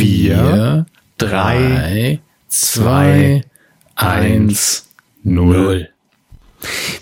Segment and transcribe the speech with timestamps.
[0.00, 0.86] vier,
[1.18, 3.44] drei, zwei,
[3.94, 4.88] eins,
[5.22, 5.90] null.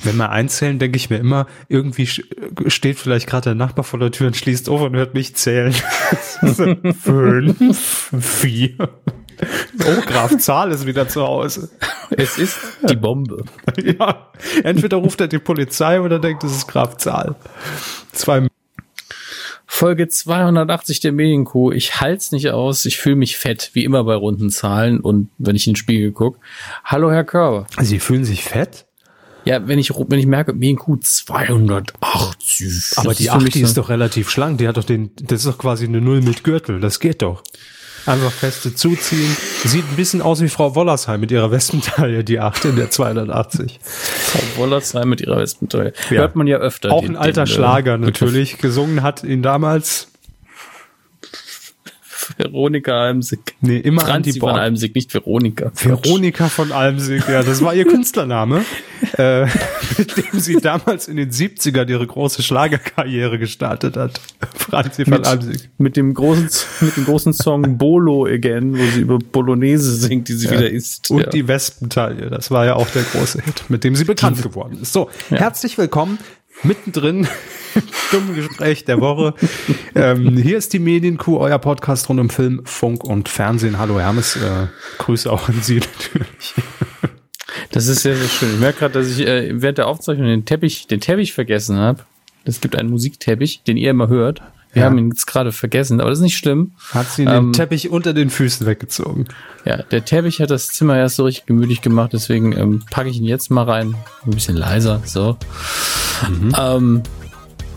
[0.03, 4.11] Wenn wir einzählen, denke ich mir immer, irgendwie steht vielleicht gerade der Nachbar vor der
[4.11, 5.73] Tür und schließt auf und hört mich zählen.
[7.03, 8.75] Fünf, vier.
[8.81, 11.71] Oh, Graf Zahl ist wieder zu Hause.
[12.11, 12.59] Es ist
[12.89, 13.45] die Bombe.
[13.99, 14.33] Ja,
[14.65, 17.37] entweder ruft er die Polizei oder denkt, es ist Graf Zahl.
[18.11, 18.49] Zwei
[19.71, 21.73] Folge 280 der Medienkuh.
[21.73, 22.87] Ich halt's nicht aus.
[22.87, 26.11] Ich fühle mich fett, wie immer bei runden Zahlen und wenn ich in den Spiegel
[26.11, 26.41] gucke.
[26.85, 27.67] Hallo, Herr Körber.
[27.81, 28.87] Sie fühlen sich fett?
[29.45, 32.97] Ja, wenn ich, wenn ich merke, Medienkuh 280.
[32.97, 34.59] Aber die 8, die ist doch relativ schlank.
[34.59, 36.81] Die hat doch den, das ist doch quasi eine Null mit Gürtel.
[36.81, 37.43] Das geht doch.
[38.07, 39.37] Einfach feste zuziehen.
[39.65, 43.81] Sieht ein bisschen aus wie Frau Wollersheim mit ihrer Westentaille, die 8 in der 280.
[43.83, 45.93] Frau Wollersheim mit ihrer Westentaille.
[46.11, 46.21] Ja.
[46.21, 46.93] Hört man ja öfter.
[46.93, 48.59] Auch den, ein alter den, Schlager natürlich.
[48.59, 50.09] Gesungen hat ihn damals
[52.37, 53.41] Veronika Almsig.
[53.61, 55.71] Nee, immer Franzi Anti von Almsig, nicht Veronika.
[55.75, 58.65] Veronika von Almsig, ja, das war ihr Künstlername,
[59.17, 59.43] äh,
[59.99, 64.21] mit dem sie damals in den 70ern ihre große Schlagerkarriere gestartet hat.
[64.55, 65.71] Franzi von mit, Almsig.
[65.79, 66.49] Mit dem großen,
[66.81, 70.53] mit dem großen Song Bolo Again, wo sie über Bolognese singt, die sie ja.
[70.53, 71.11] wieder isst.
[71.11, 71.31] Und ja.
[71.31, 74.93] die Wespentaille, das war ja auch der große Hit, mit dem sie bekannt geworden ist.
[74.93, 75.39] So, ja.
[75.39, 76.19] herzlich willkommen
[76.63, 77.27] mittendrin
[78.13, 79.35] dummen Gespräch der Woche.
[79.95, 83.79] ähm, hier ist die Medienkuh, euer Podcast rund um Film, Funk und Fernsehen.
[83.79, 84.67] Hallo Hermes, äh,
[84.99, 86.55] Grüße auch an Sie natürlich.
[87.71, 88.55] Das ist sehr, sehr schön.
[88.55, 92.05] Ich merke gerade, dass ich äh, während der Aufzeichnung den Teppich, den Teppich vergessen habe.
[92.45, 94.43] Es gibt einen Musikteppich, den ihr immer hört.
[94.73, 94.87] Wir ja.
[94.87, 96.73] haben ihn jetzt gerade vergessen, aber das ist nicht schlimm.
[96.93, 99.27] Hat sie ähm, den Teppich unter den Füßen weggezogen.
[99.65, 103.17] Ja, der Teppich hat das Zimmer erst so richtig gemütlich gemacht, deswegen ähm, packe ich
[103.17, 103.95] ihn jetzt mal rein.
[104.27, 105.37] Ein bisschen leiser, so.
[106.29, 106.53] Mhm.
[106.59, 107.03] Ähm,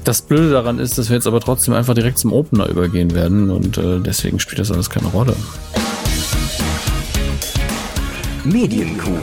[0.04, 3.52] das Blöde daran ist, dass wir jetzt aber trotzdem einfach direkt zum Opener übergehen werden
[3.52, 5.36] und äh, deswegen spielt das alles keine Rolle.
[8.44, 9.20] Medienkuh.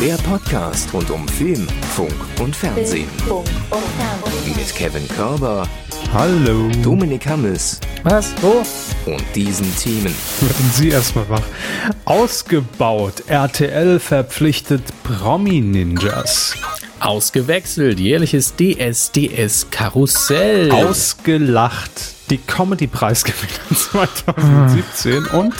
[0.00, 3.08] Der Podcast rund um Film, Funk und Fernsehen.
[4.46, 5.66] Mit Kevin Körber.
[6.12, 6.68] Hallo.
[6.82, 7.80] Dominik Hammes.
[8.04, 8.32] Was?
[8.40, 8.62] Wo?
[9.10, 10.14] Und diesen Themen.
[10.40, 11.42] Werden Sie erstmal wach.
[12.04, 13.24] Ausgebaut.
[13.26, 16.54] RTL verpflichtet Promi-Ninjas.
[17.00, 20.70] Ausgewechselt, jährliches DSDS-Karussell.
[20.70, 21.90] Ausgelacht,
[22.30, 25.54] die Comedy-Preisgewinner 2017 und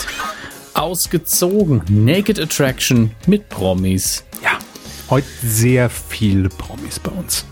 [0.73, 4.23] ausgezogen, Naked Attraction mit Promis.
[5.09, 7.43] Heute sehr viele Promis bei uns.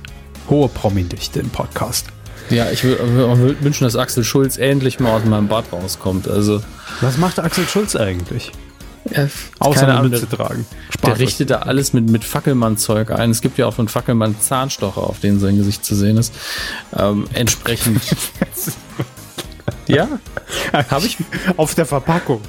[0.48, 2.06] Hohe Promi-Dichte im Podcast.
[2.52, 6.28] Ja, ich würde wünschen, dass Axel Schulz endlich mal aus meinem Bad rauskommt.
[6.28, 6.62] Also,
[7.02, 8.52] was macht Axel Schulz eigentlich?
[9.10, 10.68] Ja, Außer eine Mütze tragen.
[10.92, 13.32] Spaß der richtet da alles mit, mit Fackelmann-Zeug ein.
[13.32, 16.34] Es gibt ja auch von Fackelmann Zahnstocher, auf denen sein Gesicht zu sehen ist.
[16.96, 18.02] Ähm, entsprechend.
[19.88, 20.08] ja,
[20.74, 21.18] habe ich.
[21.56, 22.42] Auf der Verpackung.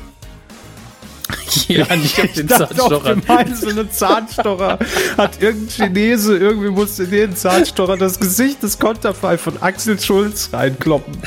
[1.69, 3.16] Ja, nicht auf den Zahnstocher.
[3.61, 4.78] so eine Zahnstocher
[5.16, 10.50] hat irgendein Chinese, irgendwie musste in den Zahnstocher das Gesicht des Konterfei von Axel Schulz
[10.53, 11.19] reinkloppen.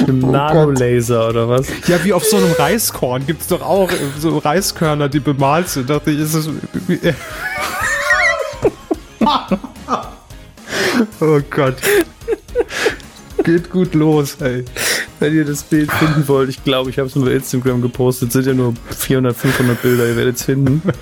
[0.00, 1.68] Mit einem oh Nanolaser oder was?
[1.86, 5.90] Ja, wie auf so einem Reiskorn gibt es doch auch so Reiskörner, die bemalt sind.
[5.90, 6.48] Dachte ich, ist es.
[11.20, 11.76] oh Gott.
[13.44, 14.64] Geht gut los, ey.
[15.20, 18.32] Wenn ihr das Bild finden wollt, ich glaube, ich habe es nur bei Instagram gepostet,
[18.32, 20.82] sind ja nur 400, 500 Bilder, ihr werdet es finden.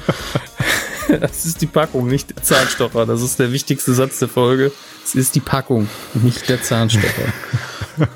[1.21, 3.05] Das ist die Packung, nicht der Zahnstocher.
[3.05, 4.73] Das ist der wichtigste Satz der Folge.
[5.05, 7.33] Es ist die Packung, nicht der Zahnstocher.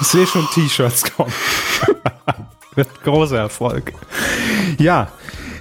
[0.00, 1.32] Ich sehe schon T-Shirts kommen.
[2.74, 3.92] Wird großer Erfolg.
[4.78, 5.12] Ja,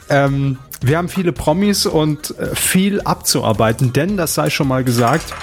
[0.09, 5.33] ähm, wir haben viele Promis und äh, viel abzuarbeiten, denn das sei schon mal gesagt,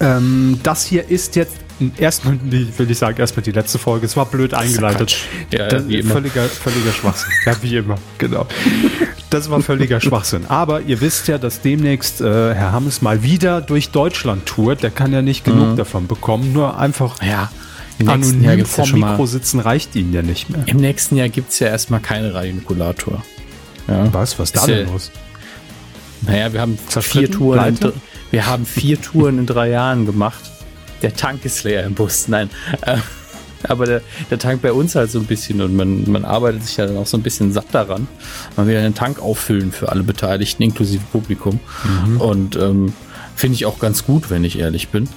[0.00, 1.56] ähm, das hier ist jetzt
[1.98, 4.06] erstmal, will ich sagen, erstmal die letzte Folge.
[4.06, 5.16] Es war blöd eingeleitet.
[5.52, 6.14] Ja, das, immer.
[6.14, 7.32] Völliger, völliger Schwachsinn.
[7.44, 8.46] ja, wie immer, genau.
[9.30, 10.46] Das war völliger Schwachsinn.
[10.46, 14.82] Aber ihr wisst ja, dass demnächst äh, Herr Hammes mal wieder durch Deutschland tourt.
[14.82, 15.76] Der kann ja nicht genug mhm.
[15.76, 16.52] davon bekommen.
[16.52, 17.50] Nur einfach ja,
[18.00, 20.62] anonym Jahr vorm ja Mikro sitzen reicht ihnen ja nicht mehr.
[20.66, 23.22] Im nächsten Jahr gibt es ja erstmal keine Radionikulator.
[23.88, 24.12] Ja.
[24.12, 24.38] Was?
[24.38, 25.10] Was ist da denn los?
[26.22, 27.76] Naja, wir haben vier Touren.
[27.76, 27.92] In,
[28.30, 30.40] wir haben vier Touren in drei Jahren gemacht.
[31.02, 32.28] Der Tank ist leer im Bus.
[32.28, 32.50] Nein.
[32.82, 32.98] Äh,
[33.68, 36.76] aber der, der Tank bei uns halt so ein bisschen und man, man arbeitet sich
[36.76, 38.06] ja dann auch so ein bisschen satt daran.
[38.56, 41.58] Man will ja den Tank auffüllen für alle Beteiligten, inklusive Publikum.
[42.06, 42.20] Mhm.
[42.20, 42.92] Und ähm,
[43.34, 45.08] finde ich auch ganz gut, wenn ich ehrlich bin.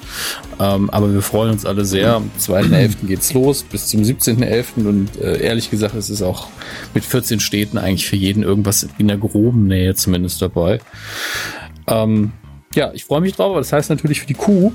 [0.59, 2.15] Ähm, aber wir freuen uns alle sehr.
[2.15, 3.07] Am 2.11.
[3.07, 4.87] geht's los bis zum 17.11.
[4.87, 6.47] Und äh, ehrlich gesagt, es ist auch
[6.93, 10.79] mit 14 Städten eigentlich für jeden irgendwas in der groben Nähe zumindest dabei.
[11.87, 12.31] Ähm,
[12.75, 14.71] ja, ich freue mich drauf, aber das heißt natürlich für die Kuh,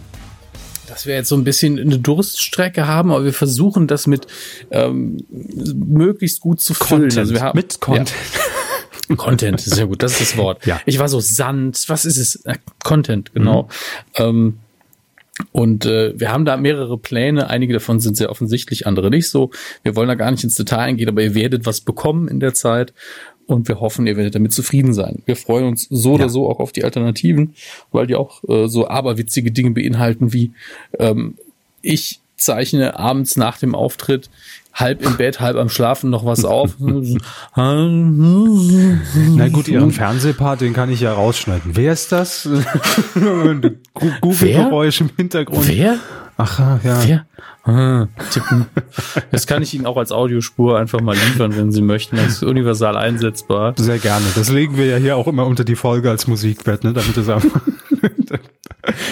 [0.94, 4.28] dass wir jetzt so ein bisschen eine Durststrecke haben, aber wir versuchen das mit
[4.70, 7.02] ähm, möglichst gut zu füllen.
[7.02, 7.18] Content.
[7.18, 8.12] Also wir haben, Mit Content.
[9.08, 9.16] Ja.
[9.16, 10.64] Content, sehr gut, das ist das Wort.
[10.64, 10.80] Ja.
[10.86, 12.36] Ich war so Sand, was ist es?
[12.44, 12.54] Äh,
[12.84, 13.68] Content, genau.
[14.14, 14.58] Ähm,
[15.50, 17.50] und äh, wir haben da mehrere Pläne.
[17.50, 19.50] Einige davon sind sehr offensichtlich, andere nicht so.
[19.82, 22.54] Wir wollen da gar nicht ins Detail eingehen, aber ihr werdet was bekommen in der
[22.54, 22.94] Zeit.
[23.46, 25.22] Und wir hoffen, ihr werdet damit zufrieden sein.
[25.26, 26.14] Wir freuen uns so Ja.
[26.14, 27.54] oder so auch auf die Alternativen,
[27.92, 30.52] weil die auch äh, so aberwitzige Dinge beinhalten wie
[30.98, 31.34] ähm,
[31.82, 34.28] ich zeichne abends nach dem Auftritt
[34.72, 36.74] halb im Bett, halb am Schlafen noch was auf.
[36.80, 36.96] Na
[39.48, 41.76] gut, Ihren Fernsehpart, den kann ich ja rausschneiden.
[41.76, 42.44] Wer ist das?
[44.20, 45.68] Google-Geräusch im Hintergrund.
[45.68, 45.98] Wer?
[46.36, 47.00] Ach ja.
[47.06, 47.26] Wer?
[47.64, 48.66] Ah, tippen.
[49.30, 52.16] Das kann ich Ihnen auch als Audiospur einfach mal liefern, wenn Sie möchten.
[52.16, 53.74] Das ist universal einsetzbar.
[53.76, 54.26] Sehr gerne.
[54.34, 56.92] Das legen wir ja hier auch immer unter die Folge als Musikwert, ne?
[56.92, 57.60] damit es einfach,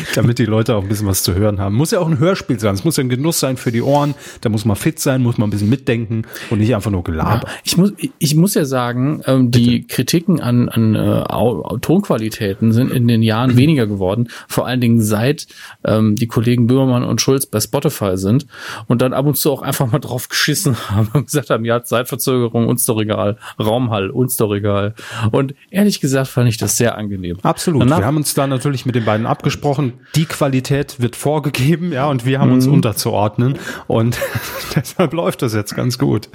[0.14, 1.74] damit die Leute auch ein bisschen was zu hören haben.
[1.74, 2.74] Muss ja auch ein Hörspiel sein.
[2.74, 4.14] Es muss ja ein Genuss sein für die Ohren.
[4.40, 7.48] Da muss man fit sein, muss man ein bisschen mitdenken und nicht einfach nur Gelaber.
[7.64, 11.24] Ich muss, ich muss ja sagen, ähm, die Kritiken an, an äh,
[11.80, 14.28] Tonqualitäten sind in den Jahren weniger geworden.
[14.48, 15.46] Vor allen Dingen seit
[15.84, 18.46] ähm, die Kollegen Böhmermann und Schulz bei Spotify sind
[18.86, 21.82] und dann ab und zu auch einfach mal drauf geschissen haben und gesagt haben, ja,
[21.82, 24.94] Zeitverzögerung, uns doch egal, Raumhall, uns doch egal.
[25.30, 27.38] Und ehrlich gesagt fand ich das sehr angenehm.
[27.42, 27.82] Absolut.
[27.82, 29.91] Danach- wir haben uns da natürlich mit den beiden abgesprochen.
[30.14, 33.58] Die Qualität wird vorgegeben, ja, und wir haben uns unterzuordnen.
[33.86, 34.18] Und
[34.74, 36.28] deshalb läuft das jetzt ganz gut.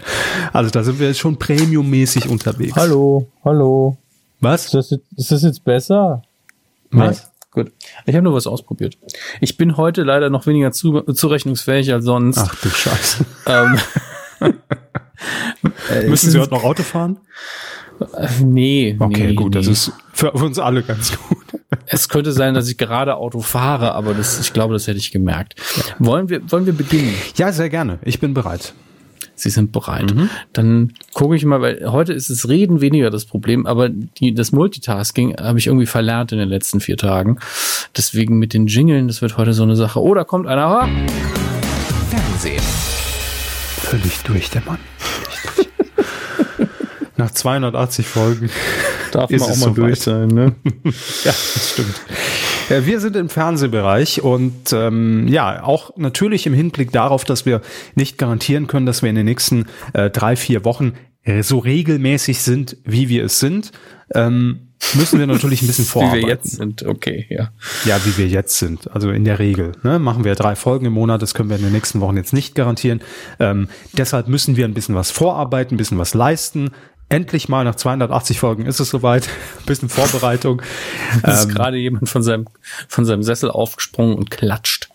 [0.54, 2.76] Also da sind wir jetzt schon premiummäßig unterwegs.
[2.76, 3.98] Hallo, hallo.
[4.40, 4.66] Was?
[4.66, 6.22] Ist das jetzt, ist das jetzt besser?
[6.92, 7.24] Was?
[7.24, 7.64] Nee.
[7.64, 7.72] Gut.
[8.06, 8.98] Ich habe nur was ausprobiert.
[9.42, 12.38] Ich bin heute leider noch weniger zu, zurechnungsfähig als sonst.
[12.38, 13.26] Ach du Scheiße.
[13.48, 13.80] Ähm,
[15.90, 17.18] äh, Müssen Sie heute noch Auto fahren?
[18.44, 18.96] Nee.
[19.00, 19.54] Okay, nee, gut.
[19.54, 19.60] Nee.
[19.60, 21.38] Das ist für uns alle ganz gut.
[21.88, 25.12] es könnte sein, dass ich gerade Auto fahre, aber das, ich glaube, das hätte ich
[25.12, 25.56] gemerkt.
[26.00, 27.14] Wollen wir, wollen wir beginnen?
[27.36, 28.00] Ja, sehr gerne.
[28.04, 28.74] Ich bin bereit.
[29.36, 30.12] Sie sind bereit.
[30.54, 34.52] Dann gucke ich mal, weil heute ist das Reden weniger das Problem, aber die, das
[34.52, 37.38] Multitasking habe ich irgendwie verlernt in den letzten vier Tagen.
[37.96, 40.02] Deswegen mit den Jingeln, das wird heute so eine Sache.
[40.02, 40.90] Oh, da kommt einer.
[42.10, 42.64] Fernsehen.
[42.64, 44.80] Völlig durch, der Mann.
[47.18, 48.50] Nach 280 Folgen.
[49.12, 50.56] Darf man auch mal durch sein, ne?
[51.24, 52.02] Ja, das stimmt.
[52.86, 57.62] Wir sind im Fernsehbereich und ähm, ja, auch natürlich im Hinblick darauf, dass wir
[57.96, 60.94] nicht garantieren können, dass wir in den nächsten äh, drei, vier Wochen
[61.24, 63.72] äh, so regelmäßig sind, wie wir es sind,
[64.14, 66.28] ähm, müssen wir natürlich ein bisschen Wie vorarbeiten.
[66.28, 67.52] wir jetzt sind, okay, ja.
[67.86, 68.90] Ja, wie wir jetzt sind.
[68.92, 69.74] Also in der Regel.
[69.84, 70.00] Ne?
[70.00, 72.56] Machen wir drei Folgen im Monat, das können wir in den nächsten Wochen jetzt nicht
[72.56, 73.02] garantieren.
[73.40, 76.72] Ähm, deshalb müssen wir ein bisschen was vorarbeiten, ein bisschen was leisten.
[77.10, 79.28] Endlich mal nach 280 Folgen ist es soweit.
[79.60, 80.62] Ein bisschen Vorbereitung.
[81.24, 82.48] Es Ähm, ist gerade jemand von seinem,
[82.88, 84.90] von seinem Sessel aufgesprungen und klatscht.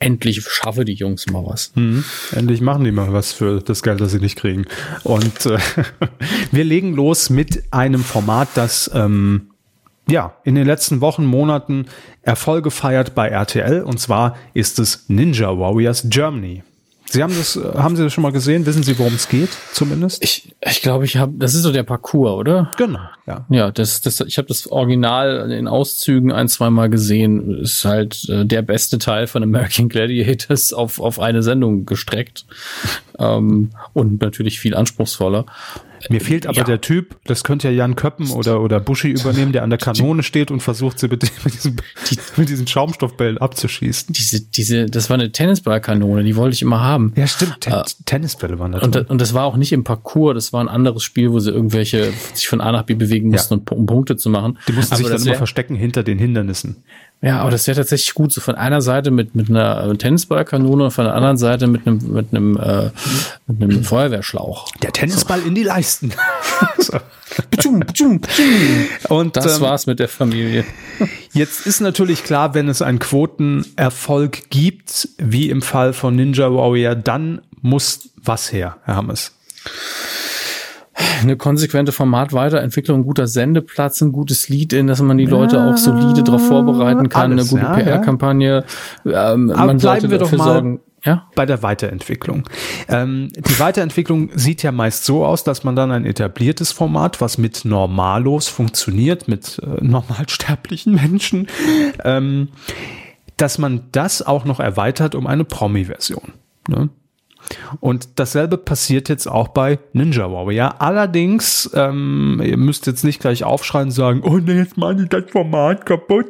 [0.00, 1.72] Endlich schaffe die Jungs mal was.
[1.76, 2.04] Mhm.
[2.32, 4.66] Endlich machen die mal was für das Geld, das sie nicht kriegen.
[5.04, 5.58] Und äh,
[6.50, 9.50] wir legen los mit einem Format, das ähm,
[10.08, 11.86] ja in den letzten Wochen, Monaten
[12.22, 13.82] Erfolge feiert bei RTL.
[13.82, 16.64] Und zwar ist es Ninja Warriors Germany.
[17.14, 18.66] Sie haben das, äh, haben Sie das schon mal gesehen?
[18.66, 19.50] Wissen Sie, worum es geht?
[19.72, 20.22] Zumindest?
[20.22, 22.72] Ich, ich glaube, ich habe, das ist so der Parcours, oder?
[22.76, 22.98] genau.
[23.26, 23.46] Ja.
[23.48, 27.60] Ja, das, das, ich habe das Original in Auszügen ein, zweimal gesehen.
[27.60, 32.46] Ist halt äh, der beste Teil von American Gladiators auf, auf eine Sendung gestreckt.
[33.20, 35.46] ähm, und natürlich viel anspruchsvoller.
[36.10, 36.64] Mir fehlt aber Ja.
[36.64, 40.22] der Typ, das könnte ja Jan Köppen oder, oder Buschi übernehmen, der an der Kanone
[40.22, 41.76] steht und versucht, sie mit, mit, diesem,
[42.36, 44.12] mit diesen Schaumstoffbällen abzuschießen.
[44.12, 47.12] Diese, diese, das war eine Tennisballkanone, die wollte ich immer haben.
[47.16, 47.60] Ja, stimmt.
[47.60, 49.06] Ten Tennisbälle waren da Und, drin.
[49.06, 52.12] und das war auch nicht im Parcours, das war ein anderes Spiel, wo sie irgendwelche
[52.34, 54.58] sich von A nach B bewegen mussten, um, um Punkte zu machen.
[54.68, 56.84] Die mussten sich Aber dann das immer wär- verstecken hinter den Hindernissen.
[57.24, 58.34] Ja, aber das wäre tatsächlich gut.
[58.34, 62.12] So von einer Seite mit, mit einer Tennisballkanone und von der anderen Seite mit einem,
[62.12, 62.90] mit einem, äh,
[63.46, 64.70] mit einem Feuerwehrschlauch.
[64.82, 66.12] Der Tennisball in die Leisten.
[66.78, 67.00] so.
[69.08, 70.64] Und Das ähm, war's mit der Familie.
[71.32, 76.94] jetzt ist natürlich klar, wenn es einen Quotenerfolg gibt, wie im Fall von Ninja Warrior,
[76.94, 79.32] dann muss was her, Herr Hammes.
[81.22, 85.76] Eine konsequente Formatweiterentwicklung, ein guter Sendeplatz, ein gutes Lied, in das man die Leute auch
[85.76, 87.84] solide darauf vorbereiten kann, alles, eine gute ja.
[87.84, 88.64] PR-Kampagne.
[89.04, 90.80] Ähm, Aber man bleiben wir doch mal sorgen.
[91.04, 91.28] Ja?
[91.34, 92.44] bei der Weiterentwicklung.
[92.88, 97.36] Ähm, die Weiterentwicklung sieht ja meist so aus, dass man dann ein etabliertes Format, was
[97.36, 101.48] mit Normalos funktioniert, mit äh, normalsterblichen Menschen,
[102.04, 102.48] ähm,
[103.36, 106.32] dass man das auch noch erweitert um eine Promi-Version.
[106.68, 106.88] Ne?
[107.80, 110.80] Und dasselbe passiert jetzt auch bei Ninja Warrior.
[110.80, 115.08] Allerdings, ähm, ihr müsst jetzt nicht gleich aufschreien und sagen, oh nee, jetzt machen die
[115.08, 116.26] das Format kaputt.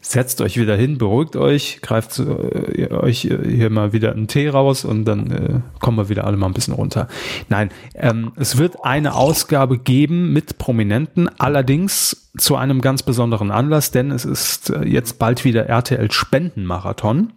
[0.00, 4.84] setzt euch wieder hin, beruhigt euch, greift äh, euch hier mal wieder einen Tee raus
[4.84, 7.08] und dann äh, kommen wir wieder alle mal ein bisschen runter.
[7.48, 13.92] Nein, ähm, es wird eine Ausgabe geben mit Prominenten, allerdings zu einem ganz besonderen Anlass,
[13.92, 17.32] denn es ist äh, jetzt bald wieder RTL Spendenmarathon.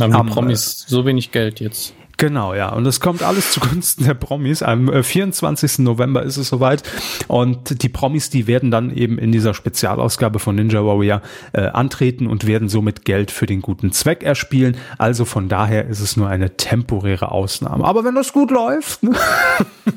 [0.00, 1.94] Haben die Promis so wenig Geld jetzt?
[2.16, 2.70] Genau, ja.
[2.70, 4.62] Und es kommt alles zugunsten der Promis.
[4.62, 5.78] Am 24.
[5.78, 6.82] Äh, November ist es soweit.
[7.28, 12.26] Und die Promis, die werden dann eben in dieser Spezialausgabe von Ninja Warrior äh, antreten
[12.26, 14.76] und werden somit Geld für den guten Zweck erspielen.
[14.98, 17.84] Also von daher ist es nur eine temporäre Ausnahme.
[17.84, 19.12] Aber wenn das gut läuft, ne,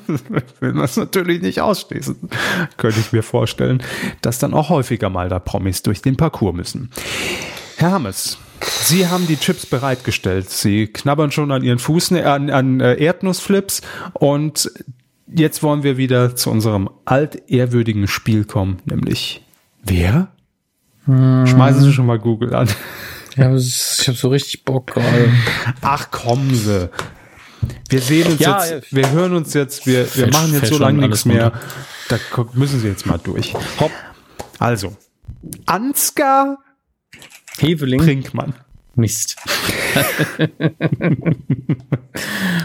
[0.60, 2.16] will man es natürlich nicht ausschließen.
[2.78, 3.84] Könnte ich mir vorstellen,
[4.22, 6.90] dass dann auch häufiger mal da Promis durch den Parcours müssen.
[7.78, 10.50] Herr Hammes, Sie haben die Chips bereitgestellt.
[10.50, 13.82] Sie knabbern schon an ihren Fußen, äh, an, an äh, Erdnussflips
[14.14, 14.72] und
[15.28, 19.44] jetzt wollen wir wieder zu unserem altehrwürdigen Spiel kommen, nämlich
[19.84, 20.30] wer?
[21.06, 21.46] Hm.
[21.48, 22.70] Schmeißen Sie schon mal Google an.
[23.36, 25.32] Ja, ich habe so richtig Bock gerade.
[25.82, 26.90] Ach, kommen Sie.
[27.90, 30.78] Wir sehen uns ja, jetzt, wir hören uns jetzt, wir, wir fällt, machen jetzt so
[30.78, 31.54] lange nichts mehr.
[32.10, 32.18] Da
[32.54, 33.54] müssen Sie jetzt mal durch.
[33.80, 33.92] Hopp.
[34.60, 34.96] Also,
[35.66, 36.58] Ansgar
[37.62, 38.02] Heveling.
[38.02, 38.54] Brinkmann.
[38.96, 39.36] Mist.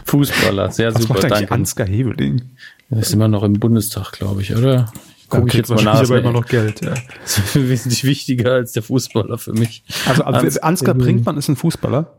[0.06, 1.52] Fußballer, sehr Was super, macht danke.
[1.52, 2.42] Ansgar Heveling.
[2.90, 4.90] Er ist immer noch im Bundestag, glaube ich, oder?
[5.28, 6.02] Gucke ich jetzt mal nach.
[6.02, 6.94] aber immer noch Geld, ja.
[7.22, 9.82] Das ist wesentlich wichtiger als der Fußballer für mich.
[10.06, 12.18] Also Ansgar, Ansgar Brinkmann ist ein Fußballer?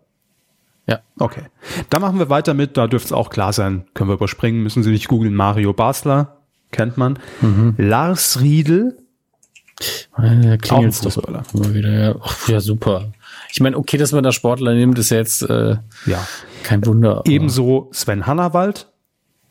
[0.88, 1.00] Ja.
[1.18, 1.44] Okay.
[1.90, 3.86] Da machen wir weiter mit, da dürfte es auch klar sein.
[3.94, 5.34] Können wir überspringen, müssen Sie nicht googeln.
[5.36, 6.38] Mario Basler,
[6.72, 7.20] kennt man.
[7.42, 7.76] Mhm.
[7.78, 8.98] Lars Riedel,
[10.18, 11.18] ja, klingelt doch
[11.54, 11.92] immer wieder.
[11.92, 12.16] Ja.
[12.22, 13.12] Ach, ja, super.
[13.52, 16.28] Ich meine, okay, dass man da Sportler nimmt, ist ja jetzt äh, ja.
[16.64, 17.22] kein Wunder.
[17.26, 18.88] Ebenso Sven Hannawald,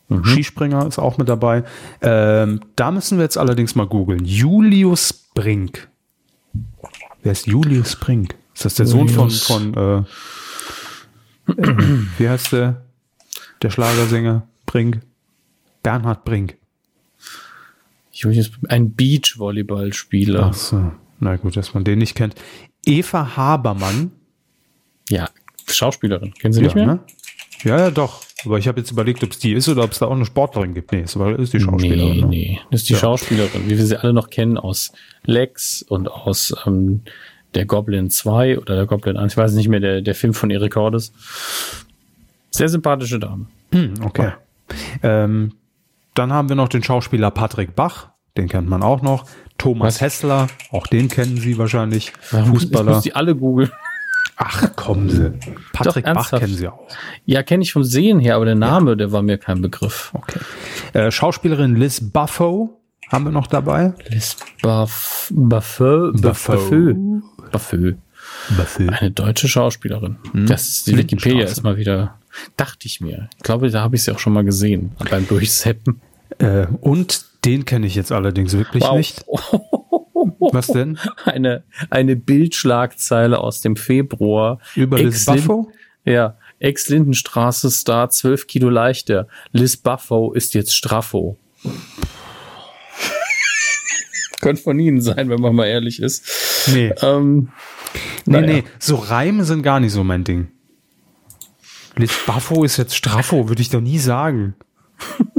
[0.09, 0.25] mhm.
[0.25, 1.63] Skispringer, ist auch mit dabei.
[2.01, 4.25] Ähm, da müssen wir jetzt allerdings mal googeln.
[4.25, 5.87] Julius Brink.
[7.21, 8.35] Wer ist Julius Brink?
[8.53, 9.47] Ist das der Julius.
[9.47, 10.05] Sohn von, von
[11.57, 12.81] äh, äh, wie heißt der?
[13.61, 15.01] Der Schlagersänger Brink?
[15.81, 16.57] Bernhard Brink.
[18.23, 20.49] Julius, ein Beachvolleyballspieler.
[20.51, 20.91] Ach so.
[21.19, 22.35] Na gut, dass man den nicht kennt.
[22.85, 24.11] Eva Habermann.
[25.09, 25.29] Ja,
[25.67, 26.33] Schauspielerin.
[26.33, 26.95] Kennen Sie nicht ja, mehr?
[26.95, 26.99] Ne?
[27.63, 28.21] Ja, ja, doch.
[28.45, 30.25] Aber ich habe jetzt überlegt, ob es die ist oder ob es da auch eine
[30.25, 30.91] Sportlerin gibt.
[30.91, 32.15] Nee, es ist die Schauspielerin.
[32.15, 32.27] Nee, ne?
[32.27, 32.59] nee.
[32.71, 32.99] Das ist die ja.
[32.99, 34.91] Schauspielerin, wie wir sie alle noch kennen aus
[35.23, 37.01] Lex und aus ähm,
[37.53, 39.33] der Goblin 2 oder der Goblin 1.
[39.33, 41.13] Ich weiß nicht mehr, der, der Film von Eric Cordes.
[42.51, 43.45] Sehr sympathische Dame.
[43.71, 44.33] Hm, okay.
[45.01, 45.53] Ähm,
[46.13, 49.25] dann haben wir noch den Schauspieler Patrick Bach, den kennt man auch noch.
[49.57, 50.01] Thomas Was?
[50.01, 52.11] Hessler, auch den kennen Sie wahrscheinlich.
[52.21, 52.91] Fußballer.
[52.91, 53.71] Ich muss die alle googeln.
[54.35, 55.33] Ach, kommen Sie.
[55.73, 56.87] Patrick Doch, Bach kennen Sie auch.
[57.25, 58.95] Ja, kenne ich vom Sehen her, aber der Name, ja.
[58.95, 60.11] der war mir kein Begriff.
[60.13, 60.39] Okay.
[60.93, 63.93] Äh, Schauspielerin Liz Buffo haben wir noch dabei.
[64.09, 66.53] Liz Buff, Buffo, Buffo,
[67.51, 67.93] Buffo.
[68.57, 68.83] Buffo.
[68.87, 70.17] Eine deutsche Schauspielerin.
[70.31, 70.47] Hm.
[70.47, 72.15] Das ist die Wikipedia ist mal wieder
[72.57, 73.29] Dachte ich mir.
[73.37, 76.01] Ich glaube, da habe ich sie auch schon mal gesehen beim Durchseppen.
[76.39, 78.97] Äh, und den kenne ich jetzt allerdings wirklich wow.
[78.97, 79.25] nicht.
[80.39, 80.99] Was denn?
[81.25, 84.59] Eine, eine Bildschlagzeile aus dem Februar.
[84.75, 85.71] Über Liz Buffo?
[86.05, 86.37] Ja.
[86.59, 89.27] Ex-Lindenstraße Star 12 Kilo leichter.
[89.51, 91.37] Liz Buffo ist jetzt Straffo.
[94.41, 96.69] Könnte von Ihnen sein, wenn man mal ehrlich ist.
[96.73, 96.93] Nee.
[97.01, 97.49] Ähm,
[98.25, 98.47] nee, naja.
[98.47, 98.63] nee.
[98.79, 100.49] So Reime sind gar nicht so mein Ding.
[101.95, 104.55] Liz Buffo ist jetzt Straffo, würde ich doch nie sagen.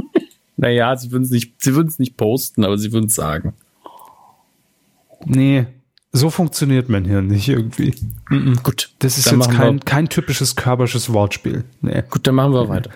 [0.57, 3.53] naja, sie würden es nicht, sie würden es nicht posten, aber sie würden es sagen.
[5.25, 5.67] Nee,
[6.15, 7.93] so funktioniert mein Hirn nicht irgendwie.
[8.29, 8.63] Mm -mm.
[8.63, 11.65] Gut, das ist jetzt kein, kein typisches körperisches Wortspiel.
[11.81, 12.03] Nee.
[12.09, 12.89] Gut, dann machen wir weiter.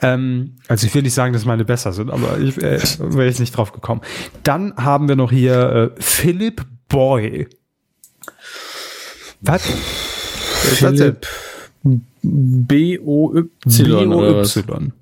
[0.00, 3.40] Ähm, also ich will nicht sagen, dass meine besser sind, aber ich äh, wäre jetzt
[3.40, 4.00] nicht drauf gekommen.
[4.42, 7.46] Dann haben wir noch hier äh, Philip Boy.
[9.42, 9.62] Was?
[10.62, 11.26] Philipp.
[12.22, 13.50] B-O-Y.
[13.64, 14.92] B-O-Y.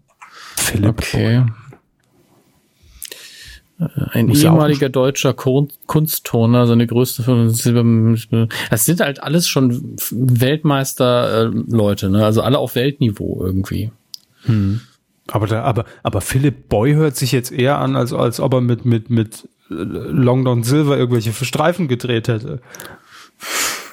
[0.57, 0.89] Philipp.
[0.89, 1.37] Okay.
[1.37, 1.47] Äh,
[3.79, 7.25] ein Muss ehemaliger deutscher Kunstturner, seine größte.
[8.71, 12.25] Das sind halt alles schon Weltmeister-Leute, ne?
[12.25, 13.91] Also alle auf Weltniveau irgendwie.
[14.45, 14.81] Hm.
[15.29, 18.61] Aber, da, aber, aber Philipp Boy hört sich jetzt eher an, als, als ob er
[18.61, 22.61] mit, mit, mit Long Don Silver irgendwelche Streifen gedreht hätte.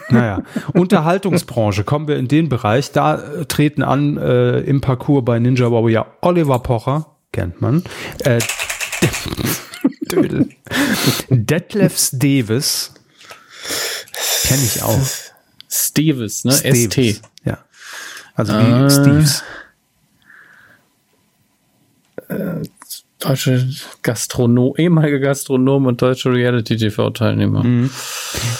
[0.09, 2.91] Naja, Unterhaltungsbranche, kommen wir in den Bereich.
[2.91, 7.83] Da äh, treten an äh, im Parcours bei Ninja Warrior Oliver Pocher, kennt man.
[8.23, 8.39] Äh,
[11.29, 12.93] Detlef Davis,
[14.43, 14.99] kenne ich auch.
[15.69, 16.53] Steves, ne?
[16.53, 17.21] Steves, ST.
[17.45, 17.59] Ja.
[18.35, 19.43] Also wie äh, Steves.
[23.19, 23.69] Deutsche
[24.01, 27.63] Gastronom, ehemalige Gastronom und deutsche Reality-TV-Teilnehmer.
[27.63, 27.89] Mhm.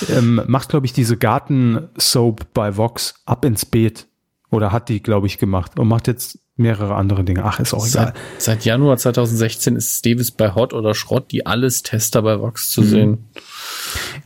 [0.10, 4.08] Ähm, macht, glaube ich, diese Garten-Soap bei Vox ab ins Beet.
[4.52, 5.80] Oder hat die, glaube ich, gemacht.
[5.80, 7.44] Und macht jetzt mehrere andere Dinge.
[7.44, 8.22] Ach, ist auch seit, egal.
[8.38, 12.82] Seit Januar 2016 ist Davis bei Hot oder Schrott die alles Tester bei Vox zu
[12.82, 12.86] mhm.
[12.86, 13.30] sehen.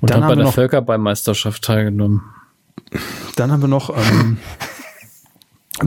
[0.01, 2.21] Und dann hat bei der Völkerballmeisterschaft teilgenommen.
[3.35, 4.37] Dann haben wir noch ähm,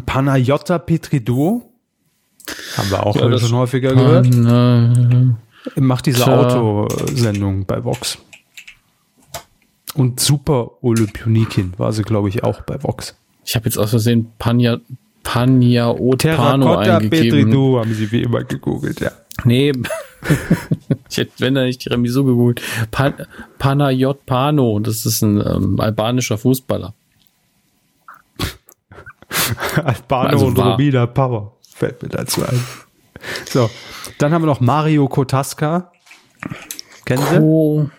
[0.07, 1.73] Panayota Petridou.
[2.77, 4.31] Haben wir auch ja, schon häufiger gehört.
[4.31, 5.37] Pan
[5.77, 8.19] Macht diese Autosendung bei Vox.
[9.95, 13.17] Und Super Olympionikin war sie, glaube ich, auch bei Vox.
[13.45, 14.79] Ich habe jetzt aus Versehen Panya,
[15.29, 17.11] Panya Otpano eingegeben.
[17.11, 19.11] Petridou haben sie wie immer gegoogelt, ja.
[19.45, 19.75] Nee,
[21.11, 22.63] ich hätte, wenn da nicht die Remiso gegoogelt.
[22.91, 23.13] Pan,
[23.59, 26.95] Panayot Pano, das ist ein ähm, albanischer Fußballer.
[29.85, 32.65] Albano also und Romina Power fällt mir dazu ein.
[33.51, 33.69] So,
[34.17, 35.93] dann haben wir noch Mario Kotaska.
[37.05, 37.91] Kennen Sie?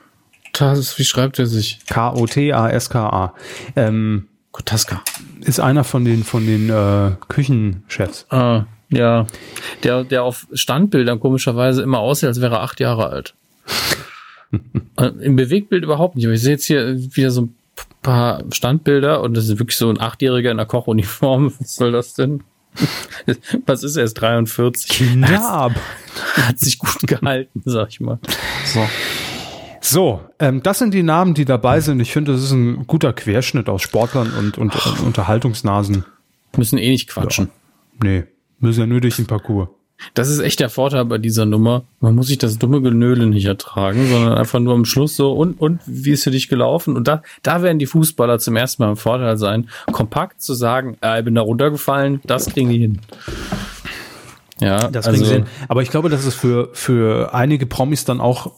[0.54, 1.80] Das, wie schreibt er sich?
[1.86, 3.36] K-O-T-A-S-K-A.
[3.76, 5.02] Ähm, Kotaska.
[5.42, 8.26] Ist einer von den, von den äh, Küchenchefs.
[8.30, 9.28] Ah, ja.
[9.84, 13.36] Der, der auf Standbildern komischerweise immer aussieht, als wäre er acht Jahre alt.
[14.98, 16.26] Äh, Im Bewegtbild überhaupt nicht.
[16.26, 17.56] Aber ich sehe jetzt hier wieder so ein
[18.02, 21.54] paar Standbilder und das ist wirklich so ein Achtjähriger in einer Kochuniform.
[21.60, 22.44] Was soll das denn?
[23.68, 24.06] Was ist er?
[24.06, 24.90] Ist 43.
[24.90, 25.76] Kinderab.
[26.36, 28.18] Hat, hat sich gut gehalten, sag ich mal.
[28.66, 28.88] So.
[29.82, 32.00] So, ähm, das sind die Namen, die dabei sind.
[32.00, 36.06] Ich finde, das ist ein guter Querschnitt aus Sportlern und, und, und Unterhaltungsnasen.
[36.58, 37.50] Müssen eh nicht quatschen.
[38.02, 38.10] Ja.
[38.10, 38.24] Nee,
[38.60, 39.70] müssen ja nur durch den Parcours.
[40.14, 41.84] Das ist echt der Vorteil bei dieser Nummer.
[42.00, 45.60] Man muss sich das dumme Genöle nicht ertragen, sondern einfach nur am Schluss so, und,
[45.60, 46.96] und, wie ist für dich gelaufen?
[46.96, 50.98] Und da, da werden die Fußballer zum ersten Mal im Vorteil sein, kompakt zu sagen,
[51.02, 53.02] äh, ich bin da runtergefallen, das kriegen die hin.
[54.62, 55.46] Ja, das also, kriegen sie hin.
[55.68, 58.54] Aber ich glaube, dass es für, für einige Promis dann auch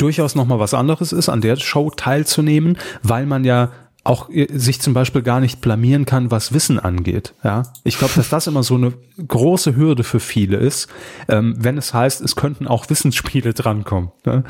[0.00, 3.70] durchaus nochmal was anderes ist, an der Show teilzunehmen, weil man ja
[4.04, 7.34] auch äh, sich zum Beispiel gar nicht blamieren kann, was Wissen angeht.
[7.44, 8.92] Ja, ich glaube, dass das immer so eine
[9.26, 10.88] große Hürde für viele ist,
[11.28, 14.10] ähm, wenn es heißt, es könnten auch Wissensspiele drankommen.
[14.24, 14.44] Ne?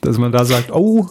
[0.00, 1.08] Dass man da sagt, oh,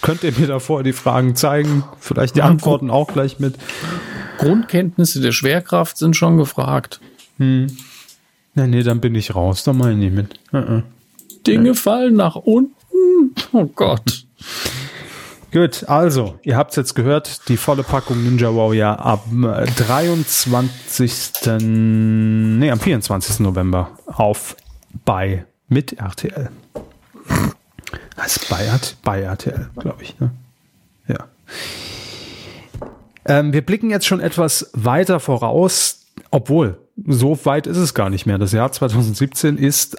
[0.00, 3.56] könnt ihr mir davor die Fragen zeigen, vielleicht die Antworten auch gleich mit.
[4.38, 7.00] Grundkenntnisse der Schwerkraft sind schon gefragt.
[7.38, 7.66] Hm.
[8.54, 10.34] Nee, nee, dann bin ich raus, da meine ich nicht mit.
[10.52, 10.82] Uh -uh.
[11.46, 11.74] Dinge ja.
[11.74, 12.72] fallen nach unten.
[13.52, 14.26] Oh Gott.
[15.52, 19.42] Gut, also, ihr habt es jetzt gehört, die volle Packung Ninja Warrior am
[19.76, 21.12] 23.
[21.60, 23.38] Nee, am 24.
[23.38, 24.56] November auf
[25.04, 26.50] bei mit RTL.
[28.20, 28.68] Heißt bei,
[29.04, 30.18] bei RTL, glaube ich.
[30.18, 30.32] Ne?
[31.06, 31.28] Ja.
[33.24, 38.26] Ähm, wir blicken jetzt schon etwas weiter voraus, obwohl so weit ist es gar nicht
[38.26, 38.38] mehr.
[38.38, 39.98] Das Jahr 2017 ist äh,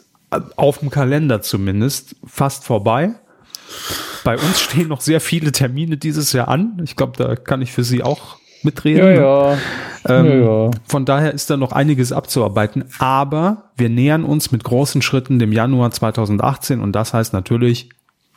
[0.56, 3.16] auf dem Kalender zumindest fast vorbei.
[4.24, 6.82] Bei uns stehen noch sehr viele Termine dieses Jahr an.
[6.84, 9.16] Ich glaube, da kann ich für Sie auch mitreden.
[9.16, 9.58] Ja, ja.
[10.08, 10.72] Ähm, ja.
[10.88, 12.86] Von daher ist da noch einiges abzuarbeiten.
[13.00, 17.90] Aber wir nähern uns mit großen Schritten dem Januar 2018 und das heißt natürlich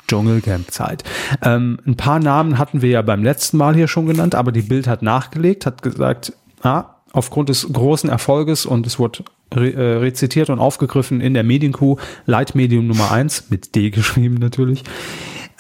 [0.09, 1.05] Dschungelcamp-Zeit.
[1.43, 4.63] Ähm, ein paar Namen hatten wir ja beim letzten Mal hier schon genannt, aber die
[4.63, 6.33] Bild hat nachgelegt, hat gesagt,
[6.63, 11.45] ah, aufgrund des großen Erfolges und es wurde re äh, rezitiert und aufgegriffen in der
[11.45, 14.85] Medienkuh, Leitmedium Nummer eins mit D geschrieben natürlich,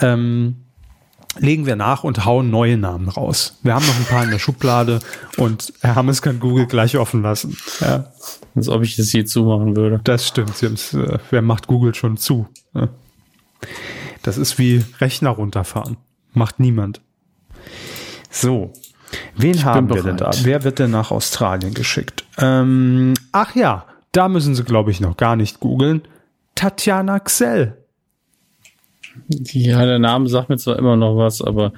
[0.00, 0.56] ähm,
[1.38, 3.58] legen wir nach und hauen neue Namen raus.
[3.62, 5.00] Wir haben noch ein paar in der Schublade
[5.36, 7.56] und Herr Hammes kann Google gleich offen lassen.
[7.80, 8.12] Ja.
[8.54, 10.00] Als ob ich das je zumachen würde.
[10.04, 10.62] Das stimmt.
[10.62, 12.48] Äh, wer macht Google schon zu?
[12.74, 12.88] Ja.
[14.22, 15.96] Das ist wie Rechner runterfahren.
[16.32, 17.00] Macht niemand.
[18.30, 18.72] So.
[19.36, 20.30] Wen ich haben wir denn da?
[20.42, 22.24] Wer wird denn nach Australien geschickt?
[22.38, 26.02] Ähm, ach ja, da müssen Sie, glaube ich, noch gar nicht googeln.
[26.54, 27.76] Tatjana Xell.
[29.28, 31.72] Ja, der Name sagt mir zwar immer noch was, aber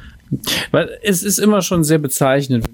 [0.71, 2.67] weil es ist immer schon sehr bezeichnend,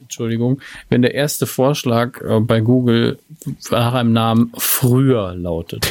[0.00, 3.18] Entschuldigung, wenn der erste Vorschlag äh, bei Google
[3.70, 5.90] nach einem Namen früher lautet.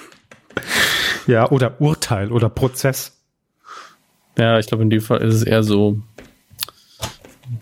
[1.26, 3.18] ja, oder Urteil oder Prozess.
[4.38, 6.00] Ja, ich glaube, in dem Fall ist es eher so.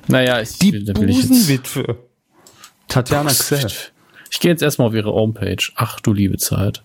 [0.08, 1.98] Naja, ich, die Busenwitwe.
[2.88, 3.70] Tatjana Xell.
[4.30, 5.62] Ich gehe jetzt erstmal auf ihre Homepage.
[5.74, 6.82] Ach du liebe Zeit.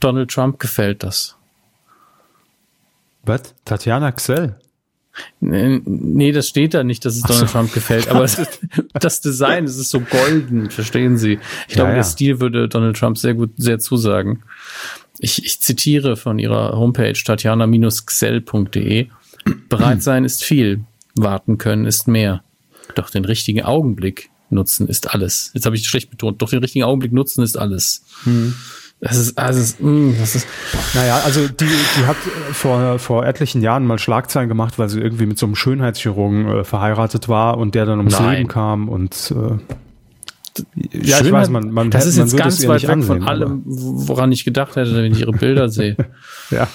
[0.00, 1.36] Donald Trump gefällt das.
[3.22, 3.54] Was?
[3.64, 4.56] Tatjana Xell?
[5.40, 7.52] Nee, das steht da nicht, dass es Donald so.
[7.52, 8.26] Trump gefällt, aber
[8.94, 11.38] das Design, es ist so golden, verstehen Sie.
[11.68, 12.02] Ich glaube, ja, ja.
[12.02, 14.42] der Stil würde Donald Trump sehr gut, sehr zusagen.
[15.18, 19.08] Ich, ich zitiere von ihrer Homepage tatjana-xell.de.
[19.68, 20.80] Bereit sein ist viel,
[21.14, 22.42] warten können ist mehr.
[22.94, 25.50] Doch den richtigen Augenblick nutzen ist alles.
[25.54, 26.40] Jetzt habe ich schlecht betont.
[26.42, 28.04] Doch den richtigen Augenblick nutzen ist alles.
[28.24, 28.54] Hm.
[29.00, 30.46] Das ist, also, mh, das ist.
[30.94, 32.16] Naja, also die, die hat
[32.52, 36.64] vor, vor etlichen Jahren mal Schlagzeilen gemacht, weil sie irgendwie mit so einem Schönheitschirurgen äh,
[36.64, 38.36] verheiratet war und der dann ums Nein.
[38.36, 39.58] Leben kam und äh,
[40.92, 43.62] ja, ich weiß, man, man, das ist man jetzt ganz weit weg ansehen, von allem,
[43.64, 45.96] woran ich gedacht hätte, wenn ich ihre Bilder sehe.
[46.50, 46.68] ja,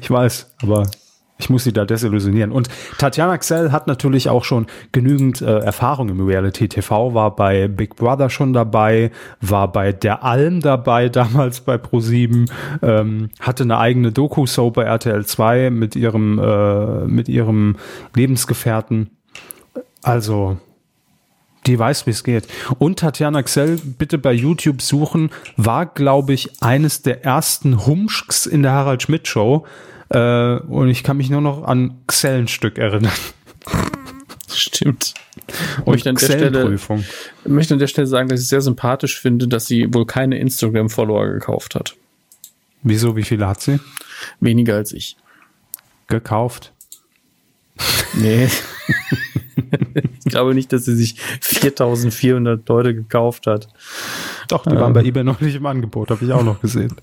[0.00, 0.90] ich weiß, aber
[1.38, 2.50] ich muss sie da desillusionieren.
[2.50, 2.68] Und
[2.98, 7.96] Tatjana Xell hat natürlich auch schon genügend äh, Erfahrung im Reality TV, war bei Big
[7.96, 12.50] Brother schon dabei, war bei Der Alm dabei, damals bei Pro7,
[12.82, 17.76] ähm, hatte eine eigene Doku-Soap bei RTL 2 mit ihrem, äh, mit ihrem
[18.14, 19.10] Lebensgefährten.
[20.02, 20.56] Also,
[21.66, 22.46] die weiß, wie es geht.
[22.78, 28.62] Und Tatjana Xell, bitte bei YouTube suchen, war, glaube ich, eines der ersten Humschks in
[28.62, 29.66] der Harald Schmidt Show
[30.10, 33.12] äh, und ich kann mich nur noch an Xellenstück erinnern.
[34.48, 35.14] Stimmt.
[35.84, 36.78] Und möchte an, der Stelle,
[37.44, 41.28] möchte an der Stelle sagen, dass ich sehr sympathisch finde, dass sie wohl keine Instagram-Follower
[41.28, 41.94] gekauft hat.
[42.82, 43.16] Wieso?
[43.16, 43.80] Wie viele hat sie?
[44.40, 45.16] Weniger als ich.
[46.08, 46.72] Gekauft?
[48.14, 48.48] Nee.
[50.24, 53.68] ich glaube nicht, dass sie sich 4400 Leute gekauft hat.
[54.48, 54.80] Doch, die ähm.
[54.80, 56.94] waren bei eBay noch nicht im Angebot, habe ich auch noch gesehen.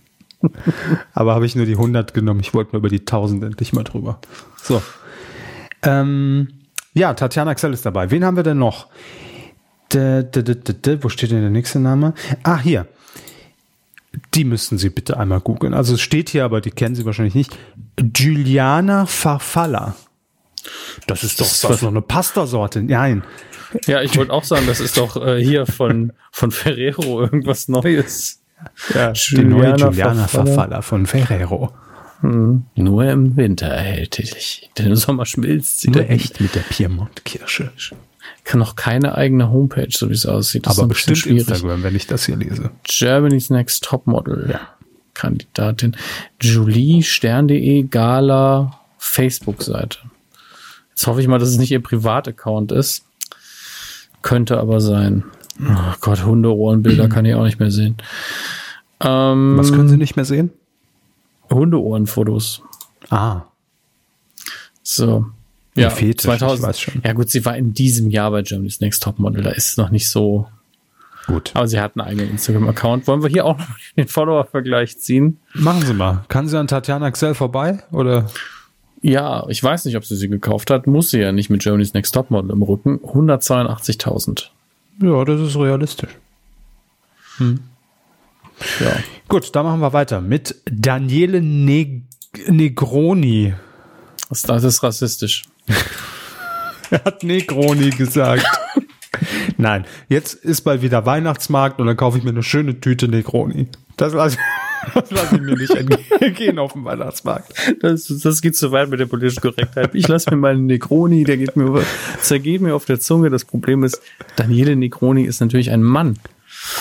[1.14, 2.40] Aber habe ich nur die 100 genommen.
[2.40, 4.20] Ich wollte nur über die 1000 endlich mal drüber.
[4.62, 4.82] So.
[5.84, 6.48] Ähm,
[6.94, 8.12] ja, Tatjana Xell ist dabei.
[8.12, 8.88] Wen haben wir denn noch?
[9.92, 12.14] De, de, de, Wo steht denn der nächste Name?
[12.44, 12.88] Ah, hier.
[14.34, 15.74] Die müssten Sie bitte einmal googeln.
[15.74, 17.58] Also es steht hier, aber die kennen Sie wahrscheinlich nicht.
[18.16, 19.96] Juliana Farfalla.
[21.08, 22.84] Das ist doch das ist noch eine Pasta-Sorte.
[22.84, 23.24] Nein.
[23.88, 28.43] Ja, ich wollte auch sagen, das ist doch äh, hier von, von Ferrero irgendwas Neues.
[28.94, 31.74] Ja, die neue Juliana Verfaller von Ferrero.
[32.22, 32.64] Hm.
[32.76, 34.70] Nur im Winter erhältlich.
[34.78, 35.90] Denn im Sommer schmilzt sie.
[35.90, 37.72] Nur echt mit der Piemont-Kirsche.
[38.46, 40.66] Kann noch keine eigene Homepage, so wie es aussieht.
[40.66, 41.48] Das Aber bestimmt schwierig.
[41.48, 42.72] Instagram, wenn ich das hier lese.
[42.84, 44.50] Germany's Next Topmodel.
[44.52, 44.62] Ja.
[45.14, 45.98] Kandidatin.
[46.42, 50.00] Julie, Stern.de, Gala, Facebook-Seite.
[50.90, 53.06] Jetzt hoffe ich mal, dass es nicht ihr Privataccount ist.
[54.22, 55.26] Könnte aber sein.
[55.62, 57.98] Oh Gott, Hundeohrenbilder kann ich auch nicht mehr sehen.
[59.00, 60.52] Ähm, Was können Sie nicht mehr sehen?
[61.52, 62.62] Hundeohrenfotos.
[63.10, 63.42] Ah.
[64.82, 65.26] So.
[65.76, 67.02] Ja, Fetisch, 2000, ich weiß schon.
[67.04, 69.90] Ja gut, sie war in diesem Jahr bei Germany's Next Topmodel, da ist es noch
[69.90, 70.48] nicht so
[71.26, 71.52] gut.
[71.54, 73.08] Aber sie hat einen eigenen Instagram-Account.
[73.08, 75.40] Wollen wir hier auch noch den Follower-Vergleich ziehen?
[75.54, 76.26] Machen Sie mal.
[76.28, 78.28] Kann sie an Tatjana Xell vorbei oder?
[79.02, 80.88] Ja, ich weiß nicht, ob sie sie gekauft hat.
[80.88, 83.00] Muss sie ja nicht mit Germany's Next Topmodel im Rücken.
[83.00, 84.50] 182.000.
[85.02, 86.12] Ja, das ist realistisch.
[87.38, 87.60] Hm.
[88.80, 88.96] Ja.
[89.28, 92.04] Gut, dann machen wir weiter mit Daniele Neg
[92.48, 93.54] Negroni.
[94.30, 95.44] Das ist rassistisch.
[96.90, 98.46] er hat Negroni gesagt.
[99.58, 103.68] Nein, jetzt ist bald wieder Weihnachtsmarkt und dann kaufe ich mir eine schöne Tüte Negroni.
[103.98, 104.38] Das lasse
[104.94, 105.76] das lasse ich mir nicht
[106.22, 107.54] entgehen auf dem Weihnachtsmarkt.
[107.82, 109.94] Das, das geht zu weit mit der politischen Korrektheit.
[109.94, 111.84] Ich lasse mir meinen Negroni, der geht mir,
[112.22, 113.30] zergeht mir auf der Zunge.
[113.30, 114.02] Das Problem ist,
[114.36, 116.18] Daniele Negroni ist natürlich ein Mann.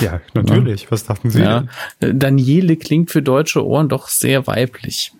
[0.01, 0.83] Ja, natürlich.
[0.83, 0.91] Ja.
[0.91, 1.41] Was dachten Sie?
[1.41, 1.65] Ja.
[2.01, 5.13] Daniele klingt für deutsche Ohren doch sehr weiblich.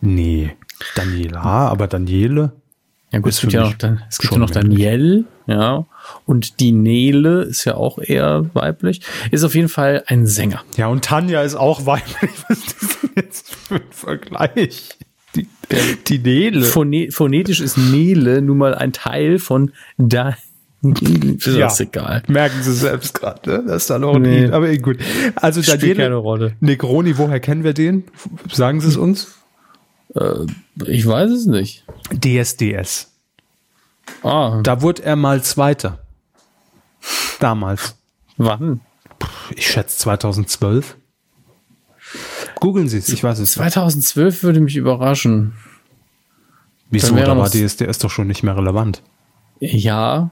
[0.00, 0.56] Nee.
[0.94, 2.52] Daniela, aber Daniele.
[3.12, 3.74] Ja gut, es gibt ja noch,
[4.08, 5.86] es gibt ja noch Danielle, ja.
[6.24, 9.00] Und die Nele ist ja auch eher weiblich.
[9.30, 10.62] Ist auf jeden Fall ein Sänger.
[10.76, 12.30] Ja, und Tanja ist auch weiblich.
[12.48, 14.98] Was ist denn jetzt für ein Vergleich?
[15.34, 15.46] Die,
[16.06, 16.64] die Nele.
[16.64, 20.36] Phone, phonetisch ist Nele nun mal ein Teil von da.
[20.82, 22.22] Ist ja, egal.
[22.28, 23.64] Merken Sie selbst gerade, ne?
[23.66, 24.46] Das ist dann auch nee.
[24.46, 24.98] Aber eh, gut.
[25.34, 26.52] Also Spielt Daniele keine Rolle.
[26.60, 28.04] Negroni, woher kennen wir den?
[28.52, 29.34] Sagen Sie es uns?
[30.14, 30.46] Äh,
[30.84, 31.84] ich weiß es nicht.
[32.12, 33.15] DSDS.
[34.22, 34.60] Ah.
[34.62, 35.98] Da wurde er mal Zweiter.
[37.40, 37.96] Damals.
[38.36, 38.80] Wann?
[39.54, 40.96] Ich schätze 2012.
[42.60, 43.52] Googeln Sie es, ich weiß es.
[43.52, 45.54] 2012 würde mich überraschen.
[46.90, 47.14] Wieso?
[47.14, 49.02] Da war DSDS doch schon nicht mehr relevant.
[49.58, 50.30] Ja,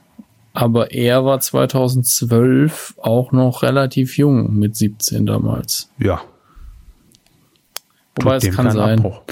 [0.52, 5.90] aber er war 2012 auch noch relativ jung mit 17 damals.
[5.98, 6.22] Ja.
[8.16, 9.00] Wobei es kann sein.
[9.00, 9.22] Abbruch.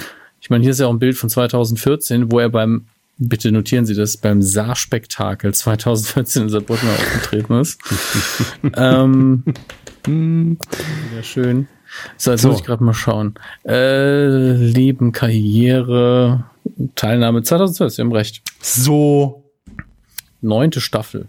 [0.40, 2.86] Ich meine, hier ist ja auch ein Bild von 2014, wo er beim,
[3.28, 7.80] bitte notieren Sie das, beim Saarspektakel 2014 in Saarbrücken aufgetreten ist.
[8.76, 9.44] ähm,
[10.06, 11.68] ja, schön.
[12.16, 12.48] So, jetzt so.
[12.48, 13.34] muss ich gerade mal schauen.
[13.66, 16.44] Äh, Leben, Karriere,
[16.94, 18.42] Teilnahme 2012, Sie haben recht.
[18.60, 19.44] So.
[20.40, 21.28] Neunte Staffel.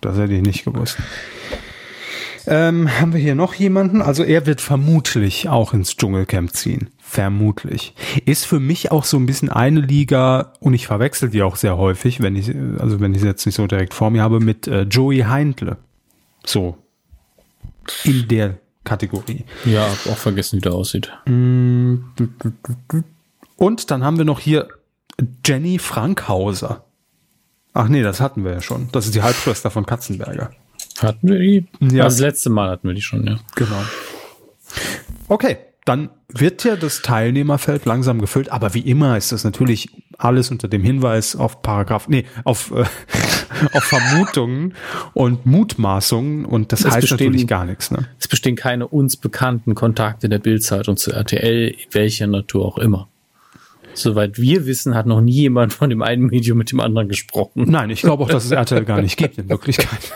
[0.00, 0.96] Das hätte ich nicht gewusst.
[2.46, 4.00] Ähm, haben wir hier noch jemanden?
[4.00, 6.88] Also er wird vermutlich auch ins Dschungelcamp ziehen.
[7.10, 7.94] Vermutlich.
[8.26, 11.78] Ist für mich auch so ein bisschen eine Liga, und ich verwechsel die auch sehr
[11.78, 14.68] häufig, wenn ich, also wenn ich sie jetzt nicht so direkt vor mir habe, mit
[14.68, 15.78] äh, Joey Heindle.
[16.44, 16.76] So.
[18.04, 19.46] In der Kategorie.
[19.64, 21.10] Ja, auch vergessen, wie der aussieht.
[21.24, 22.04] Und
[23.90, 24.68] dann haben wir noch hier
[25.46, 26.84] Jenny Frankhauser.
[27.72, 28.90] Ach nee, das hatten wir ja schon.
[28.92, 30.50] Das ist die Halbschwester von Katzenberger.
[31.00, 31.66] Hatten wir die?
[31.80, 32.04] Ja.
[32.04, 33.38] Das letzte Mal hatten wir die schon, ja.
[33.54, 33.82] Genau.
[35.28, 35.56] Okay,
[35.88, 40.68] dann wird ja das Teilnehmerfeld langsam gefüllt, aber wie immer ist das natürlich alles unter
[40.68, 42.84] dem Hinweis auf Paragraph, nee, auf, äh,
[43.72, 44.74] auf Vermutungen
[45.14, 47.90] und Mutmaßungen und das Es heißt bestehen- natürlich gar nichts.
[47.90, 48.06] Ne?
[48.20, 53.08] Es bestehen keine uns bekannten Kontakte der Bildzeitung zu RTL, welcher Natur auch immer.
[53.94, 57.64] Soweit wir wissen, hat noch nie jemand von dem einen Medium mit dem anderen gesprochen.
[57.68, 60.12] Nein, ich glaube auch, dass es RTL gar nicht gibt in Wirklichkeit.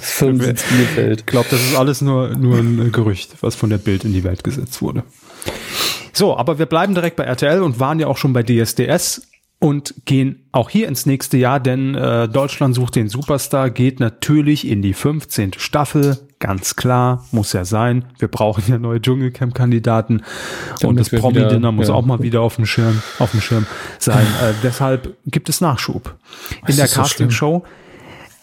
[0.00, 1.20] Firmensitz Bielefeld.
[1.20, 4.24] Ich glaube, das ist alles nur, nur ein Gerücht, was von der Bild in die
[4.24, 5.04] Welt gesetzt wurde.
[6.12, 9.22] So, aber wir bleiben direkt bei RTL und waren ja auch schon bei DSDS
[9.60, 14.66] und gehen auch hier ins nächste Jahr, denn äh, Deutschland sucht den Superstar geht natürlich
[14.66, 15.54] in die 15.
[15.56, 16.18] Staffel.
[16.38, 18.04] Ganz klar, muss ja sein.
[18.20, 20.22] Wir brauchen ja neue Dschungelcamp-Kandidaten.
[20.84, 21.94] Und das Promi-Dinner muss ja.
[21.94, 23.66] auch mal wieder auf dem Schirm, auf dem Schirm
[23.98, 24.26] sein.
[24.40, 26.14] äh, deshalb gibt es Nachschub.
[26.68, 27.64] In der so Castingshow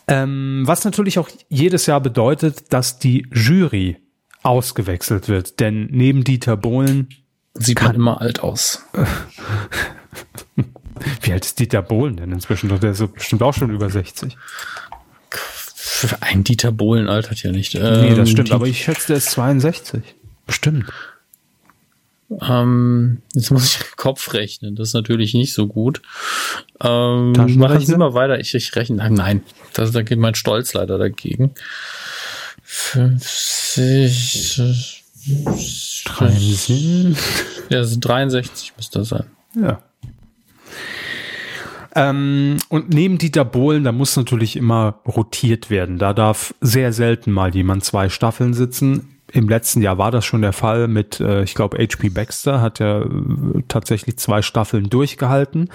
[0.08, 3.98] ähm, was natürlich auch jedes Jahr bedeutet, dass die Jury
[4.44, 5.60] ausgewechselt wird.
[5.60, 7.10] Denn neben Dieter Bohlen,
[7.58, 8.84] Sieht man immer alt aus.
[11.22, 12.68] wie alt ist Dieter Bohlen denn inzwischen?
[12.80, 14.38] Der ist bestimmt auch schon über 60.
[16.22, 17.74] Ein Dieter Bohlen altert ja nicht.
[17.76, 20.04] Nee, Ähm, das stimmt, die- aber ich schätze, der ist 62.
[20.46, 20.86] Bestimmt.
[22.41, 24.75] Ähm, jetzt muss ich Kopf rechnen.
[24.75, 26.01] Das ist natürlich nicht so gut.
[26.81, 28.39] Ähm, machen Sie mal weiter.
[28.39, 29.09] Ich, ich rechne.
[29.09, 31.53] Nein, das, da geht mein Stolz leider dagegen.
[32.63, 35.03] 50.
[36.55, 37.15] Sinn.
[37.69, 39.25] Ja, das sind 63 müsste das sein.
[39.55, 39.81] Ja.
[41.95, 45.97] Ähm, und neben Dieter Bohlen, da muss natürlich immer rotiert werden.
[45.97, 49.14] Da darf sehr selten mal jemand zwei Staffeln sitzen.
[49.36, 52.80] Im letzten Jahr war das schon der Fall mit, äh, ich glaube, HP Baxter hat
[52.80, 53.08] ja äh,
[53.67, 55.69] tatsächlich zwei Staffeln durchgehalten.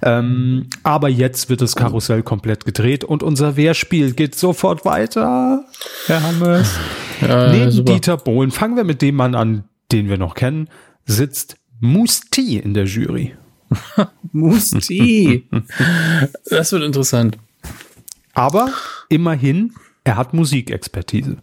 [0.00, 5.64] Ähm, aber jetzt wird das Karussell komplett gedreht und unser Wehrspiel geht sofort weiter.
[6.06, 6.78] Herr Hammes.
[7.20, 7.92] Ja, Neben super.
[7.92, 10.68] Dieter Bohlen, fangen wir mit dem Mann an, den wir noch kennen,
[11.04, 13.34] sitzt Musti in der Jury.
[14.30, 15.48] Musti.
[16.48, 17.38] das wird interessant.
[18.34, 18.68] Aber
[19.08, 19.72] immerhin,
[20.04, 21.38] er hat Musikexpertise.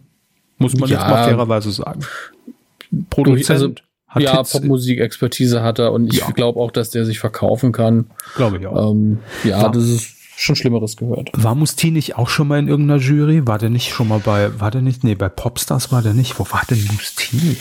[0.62, 0.98] Muss man Ja.
[0.98, 2.00] jetzt mal fairerweise sagen.
[3.10, 3.74] Produzent Also,
[4.08, 6.30] hat ja, Popmusik-Expertise hat er und ich Ja.
[6.30, 8.06] glaube auch, dass der sich verkaufen kann.
[8.36, 8.92] glaube ich auch.
[8.92, 11.30] Ähm, ja, War- das ist schon Schlimmeres gehört.
[11.34, 13.46] War Musti nicht auch schon mal in irgendeiner Jury?
[13.46, 16.38] War der nicht schon mal bei, war der nicht, nee, bei Popstars war der nicht.
[16.38, 17.56] Wo war denn Musti?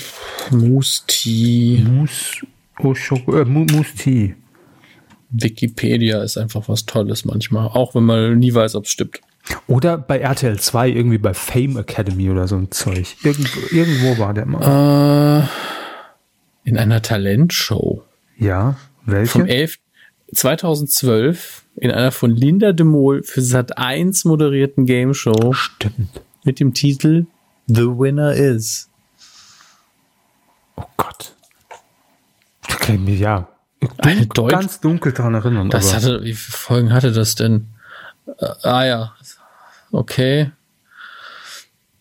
[0.51, 1.85] Musti.
[1.89, 2.41] Mus,
[2.79, 4.35] oh, Schoko, äh, Mu- Musti.
[5.29, 9.21] Wikipedia ist einfach was Tolles manchmal, auch wenn man nie weiß, ob es stimmt.
[9.67, 13.15] Oder bei RTL 2, irgendwie bei Fame Academy oder so ein Zeug.
[13.23, 15.47] Irgendwo, irgendwo war der mal.
[16.63, 18.03] Äh, in einer Talentshow
[18.37, 18.75] Ja,
[19.05, 19.31] welche?
[19.31, 19.77] vom 11.
[20.33, 26.21] 2012 in einer von Linda de Mol für Sat 1 moderierten Game Show Stimmt.
[26.45, 27.25] mit dem Titel
[27.67, 28.89] The Winner Is.
[30.77, 31.35] Oh Gott.
[32.67, 33.49] Da kann ich mich ja
[34.01, 35.69] dunkel, ganz dunkel dran erinnern.
[35.69, 37.67] Das hatte, wie viele Folgen hatte das denn?
[38.63, 39.13] Ah ja,
[39.91, 40.51] okay.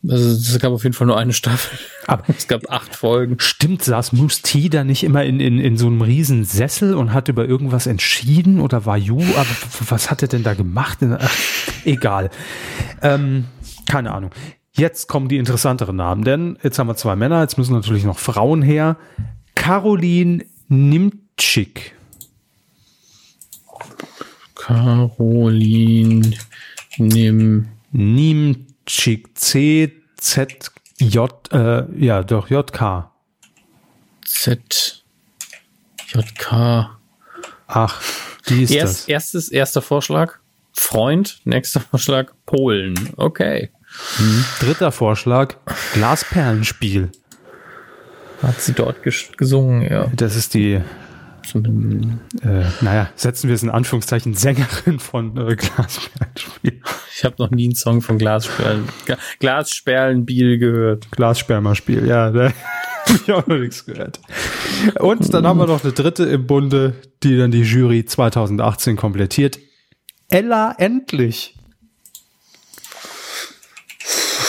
[0.08, 1.78] Also es gab auf jeden Fall nur eine Staffel.
[2.06, 3.36] Aber- es gab acht Folgen.
[3.38, 7.28] Stimmt, saß Musti da nicht immer in, in, in so einem riesen Sessel und hat
[7.28, 9.46] über irgendwas entschieden oder war Ju, aber
[9.90, 10.98] was hat er denn da gemacht?
[11.02, 11.30] Ach,
[11.84, 12.30] egal.
[13.02, 13.44] Ähm,
[13.86, 14.30] keine Ahnung.
[14.72, 18.18] Jetzt kommen die interessanteren Namen, denn jetzt haben wir zwei Männer, jetzt müssen natürlich noch
[18.18, 18.96] Frauen her.
[19.54, 21.94] Caroline Nimtschik.
[24.70, 26.30] Caroline
[26.98, 27.68] Nim.
[27.90, 29.36] Nimtschik.
[29.36, 33.10] C, Z, J, äh, ja, doch, J, K.
[34.24, 35.04] Z.
[36.06, 36.90] JK.
[37.66, 38.02] Ach,
[38.48, 39.08] die ist Erst, das.
[39.08, 40.34] erstes, erster Vorschlag.
[40.72, 41.40] Freund.
[41.44, 42.32] Nächster Vorschlag.
[42.46, 43.10] Polen.
[43.16, 43.70] Okay.
[44.60, 45.56] Dritter Vorschlag,
[45.94, 47.10] Glasperlenspiel.
[48.40, 50.06] Hat sie dort ges gesungen, ja.
[50.14, 50.80] Das ist die,
[51.52, 52.44] Zumindest.
[52.44, 56.82] äh, naja, setzen wir es in Anführungszeichen, Sängerin von äh, Glasperlenspiel.
[57.16, 58.88] Ich habe noch nie einen Song von Glassperlen,
[59.40, 61.10] Glassperlenbiel gehört.
[61.10, 62.52] Glasspermaspiel, ja, da
[63.06, 64.20] habe ich auch noch nichts gehört.
[64.98, 69.58] Und dann haben wir noch eine dritte im Bunde, die dann die Jury 2018 komplettiert.
[70.28, 71.56] Ella Endlich.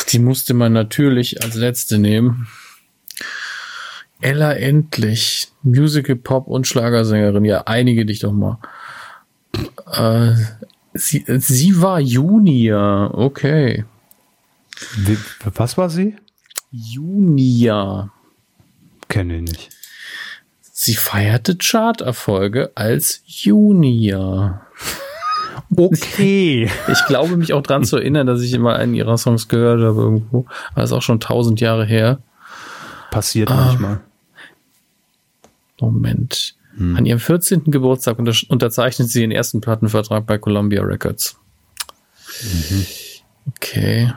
[0.09, 2.47] Die musste man natürlich als letzte nehmen.
[4.19, 7.45] Ella Endlich, Musical, Pop und Schlagersängerin.
[7.45, 8.60] Ja, einige dich doch mal.
[9.91, 10.34] Äh,
[10.93, 13.86] sie, sie war Junior, okay.
[14.97, 15.17] Wie,
[15.54, 16.15] was war sie?
[16.71, 18.12] Junior.
[19.08, 19.69] Kenne ich nicht.
[20.62, 24.62] Sie feierte Charterfolge als Junior.
[25.76, 26.69] Okay.
[26.88, 30.02] Ich glaube mich auch dran zu erinnern, dass ich immer einen ihrer Songs gehört habe
[30.02, 30.45] irgendwo.
[30.74, 32.19] Aber ist auch schon tausend Jahre her.
[33.12, 33.56] Passiert ah.
[33.56, 34.02] manchmal.
[35.81, 36.55] Moment.
[36.77, 36.95] Hm.
[36.95, 37.65] An ihrem 14.
[37.65, 41.37] Geburtstag unter unterzeichnet sie den ersten Plattenvertrag bei Columbia Records.
[42.43, 42.85] Mhm.
[43.47, 44.13] Okay.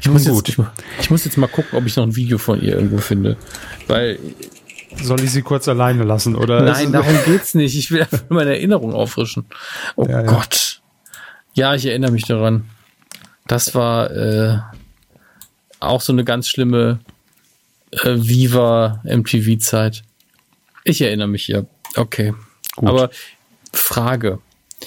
[0.00, 0.56] Ich muss, jetzt, ich,
[1.00, 3.36] ich muss, jetzt, mal gucken, ob ich noch ein Video von ihr irgendwo finde.
[3.88, 4.18] Weil.
[5.02, 6.62] Soll ich sie kurz alleine lassen, oder?
[6.62, 7.76] Nein, darum geht's nicht.
[7.76, 9.44] Ich will einfach meine Erinnerung auffrischen.
[9.96, 10.80] Oh ja, Gott.
[11.54, 11.70] Ja.
[11.70, 12.66] ja, ich erinnere mich daran.
[13.48, 14.58] Das war äh,
[15.80, 17.00] auch so eine ganz schlimme
[17.90, 20.04] äh, Viva MTV-Zeit.
[20.84, 21.64] Ich erinnere mich ja.
[21.96, 22.34] Okay.
[22.76, 22.88] Gut.
[22.88, 23.10] Aber
[23.72, 24.38] Frage.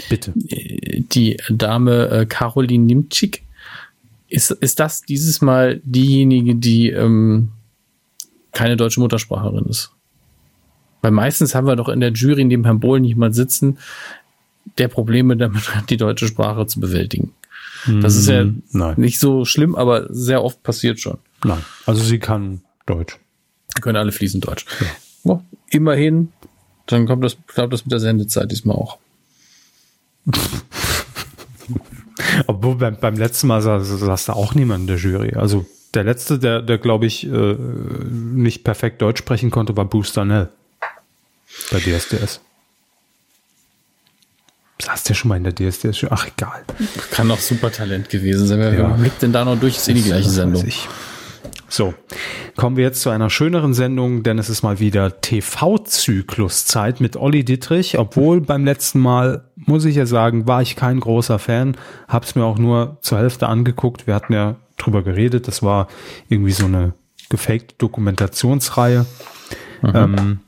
[0.10, 0.32] Bitte.
[0.36, 3.44] Die Dame äh, Caroline Nimczyk,
[4.30, 7.50] ist, ist das dieses Mal diejenige, die ähm,
[8.52, 9.92] keine deutsche Mutterspracherin ist?
[11.02, 13.78] Weil meistens haben wir doch in der Jury neben Herrn Bohlen jemand sitzen,
[14.78, 17.34] der Probleme damit hat, die deutsche Sprache zu bewältigen.
[18.02, 18.96] Das ist ja hm, Nein.
[18.98, 21.20] nicht so schlimm, aber sehr oft passiert schon.
[21.44, 23.18] Nein, also sie kann Deutsch.
[23.82, 24.66] können alle fließend Deutsch.
[24.80, 24.88] Ja.
[25.24, 26.32] Oh, immerhin,
[26.86, 28.98] dann kommt das, klappt das mit der Sendezeit diesmal auch.
[32.48, 35.34] Obwohl beim, beim letzten Mal saß, saß da auch niemand in der Jury.
[35.36, 40.26] Also der letzte, der, der glaube ich, äh, nicht perfekt Deutsch sprechen konnte, war Booster
[40.26, 40.50] Nell.
[41.72, 42.42] Bei DSDS.
[44.80, 46.06] Saß der schon mal in der DSDS?
[46.10, 46.64] Ach, egal.
[47.12, 48.60] Kann doch super Talent gewesen sein.
[48.60, 48.88] Wer ja.
[48.90, 49.78] blickt denn da noch durch?
[49.78, 50.66] Ist eh die gleiche Sendung.
[50.68, 50.88] Ich.
[51.70, 51.94] So,
[52.56, 57.44] kommen wir jetzt zu einer schöneren Sendung, denn es ist mal wieder TV-Zykluszeit mit Olli
[57.44, 57.98] Dittrich.
[57.98, 61.76] Obwohl beim letzten Mal, muss ich ja sagen, war ich kein großer Fan,
[62.08, 64.08] hab's mir auch nur zur Hälfte angeguckt.
[64.08, 65.88] Wir hatten ja drüber geredet, das war
[66.30, 66.94] irgendwie so eine
[67.30, 69.06] gefakte Dokumentationsreihe.
[69.82, 69.92] Mhm.
[69.94, 70.40] Ähm,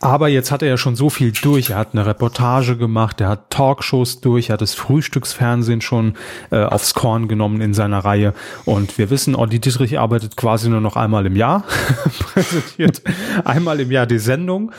[0.00, 1.70] aber jetzt hat er ja schon so viel durch.
[1.70, 6.14] Er hat eine Reportage gemacht, er hat Talkshows durch, er hat das Frühstücksfernsehen schon
[6.50, 8.34] äh, aufs Korn genommen in seiner Reihe.
[8.64, 11.64] Und wir wissen, Olli Dietrich arbeitet quasi nur noch einmal im Jahr,
[12.18, 13.02] präsentiert
[13.44, 14.72] einmal im Jahr die Sendung.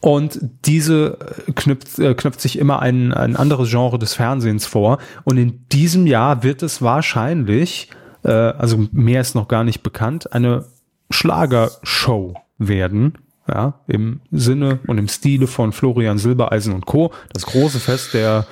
[0.00, 4.98] Und diese äh, knüpft, äh, knüpft sich immer ein, ein anderes Genre des Fernsehens vor.
[5.24, 7.90] Und in diesem Jahr wird es wahrscheinlich,
[8.24, 10.66] äh, also mehr ist noch gar nicht bekannt, eine
[11.10, 13.14] Schlagershow werden
[13.48, 17.12] ja, im Sinne und im Stile von Florian Silbereisen und Co.
[17.32, 18.46] Das große Fest der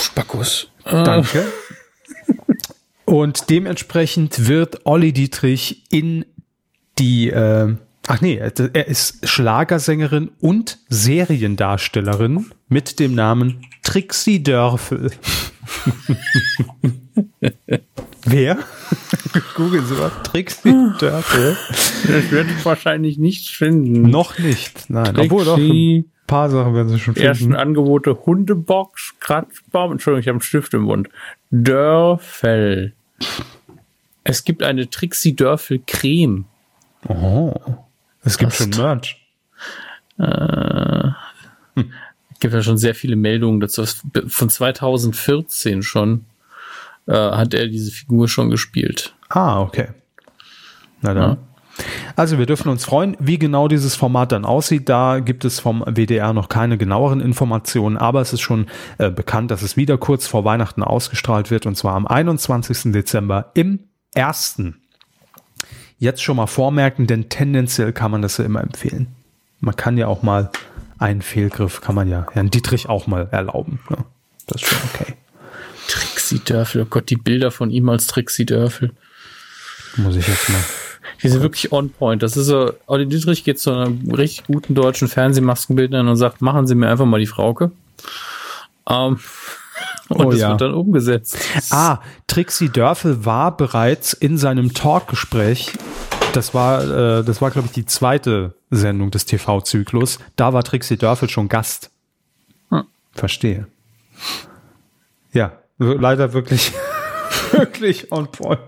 [0.00, 0.68] Spackus.
[0.84, 1.46] Danke.
[3.04, 6.24] und dementsprechend wird Olli Dietrich in
[6.98, 7.74] die, äh,
[8.06, 15.12] ach nee, er ist Schlagersängerin und Seriendarstellerin mit dem Namen Trixie Dörfel.
[18.24, 18.58] Wer?
[19.54, 20.10] Google Sie mal.
[20.24, 21.56] Trixie Dörfel.
[22.02, 24.10] Ich werde wahrscheinlich nicht finden.
[24.10, 24.90] Noch nicht.
[24.90, 27.28] Nein, Trixie, obwohl doch ein paar Sachen werden Sie schon finden.
[27.28, 31.08] Ersten Angebote Hundebox, Kratzbaum, Entschuldigung, ich habe einen Stift im Mund.
[31.52, 32.92] Dörfel.
[34.24, 36.46] Es gibt eine Trixie Dörfel Creme.
[37.06, 37.54] Oh.
[38.24, 38.74] Es gibt Fast.
[38.74, 39.22] schon Merch.
[40.18, 41.10] Äh,
[41.76, 41.92] hm.
[42.36, 43.82] Es gibt ja schon sehr viele Meldungen dazu.
[44.26, 46.26] Von 2014 schon
[47.06, 49.14] äh, hat er diese Figur schon gespielt.
[49.30, 49.88] Ah, okay.
[51.00, 51.30] Na dann.
[51.30, 51.38] Ja.
[52.14, 54.90] Also wir dürfen uns freuen, wie genau dieses Format dann aussieht.
[54.90, 58.66] Da gibt es vom WDR noch keine genaueren Informationen, aber es ist schon
[58.98, 62.92] äh, bekannt, dass es wieder kurz vor Weihnachten ausgestrahlt wird und zwar am 21.
[62.92, 63.78] Dezember im
[64.14, 64.82] ersten.
[65.98, 69.06] Jetzt schon mal vormerken, denn tendenziell kann man das ja immer empfehlen.
[69.60, 70.50] Man kann ja auch mal
[70.98, 73.80] einen Fehlgriff, kann man ja Herrn Dietrich auch mal erlauben.
[73.90, 73.98] Ne?
[74.46, 75.14] Das ist schon okay.
[75.88, 78.92] Trixie Dörfel, oh Gott, die Bilder von ihm als Trixie Dörfel.
[79.96, 80.60] Muss ich jetzt mal.
[81.22, 82.22] Die sind wirklich on point.
[82.22, 86.66] Das ist so, Olli Dietrich geht zu einer richtig guten deutschen Fernsehmaskenbildnerin und sagt, machen
[86.66, 87.70] Sie mir einfach mal die Frauke.
[88.88, 89.18] Ähm,
[90.08, 90.50] und oh, das ja.
[90.50, 91.38] wird dann umgesetzt.
[91.70, 95.72] Ah, Trixie Dörfel war bereits in seinem Talkgespräch,
[96.36, 100.18] das war, äh, das war, glaube ich, die zweite Sendung des TV-Zyklus.
[100.36, 101.90] Da war Trixie Dörfel schon Gast.
[102.70, 102.84] Hm.
[103.12, 103.66] Verstehe.
[105.32, 106.72] Ja, leider wirklich,
[107.52, 108.60] wirklich on point.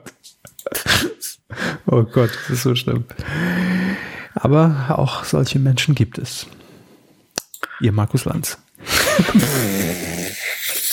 [1.87, 3.05] oh Gott, das ist so schlimm.
[4.35, 6.47] Aber auch solche Menschen gibt es.
[7.81, 8.59] Ihr Markus Lanz.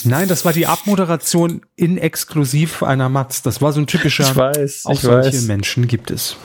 [0.04, 3.42] Nein, das war die Abmoderation in exklusiv einer Matz.
[3.42, 4.24] Das war so ein typischer.
[4.24, 5.44] Ich weiß, auch ich solche weiß.
[5.44, 6.36] Menschen gibt es.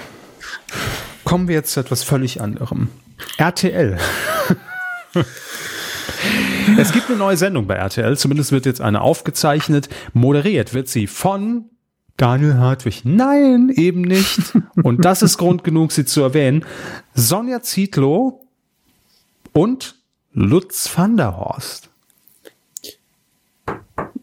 [1.25, 2.89] Kommen wir jetzt zu etwas völlig anderem.
[3.37, 3.99] RTL.
[6.79, 9.89] es gibt eine neue Sendung bei RTL, zumindest wird jetzt eine aufgezeichnet.
[10.12, 11.66] Moderiert wird sie von
[12.16, 13.03] Daniel Hartwig.
[13.05, 14.53] Nein, eben nicht.
[14.83, 16.64] Und das ist Grund genug, sie zu erwähnen.
[17.14, 18.47] Sonja Zietlow
[19.53, 19.97] und
[20.33, 21.89] Lutz van der Horst.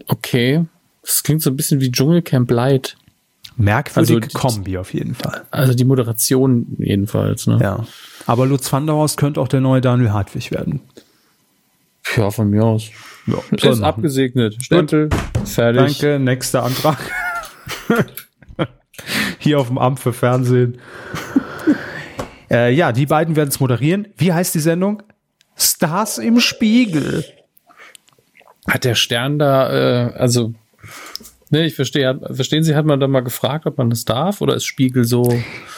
[0.07, 0.65] Okay.
[1.01, 2.97] Das klingt so ein bisschen wie Dschungelcamp Light.
[3.57, 5.45] Merkwürdige Also die- Kombi auf jeden Fall.
[5.51, 7.59] Also die Moderation jedenfalls, ne?
[7.61, 7.85] Ja.
[8.27, 10.81] Aber Lutz van der Horst könnte auch der neue Daniel Hartwig werden.
[12.15, 12.89] Ja, von mir aus.
[13.25, 14.55] Ja, Ist abgesegnet.
[14.63, 15.09] Stempel.
[15.45, 15.99] Fertig.
[15.99, 16.97] Danke, nächster Antrag.
[19.39, 20.79] Hier auf dem Amt für Fernsehen.
[22.51, 24.07] äh, ja, die beiden werden es moderieren.
[24.17, 25.03] Wie heißt die Sendung?
[25.55, 27.25] Stars im Spiegel.
[28.67, 30.53] Hat der Stern da, äh, also,
[31.49, 34.55] ne, ich verstehe, verstehen Sie, hat man da mal gefragt, ob man das darf oder
[34.55, 35.31] ist Spiegel so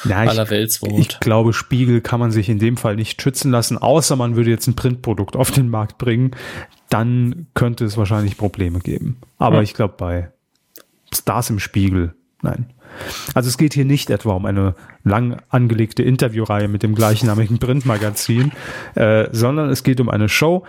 [0.05, 0.99] Ja, ich, aller Weltswort?
[0.99, 4.49] ich glaube, Spiegel kann man sich in dem Fall nicht schützen lassen, außer man würde
[4.49, 6.31] jetzt ein Printprodukt auf den Markt bringen.
[6.89, 9.17] Dann könnte es wahrscheinlich Probleme geben.
[9.37, 9.63] Aber Hm.
[9.63, 10.31] ich glaube, bei
[11.13, 12.67] Stars im Spiegel, nein.
[13.35, 18.51] Also es geht hier nicht etwa um eine lang angelegte Interviewreihe mit dem gleichnamigen Printmagazin,
[18.95, 20.65] äh, sondern es geht um eine Show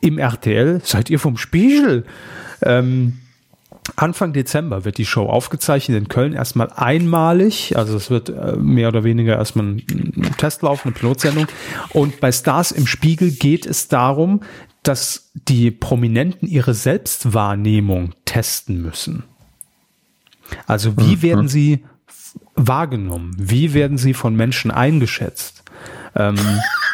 [0.00, 0.80] im RTL.
[0.84, 2.04] Seid ihr vom Spiegel?
[2.62, 3.18] Ähm,
[3.96, 7.76] Anfang Dezember wird die Show aufgezeichnet in Köln erstmal einmalig.
[7.76, 11.46] Also es wird äh, mehr oder weniger erstmal ein, Testlauf, eine Pilotsendung.
[11.90, 14.40] Und bei Stars im Spiegel geht es darum,
[14.82, 19.24] dass die Prominenten ihre Selbstwahrnehmung testen müssen.
[20.66, 21.84] Also wie werden sie
[22.54, 23.34] wahrgenommen?
[23.38, 25.62] Wie werden sie von Menschen eingeschätzt?
[26.14, 26.36] Ähm,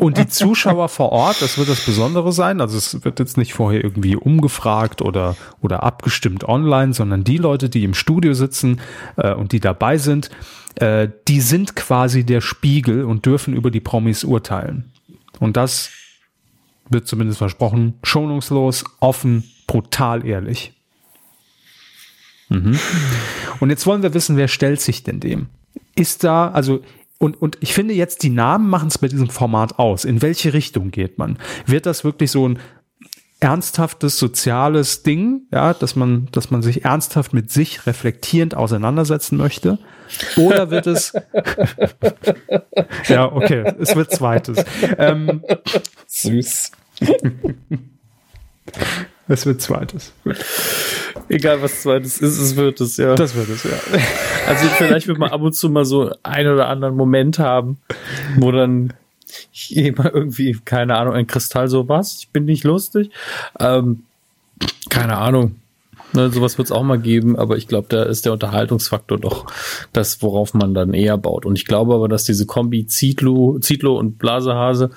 [0.00, 2.60] und die Zuschauer vor Ort, das wird das Besondere sein.
[2.60, 7.68] Also es wird jetzt nicht vorher irgendwie umgefragt oder, oder abgestimmt online, sondern die Leute,
[7.68, 8.80] die im Studio sitzen
[9.16, 10.30] äh, und die dabei sind,
[10.76, 14.92] äh, die sind quasi der Spiegel und dürfen über die Promis urteilen.
[15.38, 15.90] Und das
[16.88, 20.74] wird zumindest versprochen, schonungslos, offen, brutal ehrlich.
[22.48, 22.78] Mhm.
[23.60, 25.46] Und jetzt wollen wir wissen, wer stellt sich denn dem?
[25.94, 26.82] Ist da, also,
[27.22, 30.04] und, und ich finde jetzt, die Namen machen es bei diesem Format aus.
[30.04, 31.38] In welche Richtung geht man?
[31.66, 32.58] Wird das wirklich so ein
[33.38, 39.78] ernsthaftes soziales Ding, ja, dass man, dass man sich ernsthaft mit sich reflektierend auseinandersetzen möchte?
[40.36, 41.12] Oder wird es,
[43.08, 44.64] ja, okay, es wird zweites.
[44.98, 45.44] Ähm,
[46.08, 46.72] Süß.
[49.28, 50.12] es wird zweites.
[50.24, 50.36] Gut.
[51.28, 53.14] Egal was zweites ist, es wird es, ja.
[53.14, 53.70] Das wird es, ja.
[54.46, 57.78] Also vielleicht wird man ab und zu mal so einen oder anderen Moment haben,
[58.36, 58.92] wo dann
[59.52, 63.10] jemand irgendwie, keine Ahnung, ein Kristall so was, ich bin nicht lustig.
[63.58, 64.04] Ähm,
[64.88, 65.56] keine Ahnung.
[66.14, 69.46] Ne, sowas wird es auch mal geben, aber ich glaube, da ist der Unterhaltungsfaktor doch
[69.92, 71.46] das, worauf man dann eher baut.
[71.46, 74.90] Und ich glaube aber, dass diese Kombi Zietlow, Zietlow und Blasehase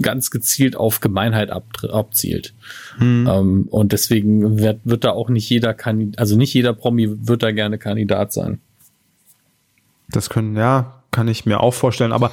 [0.00, 2.54] ganz gezielt auf Gemeinheit ab, abzielt.
[3.00, 7.42] Ähm, und deswegen wird, wird da auch nicht jeder Kandidat, also nicht jeder Promi wird
[7.42, 8.60] da gerne Kandidat sein.
[10.08, 12.12] Das können, ja, kann ich mir auch vorstellen.
[12.12, 12.30] Aber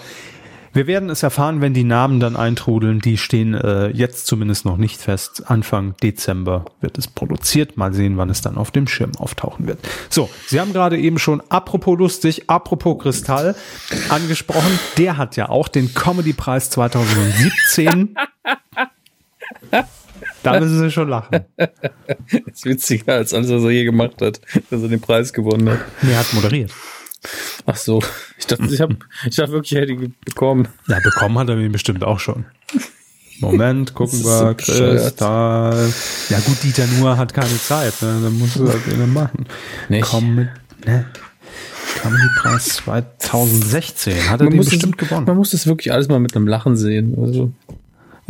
[0.73, 2.99] wir werden es erfahren, wenn die Namen dann eintrudeln.
[2.99, 5.43] Die stehen äh, jetzt zumindest noch nicht fest.
[5.47, 7.77] Anfang Dezember wird es produziert.
[7.77, 9.79] Mal sehen, wann es dann auf dem Schirm auftauchen wird.
[10.09, 13.55] So, Sie haben gerade eben schon, apropos lustig, apropos Kristall,
[14.09, 14.79] angesprochen.
[14.97, 18.15] Der hat ja auch den Comedy-Preis 2017.
[20.43, 21.45] da müssen Sie schon lachen.
[21.57, 21.69] Das
[22.53, 25.79] ist witziger als alles, was er je gemacht hat, dass er den Preis gewonnen hat.
[26.01, 26.71] Er hat moderiert.
[27.65, 28.01] Ach so,
[28.37, 28.97] ich dachte, ich habe,
[29.27, 30.67] ich dachte wirklich, ich hätte ihn bekommen.
[30.87, 32.45] Ja, bekommen hat er ihn bestimmt auch schon.
[33.39, 34.53] Moment, gucken Das so wir.
[34.53, 35.01] bescheuert.
[35.01, 35.93] Kristall.
[36.29, 38.19] Ja gut, Dieter Nuhr hat keine Zeit, ne?
[38.23, 39.45] Dann muss er halt wieder machen.
[39.89, 40.03] Nicht?
[40.03, 40.49] Komm mit,
[40.85, 41.05] ne?
[42.01, 44.29] Comedy-Preis 2016.
[44.29, 45.25] Hat er den muss bestimmt es, gewonnen.
[45.25, 47.15] Man muss das wirklich alles mal mit einem Lachen sehen.
[47.19, 47.51] Also,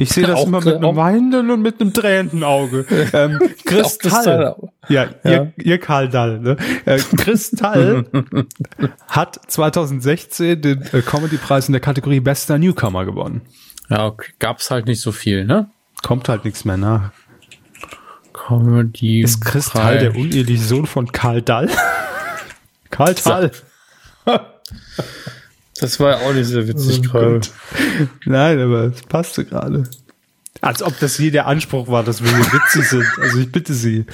[0.02, 2.86] Ich sehe das Auch- immer mit einem weinenden und mit einem tränenden Auge.
[3.14, 4.12] Ähm, Kristall.
[4.12, 4.56] Kristall.
[4.90, 5.32] Ja, Ja.
[5.32, 6.40] Ihr, ihr Karl Dall.
[6.40, 6.58] Ne?
[6.86, 8.06] Äh, Kristall
[9.08, 13.42] hat 2016 den äh, Comedy-Preis in der Kategorie Bester Newcomer gewonnen.
[13.90, 15.70] ja, okay, gab's halt nicht so viel, ne?
[16.02, 17.12] Kommt halt nichts mehr nach.
[18.34, 19.22] Comedy.
[19.22, 21.70] Ist Kristall der uneheliche Sohn von Karl Dall?
[22.90, 23.52] Karl Dall.
[25.82, 27.42] Das war ja auch nicht sehr witzig Oh gerade.
[28.26, 29.84] Nein, aber es passte gerade.
[30.62, 33.06] Als ob das hier der Anspruch war, dass wir hier witzig sind.
[33.20, 34.06] Also ich bitte Sie,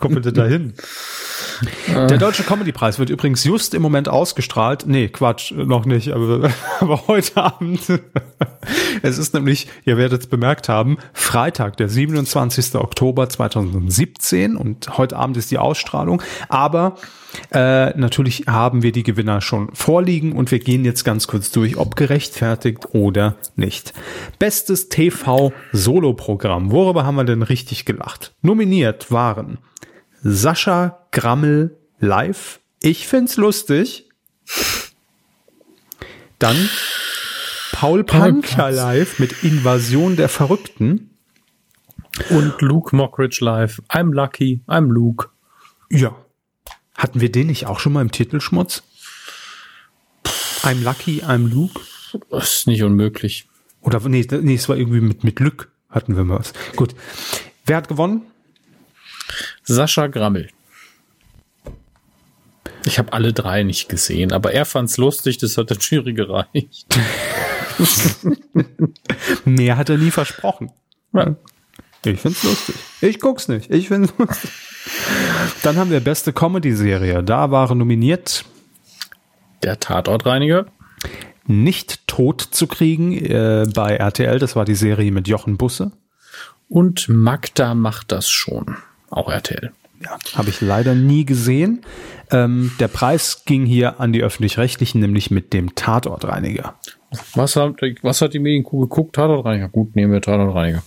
[0.00, 0.72] kommt bitte dahin.
[1.88, 4.84] Der Deutsche Comedy-Preis wird übrigens just im Moment ausgestrahlt.
[4.86, 6.50] Nee, Quatsch, noch nicht, aber,
[6.80, 7.80] aber heute Abend.
[9.02, 12.74] es ist nämlich, ihr werdet es bemerkt haben, Freitag, der 27.
[12.76, 16.22] Oktober 2017 und heute Abend ist die Ausstrahlung.
[16.48, 16.96] Aber
[17.52, 21.76] äh, natürlich haben wir die Gewinner schon vorliegen und wir gehen jetzt ganz kurz durch,
[21.76, 23.92] ob gerechtfertigt oder nicht.
[24.38, 26.72] Bestes TV-Solo-Programm.
[26.72, 28.34] Worüber haben wir denn richtig gelacht?
[28.42, 29.58] Nominiert waren
[30.22, 32.60] Sascha Grammel live.
[32.82, 34.08] Ich find's lustig.
[36.38, 36.56] Dann
[37.72, 41.10] Paul Pancher live mit Invasion der Verrückten.
[42.28, 43.80] Und Luke Mockridge live.
[43.88, 45.28] I'm lucky, I'm Luke.
[45.90, 46.16] Ja.
[46.94, 48.82] Hatten wir den nicht auch schon mal im Titelschmutz?
[50.62, 51.80] I'm lucky, I'm Luke.
[52.30, 53.48] Das ist nicht unmöglich.
[53.80, 56.52] Oder nee, nee, es war irgendwie mit, mit Glück hatten wir was.
[56.76, 56.94] Gut.
[57.64, 58.22] Wer hat gewonnen?
[59.74, 60.48] Sascha Grammel.
[62.84, 66.86] Ich habe alle drei nicht gesehen, aber er fand's lustig, das hat der Jury gereicht.
[69.44, 70.72] Mehr hat er nie versprochen.
[71.12, 71.36] Ja.
[72.04, 72.74] Ich find's lustig.
[73.00, 73.70] Ich guck's nicht.
[73.70, 74.50] Ich find's lustig.
[75.62, 77.22] Dann haben wir beste Comedy-Serie.
[77.22, 78.44] Da waren nominiert
[79.62, 80.66] Der Tatortreiniger.
[81.46, 84.38] Nicht tot zu kriegen äh, bei RTL.
[84.38, 85.92] Das war die Serie mit Jochen Busse.
[86.68, 88.76] Und Magda macht das schon.
[89.10, 89.72] Auch RTL.
[90.02, 91.82] Ja, habe ich leider nie gesehen.
[92.30, 96.74] Ähm, der Preis ging hier an die öffentlich-rechtlichen, nämlich mit dem Tatortreiniger.
[97.34, 99.16] Was hat, was hat die Medienkuh geguckt?
[99.16, 99.68] Tatortreiniger.
[99.68, 100.82] Gut, nehmen wir Tatortreiniger.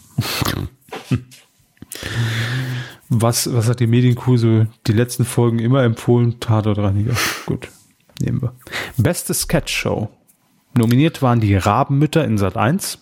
[3.10, 6.40] Was, was hat die Medienkuh so die letzten Folgen immer empfohlen?
[6.40, 7.14] Tatortreiniger.
[7.46, 7.68] Gut,
[8.20, 8.56] nehmen wir.
[8.98, 10.10] Beste Sketch-Show.
[10.76, 12.98] Nominiert waren die Rabenmütter in Sat 1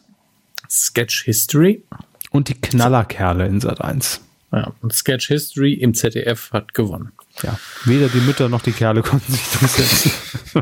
[0.69, 1.83] Sketch History.
[2.31, 4.21] und die Knallerkerle in Sat 1.
[4.51, 7.13] Ja, und Sketch History im ZDF hat gewonnen.
[7.41, 10.11] Ja, weder die Mütter noch die Kerle konnten sich durchsetzen.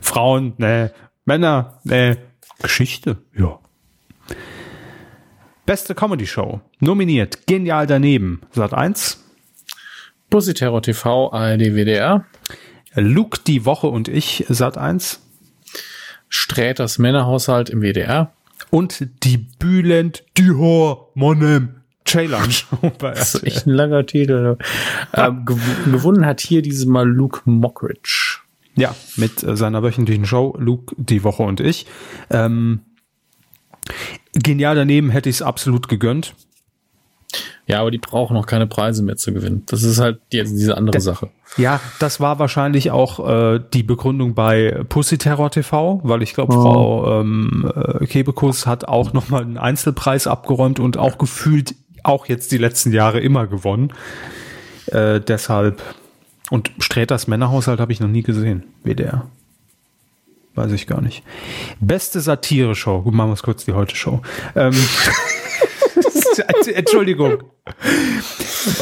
[0.00, 0.92] Frauen, ne.
[1.26, 2.16] Männer, ne.
[2.62, 3.58] Geschichte, ja.
[5.66, 6.60] Beste Comedy Show.
[6.80, 8.40] Nominiert Genial daneben.
[8.52, 9.22] Sat 1.
[10.28, 12.24] Pussy Terror TV, ARD, WDR.
[12.94, 14.46] Luke die Woche und ich.
[14.48, 15.20] Sat 1.
[16.28, 18.32] Sträters Männerhaushalt im WDR.
[18.70, 22.54] Und die Bülent die Hormonem Challenge
[22.98, 24.56] bei Das ist echt ein langer Titel.
[25.14, 25.56] ähm, gew
[25.90, 28.38] gewonnen hat hier dieses Mal Luke Mockridge.
[28.76, 31.86] Ja, mit äh, seiner wöchentlichen Show Luke die Woche und ich.
[32.30, 32.80] Ähm,
[34.34, 36.34] genial daneben hätte ich es absolut gegönnt.
[37.66, 39.62] Ja, aber die brauchen noch keine Preise mehr zu gewinnen.
[39.66, 41.30] Das ist halt jetzt diese andere Sache.
[41.56, 46.54] Ja, das war wahrscheinlich auch äh, die Begründung bei Pussy Terror TV, weil ich glaube,
[46.56, 46.62] Oh.
[46.62, 52.52] Frau ähm, äh, Kebekus hat auch nochmal einen Einzelpreis abgeräumt und auch gefühlt auch jetzt
[52.52, 53.92] die letzten Jahre immer gewonnen.
[54.86, 55.82] Äh, deshalb
[56.50, 59.30] und Sträters Männerhaushalt habe ich noch nie gesehen, WDR.
[60.54, 61.22] Weiß ich gar nicht.
[61.80, 63.02] Beste Satire-Show.
[63.02, 64.20] Gut, machen wir es kurz die Heute-Show.
[64.56, 64.74] Ähm,
[66.74, 67.42] Entschuldigung.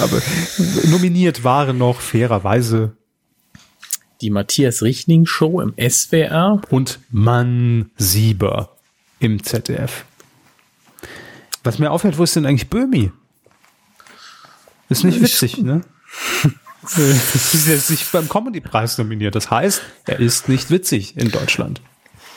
[0.01, 0.23] Aber
[0.89, 2.97] nominiert waren noch fairerweise
[4.23, 6.63] Die Matthias Richning Show im SWR.
[6.71, 8.77] und Mann Sieber
[9.21, 10.05] im ZDF.
[11.65, 13.11] Was mir auffällt, wo ist denn eigentlich Böhmi?
[14.89, 15.83] Ist nicht witzig, ne?
[16.81, 19.35] Das ist jetzt nicht beim Comedy-Preis nominiert.
[19.35, 21.83] Das heißt, er ist nicht witzig in Deutschland.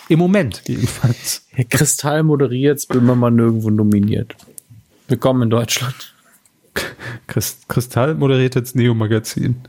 [0.10, 1.46] Im Moment jedenfalls.
[1.52, 4.36] Herr Kristall moderiert, Böhmermann nirgendwo nominiert.
[5.08, 6.16] Willkommen in Deutschland.
[7.28, 9.68] Christ Kristall moderiert jetzt Neo Magazin.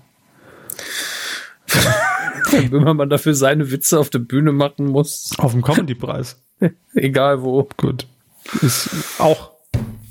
[2.50, 6.42] Wenn Böhmermann dafür seine Witze auf der Bühne machen muss, Auf dem Comedy-Preis.
[6.94, 7.68] egal wo.
[7.76, 8.06] Gut.
[8.60, 9.52] Ist auch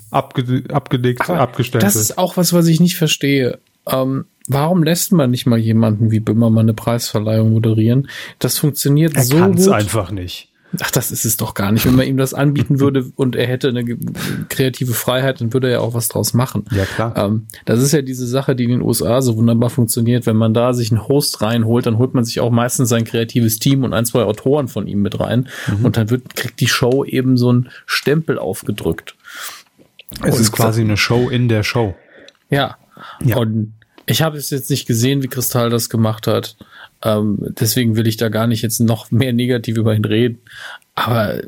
[0.09, 1.83] abge abgelegt, abgestellt.
[1.83, 3.59] Das ist auch was, was ich nicht verstehe.
[3.87, 8.09] Ähm, warum lässt man nicht mal jemanden wie Böhmermann eine Preisverleihung moderieren?
[8.39, 9.73] Das funktioniert er so kann es gut.
[9.73, 10.50] einfach nicht.
[10.79, 11.85] Ach, das ist es doch gar nicht.
[11.85, 13.83] Wenn man ihm das anbieten würde und er hätte eine
[14.47, 16.63] kreative Freiheit, dann würde er ja auch was draus machen.
[16.71, 17.13] Ja, klar.
[17.17, 20.25] Ähm, das ist ja diese Sache, die in den USA so wunderbar funktioniert.
[20.25, 23.59] Wenn man da sich einen Host reinholt, dann holt man sich auch meistens sein kreatives
[23.59, 25.47] Team und ein, zwei Autoren von ihm mit rein.
[25.67, 25.85] Mhm.
[25.85, 29.15] Und dann wird, kriegt die Show eben so einen Stempel aufgedrückt.
[30.23, 31.95] Es Und- ist quasi eine Show in der Show.
[32.49, 32.77] Ja.
[33.23, 33.37] Ja.
[33.37, 33.73] Und
[34.11, 36.57] ich habe es jetzt nicht gesehen, wie Kristall das gemacht hat.
[37.03, 40.39] Ähm, deswegen will ich da gar nicht jetzt noch mehr negativ über ihn reden.
[40.95, 41.41] Aber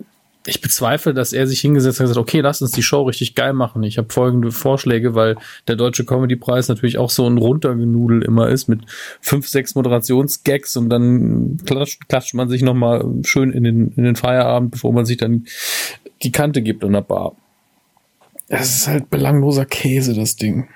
[0.46, 3.36] ich bezweifle, dass er sich hingesetzt hat und gesagt, okay, lass uns die Show richtig
[3.36, 3.84] geil machen.
[3.84, 5.38] Ich habe folgende Vorschläge, weil
[5.68, 8.82] der Deutsche Comedy-Preis natürlich auch so ein Runtergenudel immer ist mit
[9.22, 14.16] fünf, sechs Moderationsgags und dann klatscht, klatscht man sich nochmal schön in den, in den
[14.16, 15.46] Feierabend, bevor man sich dann
[16.24, 17.36] die Kante gibt in der Bar.
[18.50, 20.68] Das ist halt belangloser Käse, das Ding.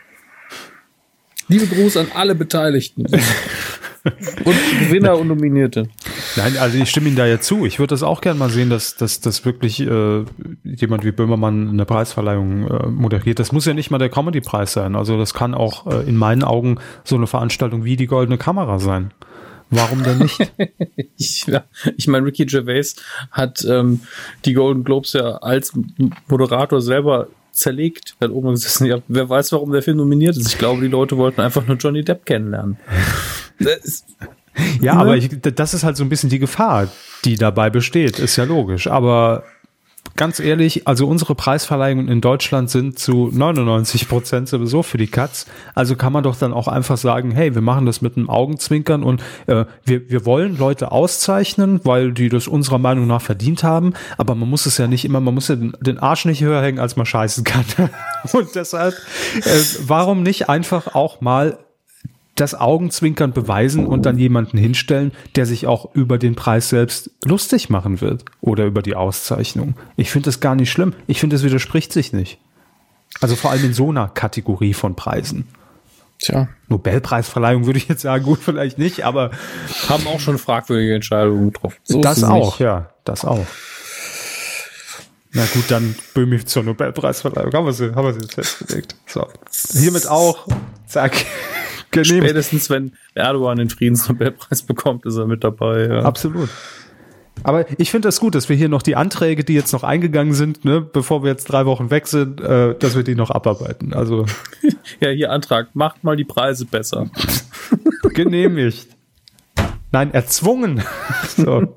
[1.47, 3.05] Liebe Gruß an alle Beteiligten.
[4.45, 5.87] und Gewinner und Nominierte.
[6.35, 7.65] Nein, also ich stimme Ihnen da ja zu.
[7.65, 10.25] Ich würde das auch gerne mal sehen, dass, dass, dass wirklich äh,
[10.63, 13.39] jemand wie Böhmermann eine Preisverleihung äh, moderiert.
[13.39, 14.95] Das muss ja nicht mal der Comedy-Preis sein.
[14.95, 18.79] Also das kann auch äh, in meinen Augen so eine Veranstaltung wie die Goldene Kamera
[18.79, 19.11] sein.
[19.69, 20.51] Warum denn nicht?
[21.17, 21.65] ich ja,
[21.97, 22.95] ich meine, Ricky Gervais
[23.31, 24.01] hat ähm,
[24.45, 25.73] die Golden Globes ja als
[26.27, 27.27] Moderator selber
[27.57, 28.15] zerlegt.
[28.21, 30.47] Hat oben gesessen, ja, wer weiß, warum der Film nominiert ist.
[30.47, 32.77] Ich glaube, die Leute wollten einfach nur Johnny Depp kennenlernen.
[34.81, 36.87] ja, aber ich, das ist halt so ein bisschen die Gefahr,
[37.25, 38.19] die dabei besteht.
[38.19, 38.87] Ist ja logisch.
[38.87, 39.43] Aber
[40.17, 45.45] ganz ehrlich, also unsere Preisverleihungen in Deutschland sind zu 99 Prozent sowieso für die Katz.
[45.75, 49.03] Also kann man doch dann auch einfach sagen, hey, wir machen das mit einem Augenzwinkern
[49.03, 53.93] und äh, wir, wir wollen Leute auszeichnen, weil die das unserer Meinung nach verdient haben.
[54.17, 56.61] Aber man muss es ja nicht immer, man muss ja den, den Arsch nicht höher
[56.61, 57.65] hängen, als man scheißen kann.
[58.33, 58.95] und deshalb,
[59.37, 61.59] äh, warum nicht einfach auch mal
[62.37, 67.69] das Augenzwinkern beweisen und dann jemanden hinstellen, der sich auch über den Preis selbst lustig
[67.69, 69.75] machen wird oder über die Auszeichnung.
[69.95, 70.93] Ich finde das gar nicht schlimm.
[71.07, 72.39] Ich finde, es widerspricht sich nicht.
[73.21, 75.47] Also vor allem in so einer Kategorie von Preisen.
[76.19, 76.47] Tja.
[76.67, 79.31] Nobelpreisverleihung würde ich jetzt sagen, gut, vielleicht nicht, aber.
[79.87, 81.77] Haben auch schon fragwürdige Entscheidungen getroffen.
[81.83, 82.59] So das auch, nicht.
[82.59, 83.45] ja, das auch.
[85.31, 87.53] Na gut, dann Böhmi zur Nobelpreisverleihung.
[87.53, 88.95] Haben wir sie, haben wir sie festgelegt.
[89.05, 89.27] So.
[89.73, 90.47] Hiermit auch.
[90.87, 91.25] Zack.
[91.91, 92.25] Genehmigt.
[92.25, 95.87] Spätestens, wenn Erdogan den Friedensnobelpreis bekommt, ist er mit dabei.
[95.87, 95.99] Ja.
[96.03, 96.49] Absolut.
[97.43, 100.33] Aber ich finde das gut, dass wir hier noch die Anträge, die jetzt noch eingegangen
[100.33, 103.93] sind, ne, bevor wir jetzt drei Wochen weg sind, äh, dass wir die noch abarbeiten.
[103.93, 104.25] Also
[104.99, 107.09] ja, hier Antrag, macht mal die Preise besser.
[108.13, 108.87] Genehmigt.
[109.91, 110.81] Nein, erzwungen.
[111.27, 111.73] so.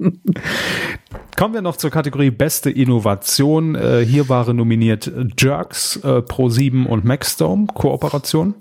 [1.36, 3.74] Kommen wir noch zur Kategorie Beste Innovation.
[3.74, 8.54] Äh, hier waren nominiert Jerks, äh, Pro7 und Maxdome Kooperation.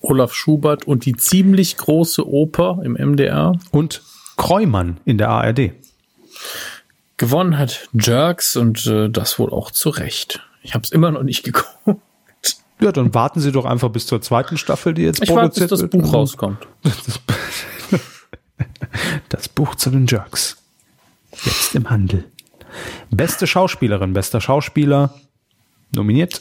[0.00, 3.52] Olaf Schubert und die ziemlich große Oper im MDR.
[3.70, 4.02] Und
[4.36, 5.72] Kreumann in der ARD.
[7.16, 10.40] Gewonnen hat Jerks und äh, das wohl auch zu Recht.
[10.62, 12.00] Ich habe es immer noch nicht geguckt.
[12.80, 15.84] Ja, dann warten Sie doch einfach bis zur zweiten Staffel, die jetzt ich produziert warte,
[15.84, 16.66] bis das Buch rauskommt.
[16.82, 17.20] Das,
[19.28, 20.56] das Buch zu den Jerks.
[21.44, 22.24] Jetzt im Handel.
[23.10, 25.14] Beste Schauspielerin, bester Schauspieler.
[25.94, 26.40] Nominiert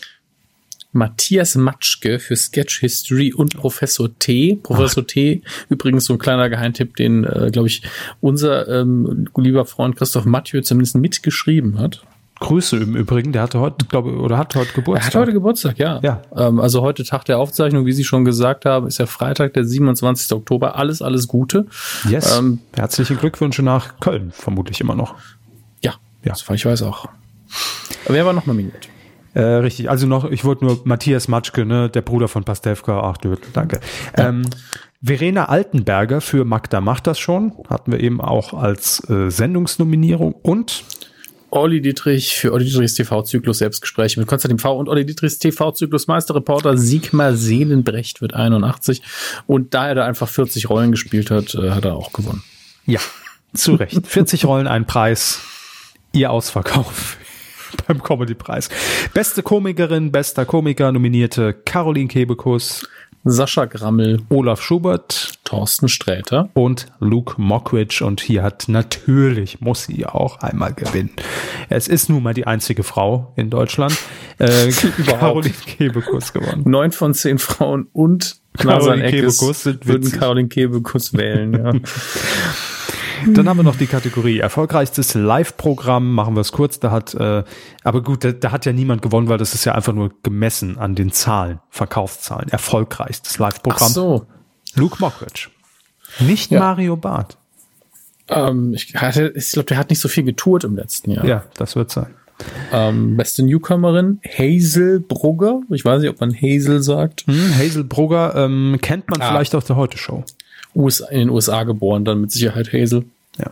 [0.91, 4.59] Matthias Matschke für Sketch History und Professor T.
[4.63, 5.11] Professor Ach.
[5.11, 7.83] T, übrigens so ein kleiner Geheimtipp, den, äh, glaube ich,
[8.21, 12.01] unser ähm, lieber Freund Christoph Mathieu zumindest mitgeschrieben hat.
[12.39, 15.13] Grüße im Übrigen, der hatte heute, glaube oder hat heute Geburtstag.
[15.13, 15.99] Er hat heute Geburtstag, ja.
[16.01, 16.21] ja.
[16.35, 19.65] Ähm, also heute Tag der Aufzeichnung, wie Sie schon gesagt haben, ist ja Freitag, der
[19.65, 20.31] 27.
[20.31, 20.77] Oktober.
[20.77, 21.65] Alles, alles Gute.
[22.07, 22.37] Yes.
[22.37, 25.15] Ähm, Herzliche Glückwünsche nach Köln, vermutlich immer noch.
[25.83, 26.31] Ja, ja.
[26.31, 27.09] Das, ich weiß auch.
[28.05, 28.87] Aber wer war noch nominiert?
[29.39, 33.15] Äh, richtig, also noch, ich wollte nur Matthias Matschke, ne, der Bruder von Pastewka, ach
[33.15, 33.79] du, danke.
[34.17, 34.29] Ja.
[34.29, 34.43] Ähm,
[35.01, 40.83] Verena Altenberger für Magda macht das schon, hatten wir eben auch als äh, Sendungsnominierung und
[41.51, 46.77] Olli Dietrich für Olli Dietrichs TV-Zyklus Selbstgespräche mit Konstantin V und Olli Dietrichs TV-Zyklus Meisterreporter
[46.77, 49.01] Sigmar Seelenbrecht wird 81
[49.47, 52.43] und da er da einfach 40 Rollen gespielt hat, äh, hat er auch gewonnen.
[52.85, 52.99] Ja,
[53.53, 54.05] zu Recht.
[54.05, 55.39] 40 Rollen, ein Preis,
[56.11, 57.17] ihr Ausverkauf
[57.87, 58.69] beim Comedy-Preis.
[59.13, 62.87] Beste Komikerin, bester Komiker nominierte Caroline Kebekus,
[63.25, 68.03] Sascha Grammel, Olaf Schubert, Thorsten Sträter und Luke Mockridge.
[68.05, 71.11] Und hier hat natürlich, muss sie auch einmal gewinnen.
[71.67, 73.97] Es ist nun mal die einzige Frau in Deutschland.
[74.37, 74.71] Äh,
[75.05, 76.63] Caroline Kebekus gewonnen.
[76.65, 81.53] Neun von zehn Frauen und Caroline Kebekus würden Caroline Kebekus wählen.
[81.53, 81.73] Ja.
[83.27, 86.13] Dann haben wir noch die Kategorie erfolgreichstes Live-Programm.
[86.13, 86.79] Machen wir es kurz.
[86.79, 87.43] Da hat, äh,
[87.83, 90.77] aber gut, da, da, hat ja niemand gewonnen, weil das ist ja einfach nur gemessen
[90.77, 92.49] an den Zahlen, Verkaufszahlen.
[92.49, 93.89] Erfolgreichstes Live-Programm.
[93.89, 94.25] Ach so.
[94.75, 95.49] Luke Mockridge.
[96.19, 96.59] Nicht ja.
[96.59, 97.37] Mario Barth.
[98.27, 101.25] Ähm, ich ich glaube, der hat nicht so viel getourt im letzten Jahr.
[101.25, 102.13] Ja, das wird sein.
[102.71, 105.61] Ähm, beste Newcomerin, Hazel Brugger.
[105.69, 107.25] Ich weiß nicht, ob man Hazel sagt.
[107.27, 109.27] Hm, Hazel Brugger ähm, kennt man ah.
[109.27, 110.23] vielleicht aus der Heute-Show.
[110.73, 113.05] In den USA geboren, dann mit Sicherheit Hazel.
[113.37, 113.51] Ja.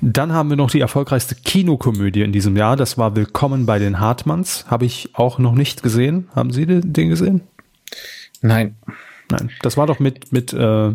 [0.00, 2.76] Dann haben wir noch die erfolgreichste Kinokomödie in diesem Jahr.
[2.76, 4.66] Das war Willkommen bei den Hartmanns.
[4.68, 6.28] Habe ich auch noch nicht gesehen.
[6.34, 7.42] Haben Sie den gesehen?
[8.42, 8.76] Nein.
[9.30, 9.50] Nein.
[9.62, 10.94] Das war doch mit, mit äh,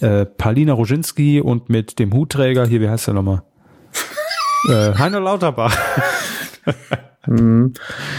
[0.00, 2.66] äh, Paulina Roginski und mit dem Hutträger.
[2.66, 3.42] Hier, wie heißt der nochmal?
[4.68, 5.76] äh, Heiner Lauterbach.
[7.22, 7.72] hm.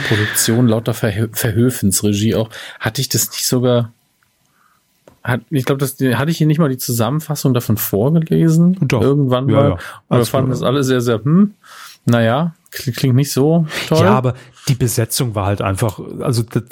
[0.08, 2.50] Produktion lauter Verhö Verhöfens, Regie auch.
[2.80, 3.94] Hatte ich das nicht sogar
[5.24, 8.78] hat, ich glaube, das hatte ich hier nicht mal die Zusammenfassung davon vorgelesen.
[8.82, 9.02] Doch.
[9.02, 9.52] Irgendwann mal.
[9.52, 9.78] Ja, ja.
[10.10, 11.54] Aber wir fanden das alle sehr, sehr, hm,
[12.06, 14.04] naja, klingt nicht so toll.
[14.04, 14.34] Ja, aber
[14.68, 16.64] die Besetzung war halt einfach, also das,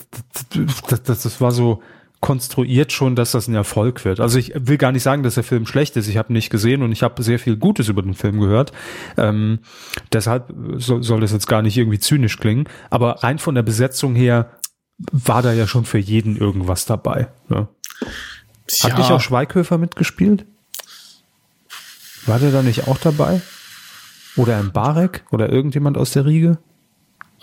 [0.87, 1.81] das, das, das war so
[2.19, 4.19] konstruiert schon, dass das ein Erfolg wird.
[4.19, 6.07] Also ich will gar nicht sagen, dass der Film schlecht ist.
[6.07, 8.71] Ich habe nicht gesehen und ich habe sehr viel Gutes über den Film gehört.
[9.17, 9.59] Ähm,
[10.13, 12.65] deshalb soll, soll das jetzt gar nicht irgendwie zynisch klingen.
[12.91, 14.51] Aber rein von der Besetzung her
[15.11, 17.29] war da ja schon für jeden irgendwas dabei.
[17.49, 17.67] Ne?
[18.70, 18.89] Ja.
[18.89, 20.45] Hat nicht auch Schweighöfer mitgespielt?
[22.26, 23.41] War der da nicht auch dabei?
[24.36, 25.26] Oder ein Barek?
[25.32, 26.57] Oder irgendjemand aus der Riege?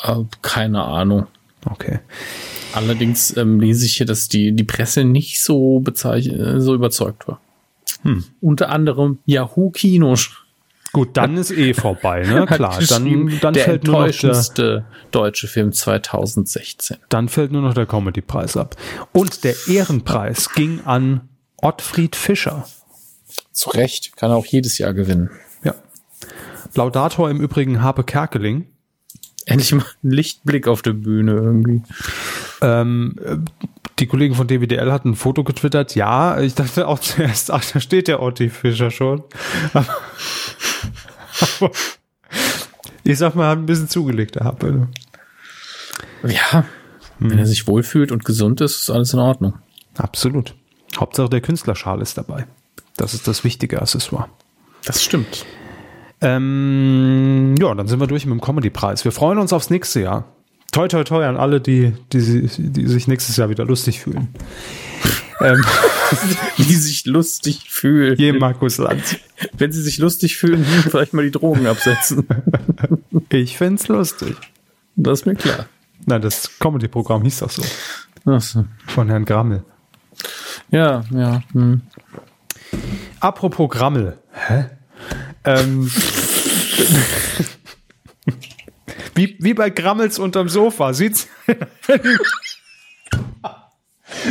[0.03, 1.27] Äh, keine Ahnung.
[1.65, 2.01] Okay.
[2.73, 7.41] Allerdings ähm, lese ich hier, dass die, die Presse nicht so bezeichnet, so überzeugt war.
[8.03, 8.25] Hm.
[8.41, 10.31] Unter anderem Yahoo Kinos.
[10.99, 12.45] Gut, dann ist eh vorbei, ne?
[12.51, 16.97] Klar, dann, dann der fällt nur noch der deutsche Film 2016.
[17.09, 18.75] Dann fällt nur noch der Comedy-Preis ab.
[19.13, 21.29] Und der Ehrenpreis ging an
[21.59, 22.67] Ottfried Fischer.
[23.53, 25.31] Zu Recht, kann er auch jedes Jahr gewinnen.
[25.63, 25.77] Ja.
[26.75, 28.67] Laudator im Übrigen Harpe Kerkeling.
[29.47, 31.83] Endlich mal ein Lichtblick auf der Bühne irgendwie.
[32.61, 33.45] Ähm,
[33.99, 35.95] die Kollegen von DWDL hatten ein Foto getwittert.
[35.95, 39.23] Ja, ich dachte auch zuerst, ach, da steht der Otti Fischer schon.
[39.73, 39.97] Aber,
[41.41, 41.71] aber
[43.05, 44.89] ich sag mal, hat ein bisschen zugelegt, der Happe.
[46.23, 46.65] Ja,
[47.19, 47.31] hm.
[47.31, 49.55] wenn er sich wohlfühlt und gesund ist, ist alles in Ordnung.
[49.97, 50.55] Absolut.
[50.97, 52.47] Hauptsache der Künstlerschal ist dabei.
[52.97, 54.29] Das ist das wichtige Accessoire.
[54.85, 55.45] Das stimmt.
[56.21, 59.05] Ähm, ja, dann sind wir durch mit dem Comedy-Preis.
[59.05, 60.25] Wir freuen uns aufs nächste Jahr.
[60.73, 64.29] Toi, toi, toi an alle, die, die, die sich nächstes Jahr wieder lustig fühlen.
[65.41, 65.65] ähm,
[66.59, 68.17] die sich lustig fühlen.
[68.19, 69.17] Je Markus Lanz.
[69.57, 72.27] Wenn sie sich lustig fühlen, vielleicht mal die Drogen absetzen.
[73.31, 74.37] ich find's lustig.
[74.97, 75.67] Das ist mir klar.
[76.07, 77.63] Nein, das Comedy-Programm hieß doch so.
[78.27, 78.65] Ach so.
[78.87, 79.65] Von Herrn Grammel.
[80.71, 81.43] Ja, ja.
[81.53, 81.83] Hm.
[83.21, 84.19] Apropos Grammel.
[84.33, 84.67] Hä?
[85.45, 85.91] Ähm,
[89.19, 90.95] wie, wie bei Grammels unterm Sofa.
[90.95, 91.27] Sieht's,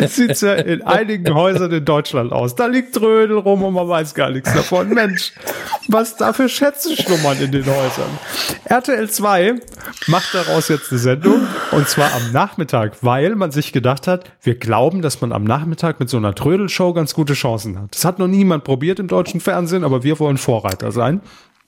[0.07, 2.55] sieht's ja in einigen Häusern in Deutschland aus.
[2.55, 4.89] Da liegt Trödel rum und man weiß gar nichts davon.
[4.89, 5.33] Mensch,
[5.89, 8.17] was da für Schätze schlummern in den Häusern.
[8.63, 9.55] RTL 2
[10.07, 14.55] macht daraus jetzt eine Sendung und zwar am Nachmittag, weil man sich gedacht hat, wir
[14.55, 17.93] glauben, dass man am Nachmittag mit so einer Trödelshow ganz gute Chancen hat.
[17.93, 21.19] Das hat noch niemand probiert im deutschen Fernsehen, aber wir wollen Vorreiter sein.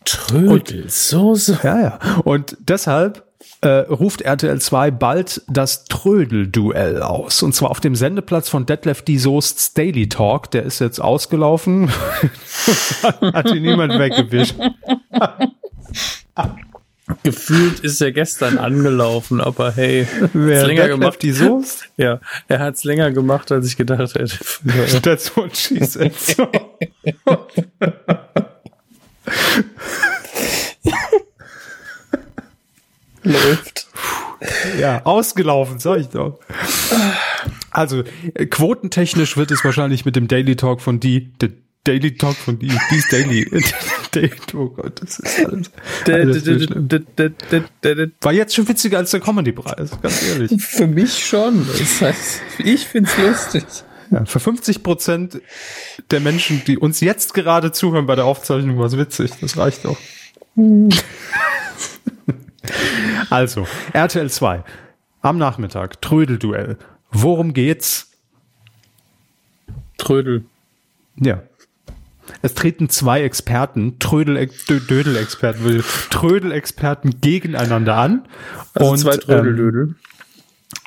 [0.06, 1.60] Trödelsoße.
[1.64, 2.00] Ja, ja.
[2.24, 3.26] Und deshalb
[3.62, 7.44] äh, ruft RTL 2 bald das Trödel-Duell aus.
[7.44, 9.18] Und zwar auf dem Sendeplatz von Detlef D.
[9.18, 10.52] Soests Daily Talk.
[10.52, 11.90] Der ist jetzt ausgelaufen.
[13.34, 14.56] Hat ihn niemand weggewischt.
[17.24, 21.22] Gefühlt ist er gestern angelaufen, aber hey, wer länger Detlef gemacht.
[21.24, 21.90] Die Soest?
[21.98, 24.38] Ja, er hat es länger gemacht, als ich gedacht hätte.
[25.02, 26.14] That's what she said.
[33.24, 33.88] Läuft.
[34.80, 36.40] Ja, ausgelaufen, sag ich doch.
[37.72, 38.04] Also,
[38.34, 41.50] äh, quotentechnisch wird es wahrscheinlich mit dem Daily Talk von die, der
[41.84, 43.50] Daily Talk von die, dies Daily.
[44.12, 45.72] Daily oh Gott, das ist alles.
[46.08, 46.46] alles
[48.22, 50.62] War jetzt schon witziger als der Comedy-Preis, ganz ehrlich.
[50.62, 51.68] Für mich schon.
[51.68, 53.66] Das heißt, ich find's lustig.
[54.12, 55.42] Ja, für 50 Prozent
[56.12, 59.32] der Menschen, die uns jetzt gerade zuhören bei der Aufzeichnung, war es witzig.
[59.42, 59.98] Das reicht doch.
[63.30, 64.64] also, RTL 2.
[65.22, 66.78] Am Nachmittag, Trödelduell.
[67.12, 68.12] Worum geht's?
[69.98, 70.46] Trödel.
[71.18, 71.44] Ja.
[72.42, 78.28] Es treten zwei Experten, Trödel, Dödel-Experten, Trödel-Experten gegeneinander an.
[78.74, 79.84] Also und, zwei Trödeldödel.
[79.84, 79.96] Ähm,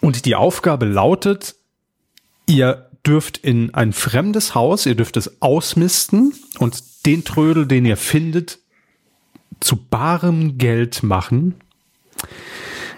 [0.00, 1.56] und die Aufgabe lautet,
[2.46, 7.96] ihr dürft in ein fremdes Haus, ihr dürft es ausmisten und den Trödel, den ihr
[7.96, 8.58] findet,
[9.60, 11.54] zu barem Geld machen.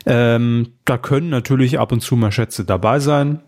[0.07, 3.40] Ähm, da können natürlich ab und zu mal Schätze dabei sein,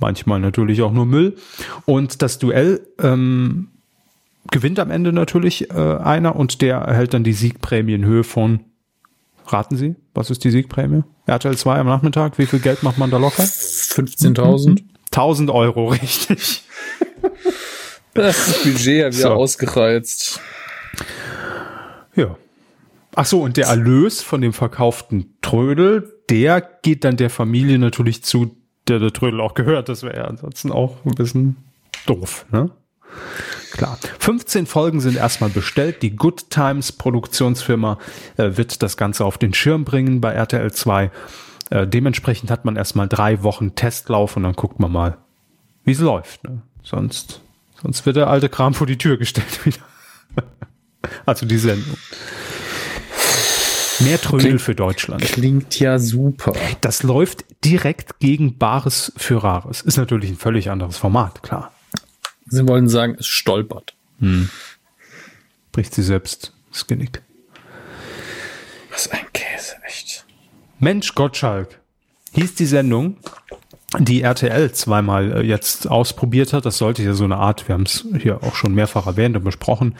[0.00, 1.36] manchmal natürlich auch nur Müll.
[1.84, 3.68] Und das Duell ähm,
[4.50, 8.60] gewinnt am Ende natürlich äh, einer und der erhält dann die Siegprämie in Höhe von,
[9.46, 11.02] raten Sie, was ist die Siegprämie?
[11.26, 13.42] RTL 2 am Nachmittag, wie viel Geld macht man da locker?
[13.42, 14.82] 15.000.
[15.12, 16.64] 1000 Euro, richtig.
[18.14, 19.30] Das Budget ja wieder so.
[19.30, 20.40] ausgereizt.
[22.14, 22.36] Ja.
[23.14, 28.24] Ach so, und der Erlös von dem verkauften Trödel, der geht dann der Familie natürlich
[28.24, 28.56] zu,
[28.88, 29.88] der der Trödel auch gehört.
[29.88, 31.56] Das wäre ja ansonsten auch ein bisschen
[32.06, 32.70] doof, ne?
[33.72, 33.98] Klar.
[34.18, 36.02] 15 Folgen sind erstmal bestellt.
[36.02, 37.98] Die Good Times Produktionsfirma
[38.36, 41.10] äh, wird das Ganze auf den Schirm bringen bei RTL 2.
[41.72, 45.16] Äh, dementsprechend hat man erstmal drei Wochen Testlauf und dann guckt man mal,
[45.84, 46.44] wie es läuft.
[46.44, 46.60] Ne?
[46.82, 47.40] Sonst,
[47.80, 49.78] sonst wird der alte Kram vor die Tür gestellt wieder.
[51.24, 51.96] also die Sendung.
[54.00, 55.22] Mehr Trödel für Deutschland.
[55.22, 56.52] Klingt ja super.
[56.82, 59.80] Das läuft direkt gegen Bares für Rares.
[59.80, 61.72] Ist natürlich ein völlig anderes Format, klar.
[62.48, 63.94] Sie wollen sagen, es stolpert.
[64.18, 64.50] Hm.
[65.70, 67.22] Bricht sie selbst das Genick.
[68.90, 70.26] Was ein Käse, echt.
[70.82, 71.80] Mensch Gottschalk
[72.32, 73.18] hieß die Sendung,
[74.00, 76.66] die RTL zweimal äh, jetzt ausprobiert hat.
[76.66, 79.44] Das sollte ja so eine Art, wir haben es hier auch schon mehrfach erwähnt und
[79.44, 79.94] besprochen,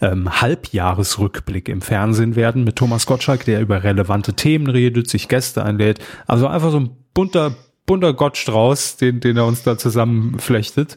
[0.00, 5.64] ähm, Halbjahresrückblick im Fernsehen werden mit Thomas Gottschalk, der über relevante Themen redet, sich Gäste
[5.64, 5.98] einlädt.
[6.28, 10.96] Also einfach so ein bunter, bunter Gottstrauß, den, den er uns da zusammenflechtet.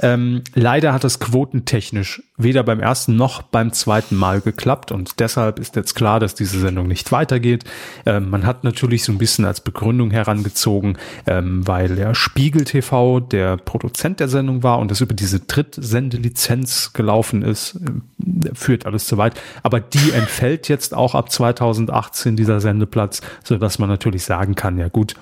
[0.00, 5.58] Ähm, leider hat es quotentechnisch weder beim ersten noch beim zweiten Mal geklappt und deshalb
[5.58, 7.64] ist jetzt klar, dass diese Sendung nicht weitergeht.
[8.06, 13.20] Ähm, man hat natürlich so ein bisschen als Begründung herangezogen, ähm, weil der Spiegel TV
[13.20, 19.06] der Produzent der Sendung war und es über diese Drittsendelizenz gelaufen ist, äh, führt alles
[19.06, 19.40] zu weit.
[19.62, 24.78] Aber die entfällt jetzt auch ab 2018 dieser Sendeplatz, so dass man natürlich sagen kann,
[24.78, 25.14] ja gut,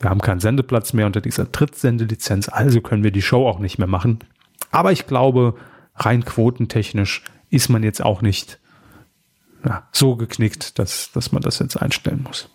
[0.00, 3.78] wir haben keinen Sendeplatz mehr unter dieser Drittsendelizenz, also können wir die Show auch nicht
[3.78, 4.20] mehr machen.
[4.70, 5.54] Aber ich glaube,
[5.96, 8.58] rein quotentechnisch ist man jetzt auch nicht
[9.64, 12.48] ja, so geknickt, dass, dass man das jetzt einstellen muss.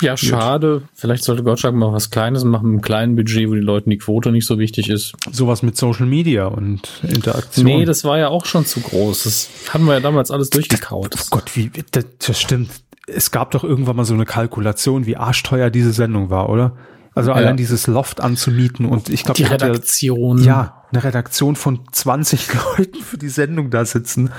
[0.00, 0.80] Ja, schade.
[0.80, 0.88] Gut.
[0.94, 3.98] Vielleicht sollte Gottschalk mal was Kleines machen, mit einem kleinen Budget, wo die Leuten die
[3.98, 5.12] Quote nicht so wichtig ist.
[5.30, 7.64] Sowas mit Social Media und Interaktion.
[7.64, 9.22] Nee, das war ja auch schon zu groß.
[9.22, 11.14] Das hatten wir ja damals alles durchgekaut.
[11.16, 12.70] Oh Gott, wie, das, das stimmt
[13.06, 16.76] es gab doch irgendwann mal so eine Kalkulation, wie arschteuer diese Sendung war, oder?
[17.14, 17.36] Also ja.
[17.36, 20.38] allein dieses Loft anzumieten und ich glaube, die Redaktion.
[20.38, 22.48] Hatte, ja, eine Redaktion von 20
[22.78, 24.30] Leuten für die Sendung da sitzen.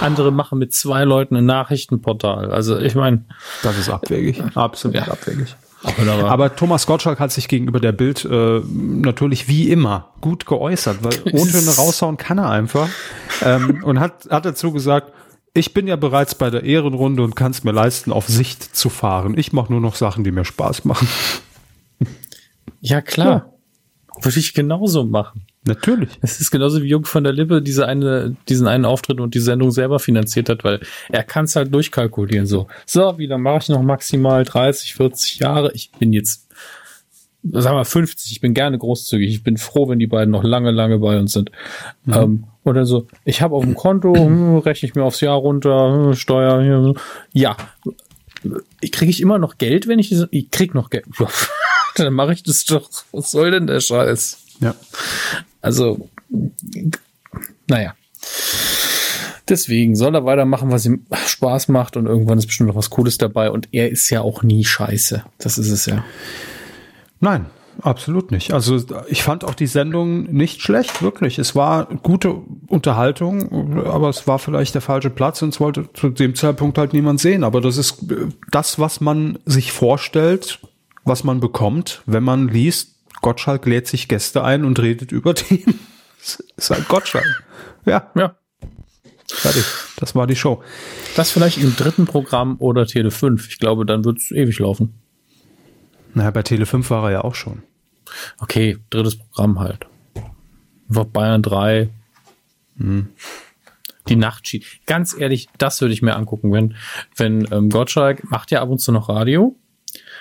[0.00, 2.50] Andere machen mit zwei Leuten ein Nachrichtenportal.
[2.52, 3.24] Also ich meine,
[3.62, 5.08] das ist abwegig, absolut ja.
[5.08, 5.56] abwegig.
[5.82, 11.04] Aber, aber Thomas Gottschalk hat sich gegenüber der Bild äh, natürlich wie immer gut geäußert,
[11.04, 12.88] weil ohne raushauen kann er einfach
[13.42, 15.12] ähm, und hat hat dazu gesagt,
[15.54, 18.90] ich bin ja bereits bei der Ehrenrunde und kann es mir leisten, auf Sicht zu
[18.90, 19.38] fahren.
[19.38, 21.08] Ich mache nur noch Sachen, die mir Spaß machen.
[22.86, 23.50] Ja, klar.
[24.14, 24.24] Ja.
[24.24, 25.46] Würde ich genauso machen.
[25.66, 26.10] Natürlich.
[26.20, 29.40] Es ist genauso wie Jung von der Lippe diese eine, diesen einen Auftritt und die
[29.40, 32.46] Sendung selber finanziert hat, weil er kann es halt durchkalkulieren.
[32.46, 35.72] So, so, wie, dann mache ich noch maximal 30, 40 Jahre.
[35.72, 36.50] Ich bin jetzt,
[37.42, 39.30] sagen wir 50, ich bin gerne großzügig.
[39.30, 41.50] Ich bin froh, wenn die beiden noch lange, lange bei uns sind.
[42.04, 42.12] Mhm.
[42.12, 45.92] Ähm, dann so, ich habe auf dem Konto, hm, rechne ich mir aufs Jahr runter,
[45.92, 46.94] hm, Steuer, hier,
[47.32, 47.56] ja.
[48.92, 51.06] Kriege ich immer noch Geld, wenn ich diese, ich krieg noch Geld.
[51.96, 52.90] dann mache ich das doch.
[53.12, 54.38] Was soll denn der Scheiß?
[54.60, 54.74] Ja.
[55.60, 56.08] Also,
[57.66, 57.94] naja.
[59.48, 63.18] Deswegen soll er weitermachen, was ihm Spaß macht und irgendwann ist bestimmt noch was Cooles
[63.18, 65.24] dabei und er ist ja auch nie scheiße.
[65.38, 66.04] Das ist es ja.
[67.20, 67.46] Nein,
[67.84, 68.52] absolut nicht.
[68.52, 71.38] Also ich fand auch die Sendung nicht schlecht, wirklich.
[71.38, 76.08] Es war gute Unterhaltung, aber es war vielleicht der falsche Platz und es wollte zu
[76.08, 77.44] dem Zeitpunkt halt niemand sehen.
[77.44, 78.04] Aber das ist
[78.50, 80.60] das, was man sich vorstellt,
[81.04, 85.78] was man bekommt, wenn man liest, Gottschalk lädt sich Gäste ein und redet über Themen.
[86.18, 87.44] Das ist halt Gottschalk.
[87.86, 88.10] Ja.
[88.14, 88.34] Ja.
[89.30, 89.64] Fertig.
[89.96, 90.62] Das war die Show.
[91.16, 93.48] Das vielleicht im dritten Programm oder Tele 5.
[93.48, 94.94] Ich glaube, dann wird es ewig laufen.
[96.14, 97.62] Naja, bei Tele 5 war er ja auch schon.
[98.38, 99.86] Okay, drittes Programm halt.
[100.88, 101.88] War Bayern 3.
[102.78, 103.08] Hm.
[104.08, 104.66] Die Nachtschied.
[104.86, 106.74] Ganz ehrlich, das würde ich mir angucken, wenn,
[107.16, 109.56] wenn ähm, Gottschalk macht ja ab und zu noch Radio.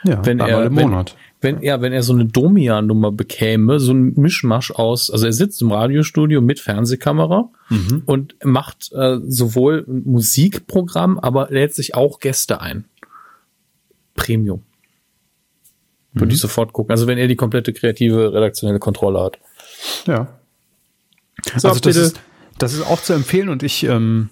[0.05, 1.15] Ja, wenn er, im Monat.
[1.41, 5.33] Wenn, wenn er, wenn er so eine Domia-Nummer bekäme, so ein Mischmasch aus, also er
[5.33, 8.03] sitzt im Radiostudio mit Fernsehkamera mhm.
[8.05, 12.85] und macht äh, sowohl ein Musikprogramm, aber lädt sich auch Gäste ein.
[14.15, 14.63] Premium.
[16.13, 16.31] Würde mhm.
[16.31, 16.91] ich sofort gucken.
[16.91, 19.39] Also wenn er die komplette kreative, redaktionelle Kontrolle hat.
[20.05, 20.27] Ja.
[21.57, 22.19] So, also das ist,
[22.57, 24.29] das ist auch zu empfehlen und ich, ähm,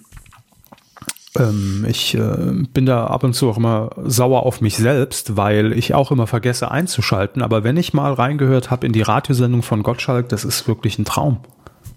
[1.38, 5.72] ähm, ich äh, bin da ab und zu auch immer sauer auf mich selbst, weil
[5.72, 7.42] ich auch immer vergesse einzuschalten.
[7.42, 11.04] Aber wenn ich mal reingehört habe in die Radiosendung von Gottschalk, das ist wirklich ein
[11.04, 11.40] Traum.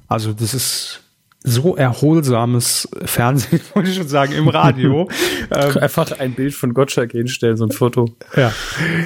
[0.07, 1.04] Also das ist
[1.45, 5.07] so erholsames Fernsehen, wollte ich schon sagen, im Radio.
[5.51, 8.15] ähm, Einfach ein Bild von Gottschalk hinstellen, so ein Foto.
[8.35, 8.51] Ja.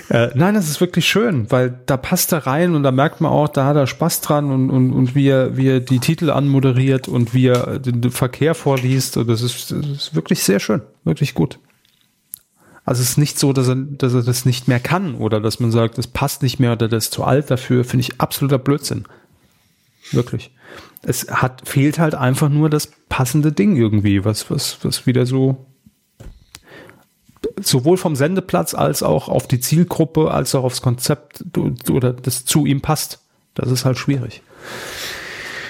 [0.08, 3.32] Äh, nein, das ist wirklich schön, weil da passt er rein und da merkt man
[3.32, 6.30] auch, da hat er Spaß dran und, und, und wie, er, wie er die Titel
[6.30, 9.18] anmoderiert und wie er den Verkehr vorliest.
[9.18, 11.60] Und das ist, das ist wirklich sehr schön, wirklich gut.
[12.86, 15.60] Also es ist nicht so, dass er, dass er das nicht mehr kann oder dass
[15.60, 18.58] man sagt, das passt nicht mehr oder das ist zu alt dafür, finde ich absoluter
[18.58, 19.04] Blödsinn.
[20.12, 20.52] Wirklich
[21.02, 25.66] es hat, fehlt halt einfach nur das passende Ding irgendwie, was, was, was wieder so
[27.62, 31.44] sowohl vom Sendeplatz als auch auf die Zielgruppe als auch aufs Konzept
[31.90, 33.20] oder das zu ihm passt.
[33.54, 34.42] Das ist halt schwierig.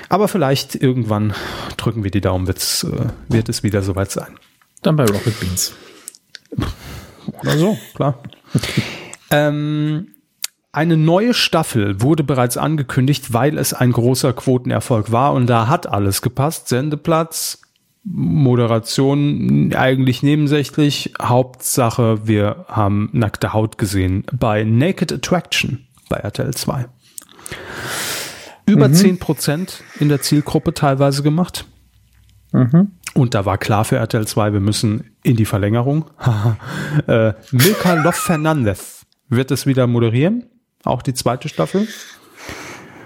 [0.10, 1.34] Aber vielleicht irgendwann
[1.78, 4.38] drücken wir die Daumen, wird's, äh, wird es wieder soweit sein.
[4.82, 5.74] Dann bei Rocket Beans.
[7.42, 8.22] Oder so, klar.
[9.32, 10.08] ähm,
[10.72, 15.88] eine neue Staffel wurde bereits angekündigt, weil es ein großer Quotenerfolg war und da hat
[15.88, 16.68] alles gepasst.
[16.68, 17.62] Sendeplatz,
[18.04, 21.14] Moderation eigentlich nebensächlich.
[21.22, 26.86] Hauptsache, wir haben nackte Haut gesehen bei Naked Attraction bei RTL 2.
[28.66, 28.94] Über mhm.
[28.94, 31.66] 10 Prozent in der Zielgruppe teilweise gemacht.
[32.52, 32.92] Mhm.
[33.16, 36.06] Und da war klar für RTL 2, wir müssen in die Verlängerung.
[37.08, 40.46] äh, Milka Love Fernandez wird es wieder moderieren.
[40.84, 41.88] Auch die zweite Staffel.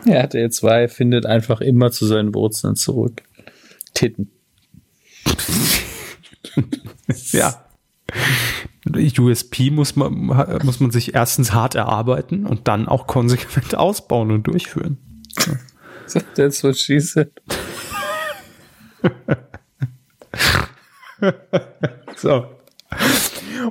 [0.05, 3.23] Ja, RTL 2 findet einfach immer zu seinen Wurzeln zurück.
[3.93, 4.31] Titten.
[7.31, 7.65] ja.
[9.17, 10.13] USP muss man,
[10.63, 14.97] muss man sich erstens hart erarbeiten und dann auch konsequent ausbauen und durchführen.
[16.35, 17.31] That's what she said.
[22.17, 22.45] so.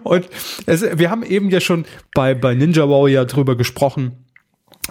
[0.02, 0.28] Und
[0.66, 1.84] es, wir haben eben ja schon
[2.14, 4.12] bei, bei Ninja Warrior drüber gesprochen,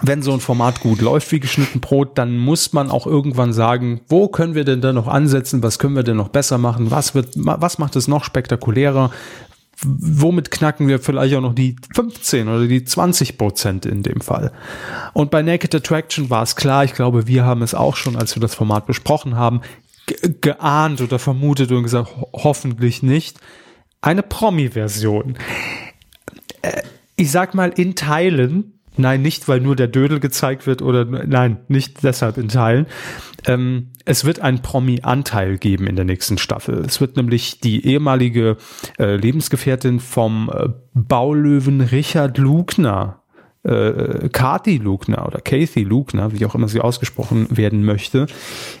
[0.00, 4.00] wenn so ein Format gut läuft wie geschnitten Brot, dann muss man auch irgendwann sagen,
[4.08, 7.14] wo können wir denn da noch ansetzen, was können wir denn noch besser machen, was
[7.14, 9.10] wird, was macht es noch spektakulärer,
[9.84, 14.52] womit knacken wir vielleicht auch noch die 15 oder die 20 Prozent in dem Fall.
[15.12, 18.34] Und bei Naked Attraction war es klar, ich glaube, wir haben es auch schon, als
[18.34, 19.60] wir das Format besprochen haben,
[20.40, 23.38] geahnt oder vermutet und gesagt, ho hoffentlich nicht.
[24.02, 25.38] Eine Promi-Version.
[26.60, 26.82] Äh,
[27.16, 31.58] ich sag mal in Teilen, nein, nicht weil nur der Dödel gezeigt wird oder nein,
[31.68, 32.86] nicht deshalb in Teilen.
[33.46, 36.84] Ähm, es wird einen Promi-Anteil geben in der nächsten Staffel.
[36.84, 38.56] Es wird nämlich die ehemalige
[38.98, 43.22] äh, Lebensgefährtin vom äh, Baulöwen Richard Lugner
[43.62, 48.26] äh, Kati Lugner oder Kathy Lugner, wie auch immer sie ausgesprochen werden möchte,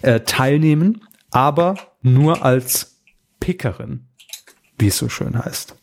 [0.02, 3.00] äh, teilnehmen, aber nur als
[3.38, 4.06] Pickerin,
[4.82, 5.76] wie es so schön heißt.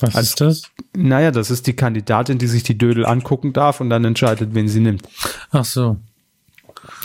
[0.00, 0.62] Was als, ist das?
[0.96, 4.68] Naja, das ist die Kandidatin, die sich die Dödel angucken darf und dann entscheidet, wen
[4.68, 5.08] sie nimmt.
[5.52, 5.96] Ach so.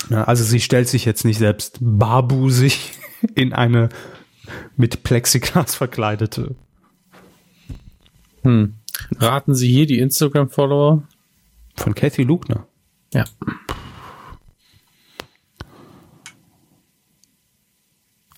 [0.09, 2.93] Ja, also sie stellt sich jetzt nicht selbst barbusig
[3.35, 3.89] in eine
[4.75, 6.55] mit Plexiglas verkleidete.
[8.43, 8.73] Hm.
[9.19, 11.03] Raten Sie hier die Instagram-Follower?
[11.75, 12.65] Von Kathy Lugner.
[13.13, 13.25] Ja.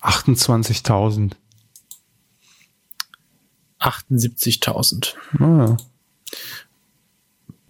[0.02, 1.39] Achtundzwanzigtausend.
[3.80, 5.14] 78.000.
[5.38, 5.76] Ah.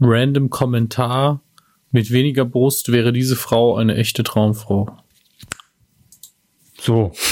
[0.00, 1.40] Random Kommentar.
[1.92, 4.96] Mit weniger Brust wäre diese Frau eine echte Traumfrau.
[6.78, 7.12] So.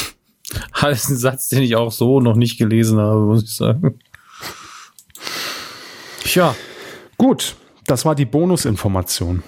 [0.81, 3.99] Das ist ein Satz, den ich auch so noch nicht gelesen habe, muss ich sagen.
[6.21, 6.55] Tja.
[7.19, 7.55] Gut,
[7.87, 9.43] das war die Bonusinformation.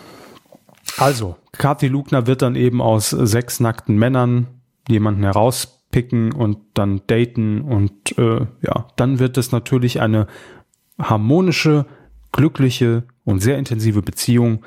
[0.98, 4.46] Also, Kathi Lugner wird dann eben aus sechs nackten Männern
[4.88, 5.24] jemanden
[5.90, 10.26] herauspicken und dann daten und äh, ja, dann wird es natürlich eine
[10.98, 11.86] harmonische,
[12.32, 14.64] glückliche und sehr intensive Beziehung.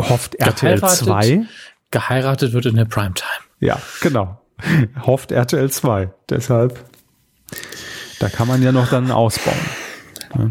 [0.00, 1.46] Hofft RTL 2.
[1.90, 3.28] Geheiratet wird in der Primetime.
[3.60, 4.40] Ja, genau.
[5.06, 6.12] Hofft RTL 2.
[6.30, 6.84] Deshalb,
[8.18, 9.56] da kann man ja noch dann ausbauen.
[10.38, 10.50] Ja.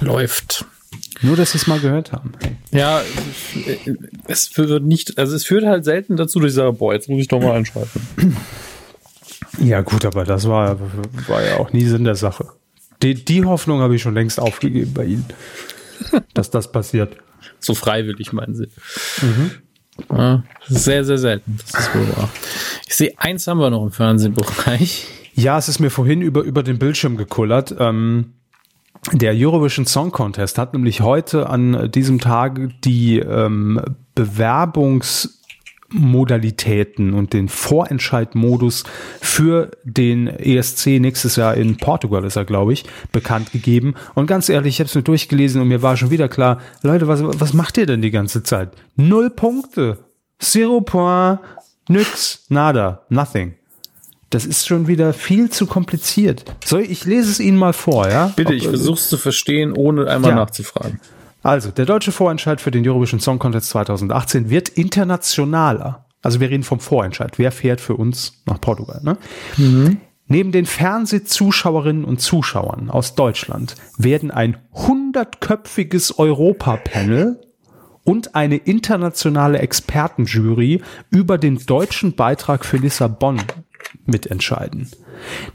[0.00, 0.64] Läuft.
[1.22, 2.32] Nur, dass sie es mal gehört haben.
[2.70, 3.02] Ja,
[4.26, 7.20] es führt nicht, also es führt halt selten dazu, dass ich sage, boah, jetzt muss
[7.20, 8.00] ich doch mal einschalten.
[9.58, 10.78] Ja, gut, aber das war,
[11.26, 12.46] war ja auch nie Sinn der Sache.
[13.02, 15.26] Die, die Hoffnung habe ich schon längst aufgegeben bei Ihnen,
[16.34, 17.16] dass das passiert.
[17.60, 18.68] So freiwillig, meinen Sie.
[19.22, 19.50] Mhm.
[20.10, 21.58] Ja, sehr, sehr selten.
[21.72, 22.30] Das ist wohl wahr.
[22.86, 25.06] Ich sehe, eins haben wir noch im Fernsehbereich.
[25.34, 27.74] Ja, es ist mir vorhin über, über den Bildschirm gekullert.
[27.78, 28.34] Ähm,
[29.12, 33.80] der Eurovision Song Contest hat nämlich heute an diesem Tag die ähm,
[34.14, 38.84] Bewerbungsmodalitäten und den Vorentscheidmodus
[39.20, 43.94] für den ESC nächstes Jahr in Portugal ist er, glaube ich, bekannt gegeben.
[44.14, 47.08] Und ganz ehrlich, ich habe es mir durchgelesen und mir war schon wieder klar, Leute,
[47.08, 48.70] was, was macht ihr denn die ganze Zeit?
[48.96, 49.98] Null Punkte.
[50.40, 51.40] Zero point,
[51.88, 53.57] nix, nada, nothing.
[54.30, 56.44] Das ist schon wieder viel zu kompliziert.
[56.64, 58.32] Soll ich, ich lese es Ihnen mal vor, ja?
[58.36, 60.36] Bitte, ich versuche es zu verstehen, ohne einmal ja.
[60.36, 61.00] nachzufragen.
[61.42, 66.04] Also, der deutsche Vorentscheid für den Eurovision Song Contest 2018 wird internationaler.
[66.22, 67.38] Also wir reden vom Vorentscheid.
[67.38, 69.00] Wer fährt für uns nach Portugal?
[69.02, 69.18] Ne?
[69.56, 70.00] Mhm.
[70.26, 77.40] Neben den Fernsehzuschauerinnen und Zuschauern aus Deutschland werden ein hundertköpfiges Europapanel
[78.04, 83.40] und eine internationale Expertenjury über den deutschen Beitrag für Lissabon
[84.06, 84.90] mitentscheiden.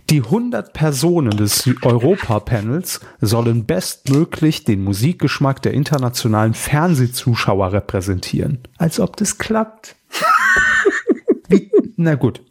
[0.10, 8.60] Die 100 Personen des Europa-Panels sollen bestmöglich den Musikgeschmack der internationalen Fernsehzuschauer repräsentieren.
[8.78, 9.96] Als ob das klappt.
[11.48, 12.42] wie, na gut.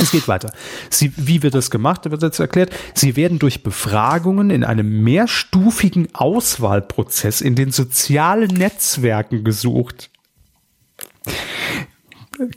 [0.00, 0.52] Es geht weiter.
[0.90, 2.04] Sie, wie wird das gemacht?
[2.04, 2.74] Da wird jetzt erklärt.
[2.94, 10.10] Sie werden durch Befragungen in einem mehrstufigen Auswahlprozess in den sozialen Netzwerken gesucht.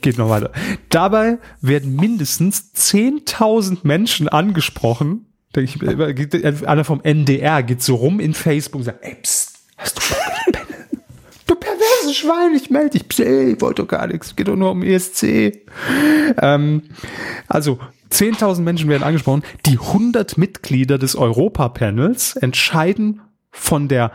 [0.00, 0.52] Geht noch weiter.
[0.88, 5.26] Dabei werden mindestens 10.000 Menschen angesprochen.
[5.56, 10.02] Ich, einer vom NDR geht so rum in Facebook und sagt, ey, pst, hast du
[11.48, 13.08] Du perverses Schwein, ich melde dich.
[13.08, 14.36] Pst, ey, ich wollte doch gar nichts.
[14.36, 15.64] Geht doch nur um ESC.
[16.42, 16.82] Ähm,
[17.48, 17.78] also,
[18.12, 19.42] 10.000 Menschen werden angesprochen.
[19.64, 24.12] Die 100 Mitglieder des Europa-Panels entscheiden von der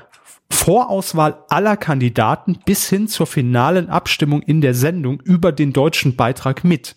[0.54, 6.64] Vorauswahl aller Kandidaten bis hin zur finalen Abstimmung in der Sendung über den deutschen Beitrag
[6.64, 6.96] mit.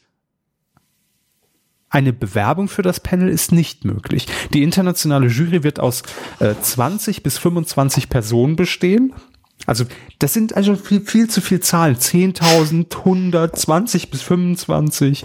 [1.88, 4.26] Eine Bewerbung für das Panel ist nicht möglich.
[4.52, 6.02] Die internationale Jury wird aus
[6.40, 9.14] äh, 20 bis 25 Personen bestehen
[9.64, 9.84] also
[10.18, 11.96] das sind also viel, viel zu viel Zahlen.
[11.96, 15.24] 10.000, 100, 20 bis 25,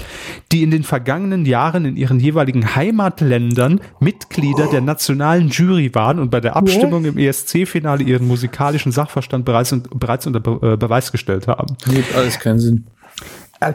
[0.51, 6.31] die in den vergangenen Jahren in ihren jeweiligen Heimatländern Mitglieder der nationalen Jury waren und
[6.31, 11.47] bei der Abstimmung im ESC-Finale ihren musikalischen Sachverstand bereits, bereits unter Be äh, Beweis gestellt
[11.47, 11.77] haben.
[11.89, 12.85] Gibt alles keinen Sinn.
[13.61, 13.73] Äh,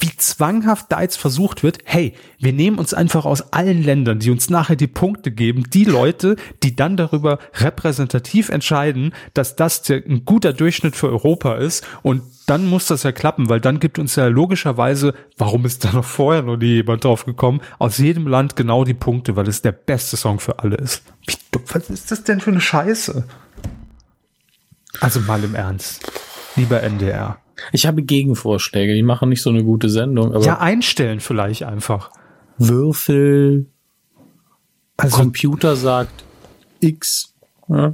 [0.00, 4.30] wie zwanghaft da jetzt versucht wird, hey, wir nehmen uns einfach aus allen Ländern, die
[4.30, 10.24] uns nachher die Punkte geben, die Leute, die dann darüber repräsentativ entscheiden, dass das ein
[10.24, 14.14] guter Durchschnitt für Europa ist und dann muss das ja klappen, weil dann gibt uns
[14.16, 18.56] ja logischerweise, warum ist da noch vorher noch nie jemand drauf gekommen, aus jedem Land
[18.56, 21.02] genau die Punkte, weil es der beste Song für alle ist.
[21.26, 21.34] Wie,
[21.72, 23.24] was ist das denn für eine Scheiße?
[25.00, 26.10] Also mal im Ernst.
[26.56, 27.38] Lieber NDR.
[27.72, 30.34] Ich habe Gegenvorschläge, die machen nicht so eine gute Sendung.
[30.34, 32.10] Aber ja, einstellen vielleicht einfach.
[32.58, 33.66] Würfel.
[34.96, 36.24] Also, Computer sagt
[36.80, 37.34] X.
[37.68, 37.92] Ja.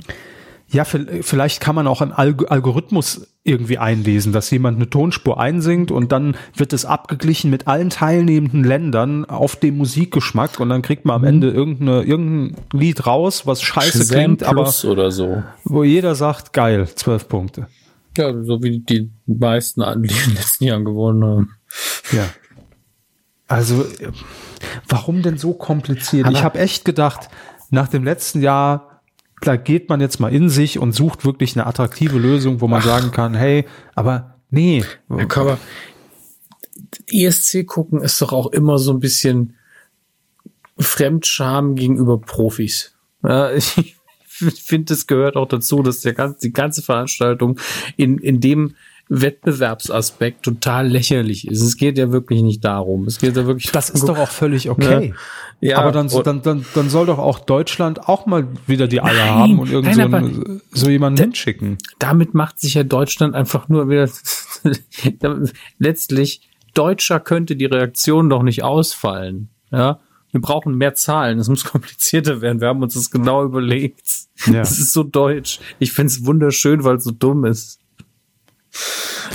[0.69, 6.13] ja, vielleicht kann man auch einen Algorithmus irgendwie einlesen, dass jemand eine Tonspur einsingt und
[6.13, 11.17] dann wird es abgeglichen mit allen teilnehmenden Ländern auf dem Musikgeschmack und dann kriegt man
[11.17, 11.29] am mhm.
[11.29, 15.43] Ende irgendeine, irgendein Lied raus, was scheiße Shazam klingt, aber oder so.
[15.65, 17.67] wo jeder sagt, geil, zwölf Punkte.
[18.17, 21.51] Ja, so wie die meisten die in den letzten Jahren gewonnen haben.
[22.13, 22.29] Ja.
[23.47, 23.85] Also,
[24.89, 26.27] warum denn so kompliziert?
[26.27, 27.29] Aber ich habe echt gedacht,
[27.71, 29.03] nach dem letzten Jahr,
[29.43, 32.81] da geht man jetzt mal in sich und sucht wirklich eine attraktive Lösung, wo man
[32.81, 32.87] Ach.
[32.87, 34.85] sagen kann, hey, aber nee.
[35.09, 35.59] Herr Körber,
[37.09, 39.57] ESC gucken ist doch auch immer so ein bisschen
[40.79, 42.95] Fremdscham gegenüber Profis.
[43.23, 43.94] Ja, ich,
[44.65, 47.59] finde, es gehört auch dazu, dass der ganze, die ganze Veranstaltung
[47.97, 48.75] in, in dem
[49.09, 51.61] Wettbewerbsaspekt total lächerlich ist.
[51.61, 53.07] Es geht ja wirklich nicht darum.
[53.07, 53.71] Es geht ja wirklich.
[53.71, 55.15] Das ist doch auch völlig okay.
[55.61, 59.03] Ja, ja aber dann, dann, dann, dann soll doch auch Deutschland auch mal wieder die
[59.03, 61.77] Eier nein, haben und irgend nein, so, so jemanden hinschicken.
[61.99, 64.09] Damit macht sich ja Deutschland einfach nur wieder
[65.79, 69.51] letztlich Deutscher könnte die Reaktion doch nicht ausfallen.
[69.71, 70.01] Ja,
[70.35, 72.61] wir brauchen mehr Zahlen, es muss komplizierter werden.
[72.61, 74.03] Wir haben uns das genau überlegt.
[74.47, 74.55] Ja.
[74.55, 75.61] Das ist so deutsch.
[75.79, 77.79] Ich find's wunderschön, weil es so dumm ist.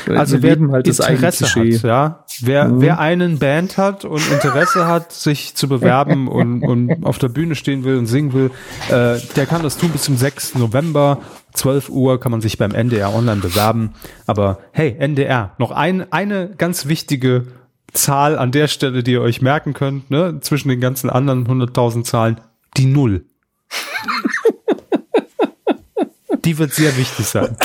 [0.10, 2.82] Also wer halt Interesse hat, ja, wer, mhm.
[2.82, 7.56] wer einen Band hat und Interesse hat, sich zu bewerben und, und auf der Bühne
[7.56, 8.52] stehen will und singen will,
[8.89, 10.56] äh, der kann das tun bis zum 6.
[10.56, 11.20] November.
[11.54, 13.93] 12 Uhr kann man sich beim NDR online bewerben.
[14.28, 17.47] Aber hey, NDR, noch ein, eine ganz wichtige
[17.93, 22.03] Zahl an der Stelle, die ihr euch merken könnt, ne, zwischen den ganzen anderen 100.000
[22.03, 22.41] Zahlen,
[22.77, 23.25] die Null.
[26.45, 27.57] die wird sehr wichtig sein.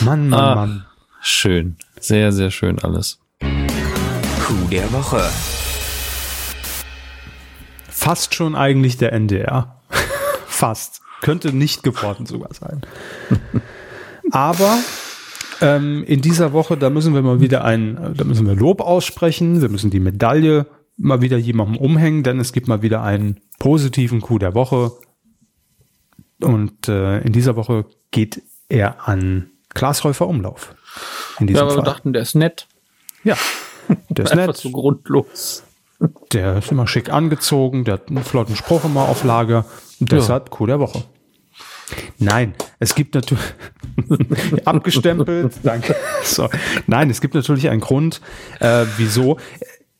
[0.00, 0.86] Mann, Mann, ah, Mann.
[1.20, 1.76] Schön.
[1.98, 3.18] Sehr, sehr schön alles.
[3.40, 5.28] Coup der Woche.
[7.88, 9.80] Fast schon eigentlich der NDR.
[10.46, 11.00] Fast.
[11.22, 12.82] Könnte nicht geworden sogar sein.
[14.30, 14.78] Aber
[15.60, 19.60] ähm, in dieser Woche, da müssen wir mal wieder ein, da müssen wir Lob aussprechen.
[19.62, 24.20] Wir müssen die Medaille mal wieder jemandem umhängen, denn es gibt mal wieder einen positiven
[24.20, 24.92] Coup der Woche.
[26.40, 30.74] Und äh, in dieser Woche geht er an Klaas Häufer Umlauf.
[31.38, 31.84] In diesem ja, aber Fall.
[31.84, 32.66] wir dachten, der ist nett.
[33.24, 33.36] Ja,
[34.08, 34.56] der ist nett.
[34.56, 35.62] so grundlos.
[36.32, 39.64] Der ist immer schick angezogen, der hat einen flotten Spruch immer auf Lager.
[39.98, 40.50] Und deshalb ja.
[40.50, 41.04] Coup der Woche.
[42.18, 43.44] Nein, es gibt natürlich
[44.64, 45.54] abgestempelt.
[45.62, 45.94] Danke.
[46.24, 46.48] So.
[46.86, 48.20] Nein, es gibt natürlich einen Grund,
[48.60, 49.38] äh, wieso.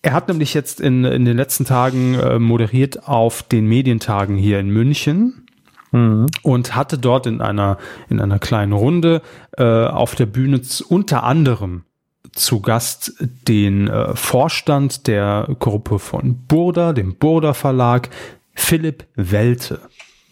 [0.03, 4.61] Er hat nämlich jetzt in, in den letzten Tagen äh, moderiert auf den Medientagen hier
[4.61, 5.47] in München
[5.93, 6.27] mhm.
[6.43, 9.23] und hatte dort in einer in einer kleinen Runde
[9.57, 11.85] äh, auf der Bühne unter anderem
[12.33, 13.15] zu Gast
[13.49, 18.11] den äh, Vorstand der Gruppe von Burda, dem Burda Verlag,
[18.55, 19.81] Philipp Welte.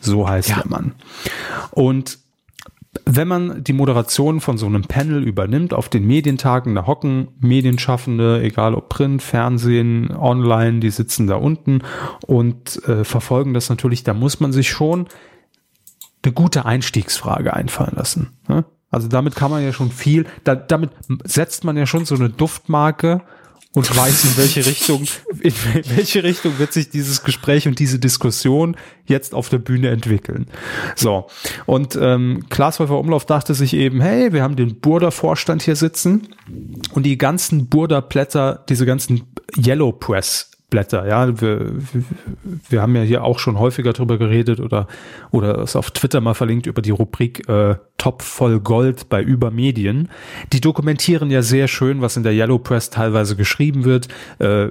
[0.04, 0.56] So heißt ja.
[0.56, 0.92] der Mann.
[1.70, 2.18] Und
[3.06, 8.42] wenn man die Moderation von so einem Panel übernimmt, auf den Medientagen, da hocken Medienschaffende,
[8.42, 11.82] egal ob Print, Fernsehen, online, die sitzen da unten
[12.26, 15.08] und äh, verfolgen das natürlich, da muss man sich schon
[16.22, 18.30] eine gute Einstiegsfrage einfallen lassen.
[18.48, 18.64] Ne?
[18.90, 20.90] Also damit kann man ja schon viel, da, damit
[21.24, 23.22] setzt man ja schon so eine Duftmarke
[23.74, 25.04] und weiß, in welche Richtung,
[25.40, 25.52] in
[25.96, 30.46] welche Richtung wird sich dieses Gespräch und diese Diskussion jetzt auf der Bühne entwickeln.
[30.94, 31.26] So.
[31.66, 36.28] Und ähm, Glashäufer Umlauf dachte sich eben, hey, wir haben den Burda-Vorstand hier sitzen
[36.92, 39.22] und die ganzen Burda-Blätter, diese ganzen
[39.56, 41.06] Yellow Press Blätter.
[41.06, 41.70] Ja, wir,
[42.68, 44.88] wir haben ja hier auch schon häufiger drüber geredet oder
[45.30, 50.08] oder es auf Twitter mal verlinkt über die Rubrik äh, Top voll Gold bei Übermedien.
[50.52, 54.08] Die dokumentieren ja sehr schön, was in der Yellow Press teilweise geschrieben wird.
[54.40, 54.66] Äh,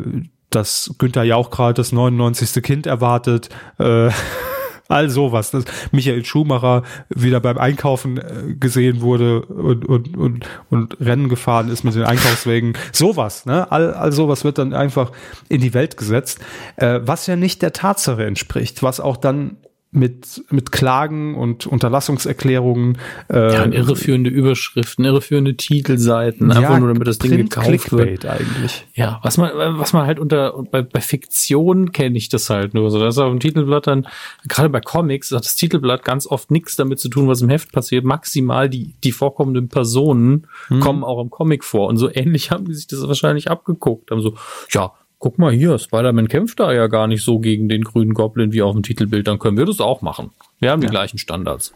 [0.50, 2.62] dass Günther Jauch gerade das 99.
[2.62, 3.48] Kind erwartet.
[3.80, 4.10] Äh,
[4.88, 5.52] all sowas.
[5.52, 11.70] Dass Michael Schumacher wieder beim Einkaufen äh, gesehen wurde und, und, und, und Rennen gefahren
[11.70, 12.74] ist mit den Einkaufswegen.
[12.92, 13.72] Sowas, ne?
[13.72, 15.12] All, all sowas wird dann einfach
[15.50, 16.40] in die Welt gesetzt,
[16.78, 19.58] äh, was ja nicht der Tatsache entspricht, was auch dann
[19.94, 22.98] mit, mit Klagen und Unterlassungserklärungen.
[23.30, 28.26] Äh, ja, irreführende Überschriften, irreführende Titelseiten, ja, einfach nur damit das Ding gekauft Clickbait wird.
[28.26, 28.86] eigentlich.
[28.96, 32.90] Ja, was man, was man halt unter, bei, bei Fiktion kenne ich das halt nur
[32.90, 33.00] so.
[33.00, 34.08] Das ist auf dem Titelblatt dann,
[34.48, 37.72] gerade bei Comics hat das Titelblatt ganz oft nichts damit zu tun, was im Heft
[37.72, 38.04] passiert.
[38.04, 40.80] Maximal die, die vorkommenden Personen hm.
[40.80, 41.88] kommen auch im Comic vor.
[41.88, 44.10] Und so ähnlich haben die sich das wahrscheinlich abgeguckt.
[44.10, 44.36] Haben so,
[44.72, 44.94] ja,
[45.24, 48.62] guck mal hier, Spider-Man kämpft da ja gar nicht so gegen den grünen Goblin wie
[48.62, 50.32] auf dem Titelbild, dann können wir das auch machen.
[50.60, 51.74] Wir haben die gleichen Standards.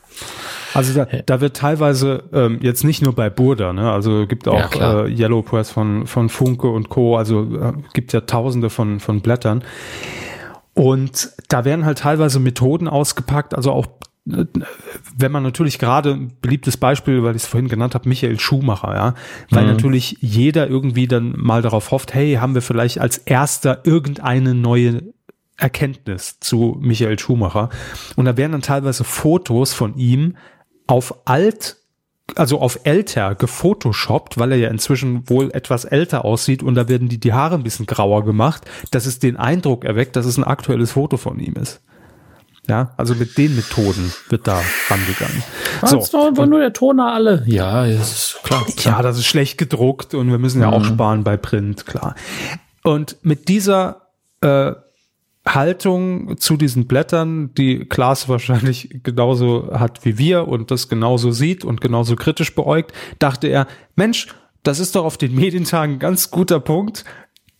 [0.73, 3.89] Also da, da wird teilweise ähm, jetzt nicht nur bei Burda, ne?
[3.89, 8.11] also gibt auch ja, äh, Yellow Press von, von Funke und Co., also äh, gibt
[8.11, 9.63] ja tausende von, von Blättern.
[10.73, 13.87] Und da werden halt teilweise Methoden ausgepackt, also auch
[15.17, 18.93] wenn man natürlich gerade ein beliebtes Beispiel, weil ich es vorhin genannt habe, Michael Schumacher,
[18.93, 19.13] ja,
[19.49, 19.71] weil mhm.
[19.71, 25.03] natürlich jeder irgendwie dann mal darauf hofft, hey, haben wir vielleicht als erster irgendeine neue
[25.57, 27.69] Erkenntnis zu Michael Schumacher.
[28.15, 30.35] Und da werden dann teilweise Fotos von ihm
[30.85, 31.77] auf alt,
[32.35, 37.09] also auf älter gefotoshoppt, weil er ja inzwischen wohl etwas älter aussieht und da werden
[37.09, 40.43] die, die Haare ein bisschen grauer gemacht, dass es den Eindruck erweckt, dass es ein
[40.43, 41.81] aktuelles Foto von ihm ist.
[42.67, 45.41] Ja, also mit den Methoden wird da rangegangen.
[45.85, 45.99] So.
[45.99, 47.43] Ist doch einfach nur der Toner alle.
[47.45, 48.65] Ja, ist klar.
[48.79, 50.73] Ja, das ist schlecht gedruckt und wir müssen ja mhm.
[50.73, 52.15] auch sparen bei Print, klar.
[52.83, 54.07] Und mit dieser
[54.41, 54.73] äh,
[55.45, 61.63] Haltung zu diesen Blättern, die Klaas wahrscheinlich genauso hat wie wir und das genauso sieht
[61.63, 64.27] und genauso kritisch beäugt, dachte er, Mensch,
[64.63, 67.05] das ist doch auf den Medientagen ein ganz guter Punkt,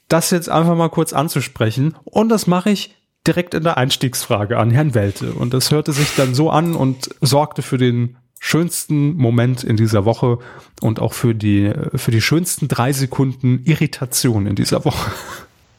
[0.10, 1.96] das jetzt einfach mal kurz anzusprechen.
[2.04, 2.97] Und das mache ich
[3.28, 5.34] direkt in der Einstiegsfrage an Herrn Welte.
[5.34, 10.06] Und das hörte sich dann so an und sorgte für den schönsten Moment in dieser
[10.06, 10.40] Woche
[10.82, 15.12] und auch für die, für die schönsten drei Sekunden Irritation in dieser Woche.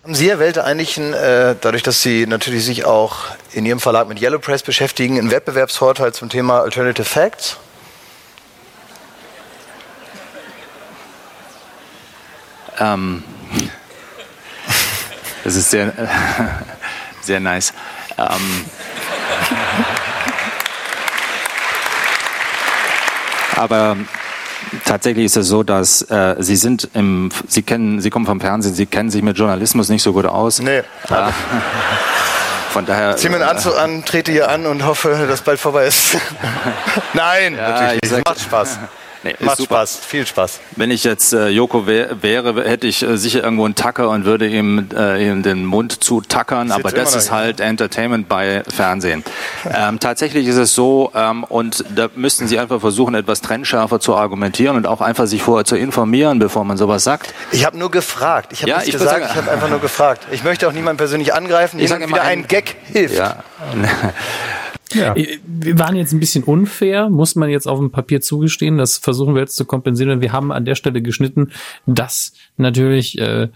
[0.02, 3.16] Haben Sie, Herr Welte, eigentlich, ein, äh, dadurch, dass Sie natürlich sich auch
[3.52, 7.58] in Ihrem Verlag mit Yellow Press beschäftigen, einen Wettbewerbsvorteil zum Thema Alternative Facts?
[12.80, 13.22] Ähm,
[15.44, 15.92] das ist sehr,
[17.28, 17.72] sehr nice.
[18.18, 18.64] Ähm,
[23.56, 23.96] aber
[24.84, 28.74] tatsächlich ist es so, dass äh, Sie sind im, Sie kennen, Sie kommen vom Fernsehen,
[28.74, 30.60] Sie kennen sich mit Journalismus nicht so gut aus.
[30.60, 30.78] Nee.
[30.78, 30.82] Äh,
[32.70, 33.16] von daher.
[33.16, 36.16] Zieh mir einen Anzug an, trete hier an und hoffe, dass bald vorbei ist.
[37.12, 38.26] Nein, ja, natürlich nicht.
[38.26, 38.78] Macht Spaß.
[39.24, 39.62] Nee, Macht.
[39.62, 40.60] Spaß, viel Spaß.
[40.76, 44.24] Wenn ich jetzt äh, Joko wär, wäre, hätte ich äh, sicher irgendwo einen Tacker und
[44.24, 49.24] würde ihm, äh, ihm den Mund zu tackern, aber das ist halt Entertainment bei Fernsehen.
[49.68, 54.14] ähm, tatsächlich ist es so, ähm, und da müssten Sie einfach versuchen, etwas trennschärfer zu
[54.14, 57.34] argumentieren und auch einfach sich vorher zu informieren, bevor man sowas sagt.
[57.50, 58.52] Ich habe nur gefragt.
[58.52, 60.26] Ich habe ja, nichts ich gesagt, sagen, ich habe einfach nur gefragt.
[60.30, 63.16] Ich möchte auch niemanden persönlich angreifen, ich sage wieder ein Gag hilft.
[63.16, 63.42] Ja.
[64.92, 65.14] Ja.
[65.14, 68.78] Äh, wir waren jetzt ein bisschen unfair, muss man jetzt auf dem Papier zugestehen.
[68.78, 70.20] Das versuchen wir jetzt zu kompensieren.
[70.20, 71.50] Wir haben an der Stelle geschnitten,
[71.86, 73.48] dass natürlich äh,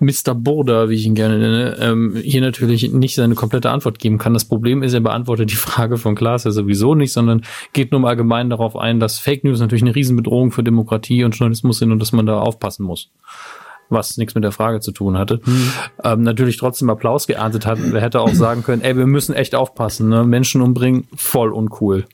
[0.00, 0.34] Mr.
[0.34, 4.34] Border, wie ich ihn gerne nenne, ähm, hier natürlich nicht seine komplette Antwort geben kann.
[4.34, 7.42] Das Problem ist, er beantwortet die Frage von Klaas ja sowieso nicht, sondern
[7.72, 11.34] geht nur im Allgemeinen darauf ein, dass Fake News natürlich eine Riesenbedrohung für Demokratie und
[11.34, 13.10] Journalismus sind und dass man da aufpassen muss
[13.94, 15.72] was nichts mit der Frage zu tun hatte, mhm.
[16.02, 17.78] ähm, natürlich trotzdem Applaus geerntet hat.
[17.78, 20.24] Er hätte auch sagen können, ey, wir müssen echt aufpassen, ne?
[20.24, 22.04] Menschen umbringen, voll uncool.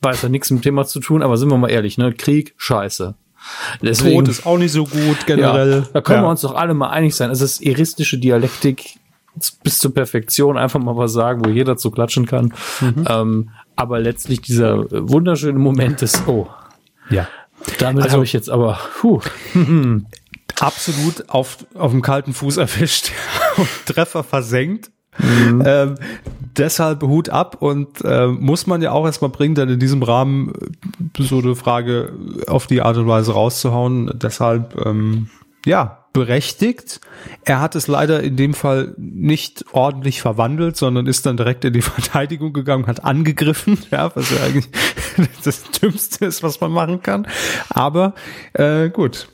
[0.00, 2.12] Weiß ja nichts mit dem Thema zu tun, aber sind wir mal ehrlich, ne?
[2.12, 3.14] Krieg, scheiße.
[3.82, 5.82] Deswegen, Tod ist auch nicht so gut generell.
[5.82, 6.24] Ja, da können ja.
[6.24, 7.30] wir uns doch alle mal einig sein.
[7.30, 8.98] Es ist eristische Dialektik
[9.62, 12.54] bis zur Perfektion, einfach mal was sagen, wo jeder zu klatschen kann.
[12.80, 13.04] Mhm.
[13.08, 16.48] Ähm, Aber letztlich dieser wunderschöne Moment ist, oh.
[17.10, 17.28] Ja.
[17.78, 19.20] Damit also, habe ich jetzt aber, puh.
[20.60, 23.12] absolut auf, auf dem kalten Fuß erwischt
[23.56, 24.90] und Treffer versenkt.
[25.18, 25.62] Mhm.
[25.64, 25.94] Ähm,
[26.56, 30.52] deshalb Hut ab und äh, muss man ja auch erstmal bringen, dann in diesem Rahmen
[31.16, 32.12] äh, so eine Frage
[32.48, 34.10] auf die Art und Weise rauszuhauen.
[34.14, 35.30] Deshalb, ähm,
[35.64, 37.00] ja, berechtigt.
[37.44, 41.72] Er hat es leider in dem Fall nicht ordentlich verwandelt, sondern ist dann direkt in
[41.72, 44.68] die Verteidigung gegangen, hat angegriffen, ja, was ja eigentlich
[45.44, 47.26] das Dümmste ist, was man machen kann.
[47.68, 48.14] Aber
[48.54, 49.28] äh, gut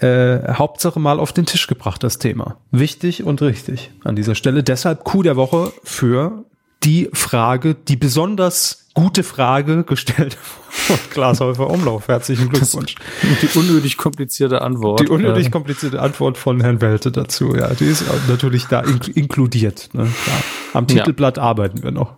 [0.00, 2.56] äh, Hauptsache mal auf den Tisch gebracht, das Thema.
[2.70, 4.62] Wichtig und richtig an dieser Stelle.
[4.62, 6.44] Deshalb Coup der Woche für
[6.84, 10.36] die Frage, die besonders gute Frage gestellt
[10.70, 12.08] von Glashäufer Umlauf.
[12.08, 12.94] Herzlichen Glückwunsch.
[13.42, 15.00] die unnötig komplizierte Antwort.
[15.00, 17.54] Die unnötig komplizierte Antwort von Herrn Welte dazu.
[17.54, 18.80] Ja, die ist natürlich da
[19.14, 19.90] inkludiert.
[19.92, 20.04] Ne?
[20.04, 20.32] Ja.
[20.74, 21.42] Am Titelblatt ja.
[21.44, 22.16] arbeiten wir noch.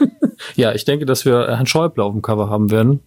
[0.56, 3.00] ja, ich denke, dass wir Herrn Schäuble auf dem Cover haben werden.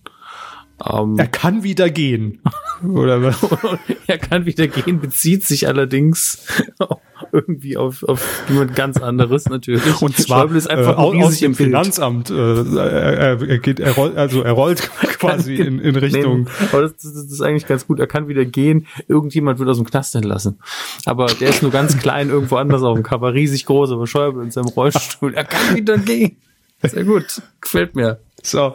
[0.83, 2.39] Ähm, er kann wieder gehen.
[2.87, 3.35] Oder
[4.07, 6.47] er kann wieder gehen, bezieht sich allerdings
[7.31, 10.01] irgendwie auf, auf jemand ganz anderes natürlich.
[10.01, 12.31] Und zwar Schäuble ist einfach äh, aus dem Finanzamt.
[12.31, 14.89] Äh, er, er, geht, er rollt, also er rollt
[15.19, 16.43] quasi in, in Richtung.
[16.43, 17.99] Nee, aber das, das, ist eigentlich ganz gut.
[17.99, 18.87] Er kann wieder gehen.
[19.07, 20.59] Irgendjemand wird aus dem Knast entlassen.
[21.05, 24.43] Aber der ist nur ganz klein irgendwo anders auf dem Cover, riesig groß, aber Schäuble
[24.43, 25.35] in seinem Rollstuhl.
[25.35, 26.37] Er kann wieder gehen.
[26.81, 27.41] Sehr gut.
[27.61, 28.19] Gefällt mir.
[28.41, 28.73] So.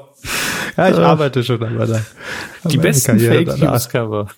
[0.76, 2.04] Ja, ich arbeite schon aber da.
[2.64, 4.28] Die besten Fake News Cover.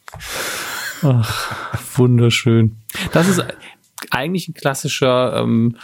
[1.02, 2.77] Ach, wunderschön.
[3.12, 3.44] Das ist
[4.10, 5.77] eigentlich ein klassischer ähm,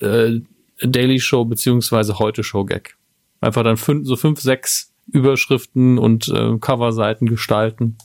[0.00, 0.40] äh,
[0.80, 2.96] Daily Show beziehungsweise heute Show Gag.
[3.40, 7.96] Einfach dann fünf, so fünf, sechs Überschriften und äh, Coverseiten gestalten.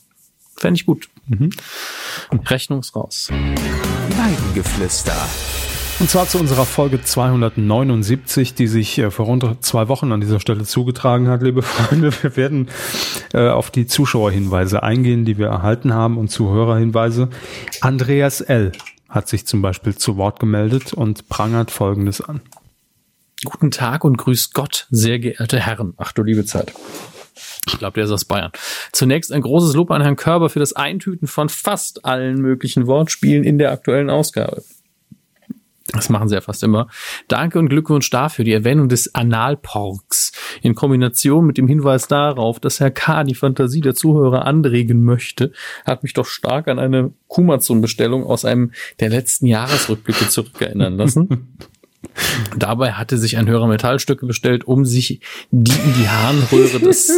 [0.56, 1.10] Fände ich gut.
[1.28, 1.50] Mhm.
[2.46, 3.30] Rechnungsraus.
[3.32, 5.16] Weidengeflüster.
[6.00, 10.40] Und zwar zu unserer Folge 279, die sich äh, vor rund zwei Wochen an dieser
[10.40, 12.12] Stelle zugetragen hat, liebe Freunde.
[12.22, 12.70] Wir werden
[13.34, 17.30] äh, auf die Zuschauerhinweise eingehen, die wir erhalten haben und Zuhörerhinweise.
[17.82, 18.72] Andreas L.
[19.08, 22.42] hat sich zum Beispiel zu Wort gemeldet und prangert Folgendes an.
[23.46, 25.94] Guten Tag und grüß Gott, sehr geehrte Herren.
[25.98, 26.74] Ach du liebe Zeit.
[27.68, 28.52] Ich glaube, der ist aus Bayern.
[28.92, 33.44] Zunächst ein großes Lob an Herrn Körber für das Eintüten von fast allen möglichen Wortspielen
[33.44, 34.64] in der aktuellen Ausgabe.
[35.94, 36.88] Das machen sie ja fast immer.
[37.28, 38.44] Danke und Glückwunsch dafür.
[38.44, 40.32] Die Erwähnung des Analporks
[40.64, 43.24] in Kombination mit dem Hinweis darauf, dass Herr K.
[43.24, 45.52] die Fantasie der Zuhörer anregen möchte,
[45.86, 51.58] hat mich doch stark an eine Kumazon-Bestellung aus einem der letzten Jahresrückblicke zurückerinnern lassen.
[52.58, 55.22] Dabei hatte sich ein Hörer Metallstücke bestellt, um sich
[55.52, 57.12] die in die Harnröhre des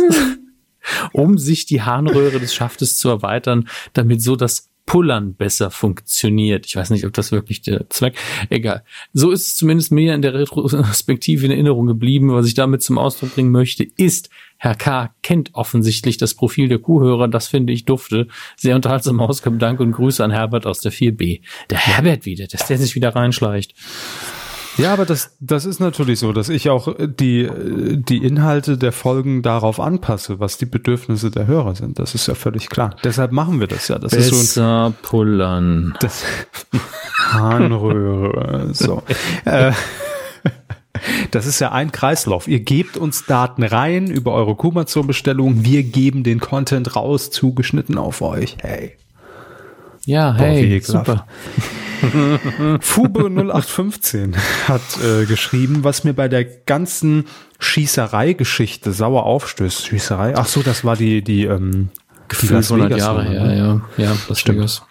[1.13, 6.65] um sich die Harnröhre des Schaftes zu erweitern, damit so das Pullern besser funktioniert.
[6.65, 8.15] Ich weiß nicht, ob das wirklich der Zweck.
[8.49, 8.83] Egal.
[9.13, 12.31] So ist es zumindest mir in der Retrospektive in Erinnerung geblieben.
[12.31, 15.13] Was ich damit zum Ausdruck bringen möchte, ist, Herr K.
[15.21, 17.27] kennt offensichtlich das Profil der Kuhhörer.
[17.27, 18.27] Das finde ich dufte.
[18.55, 19.59] Sehr unterhaltsam auskommen.
[19.59, 21.41] Danke und Grüße an Herbert aus der 4b.
[21.69, 23.73] Der Herbert wieder, dass der sich wieder reinschleicht.
[24.77, 27.49] Ja, aber das, das ist natürlich so, dass ich auch die,
[27.95, 31.99] die Inhalte der Folgen darauf anpasse, was die Bedürfnisse der Hörer sind.
[31.99, 32.95] Das ist ja völlig klar.
[33.03, 33.99] Deshalb machen wir das ja.
[33.99, 35.95] Das Besser ist so ein, pullern.
[35.99, 36.23] Das
[37.31, 38.69] Harnröhre.
[38.73, 39.03] so.
[39.45, 39.71] äh,
[41.31, 42.47] das ist ja ein Kreislauf.
[42.47, 45.63] Ihr gebt uns Daten rein über eure Kumazon-Bestellung.
[45.63, 48.57] Wir geben den Content raus, zugeschnitten auf euch.
[48.61, 48.97] Hey.
[50.05, 51.27] Ja, hey, Boah, super.
[52.81, 54.35] Fube 0815
[54.67, 57.25] hat äh, geschrieben, was mir bei der ganzen
[57.59, 59.87] Schießerei-Geschichte sauer aufstößt.
[59.87, 60.35] Schießerei?
[60.35, 61.89] Ach so, das war die, die, ähm,
[62.27, 63.57] Gefühl 100 Jahre her, ne?
[63.97, 64.83] ja, ja, das stimmt.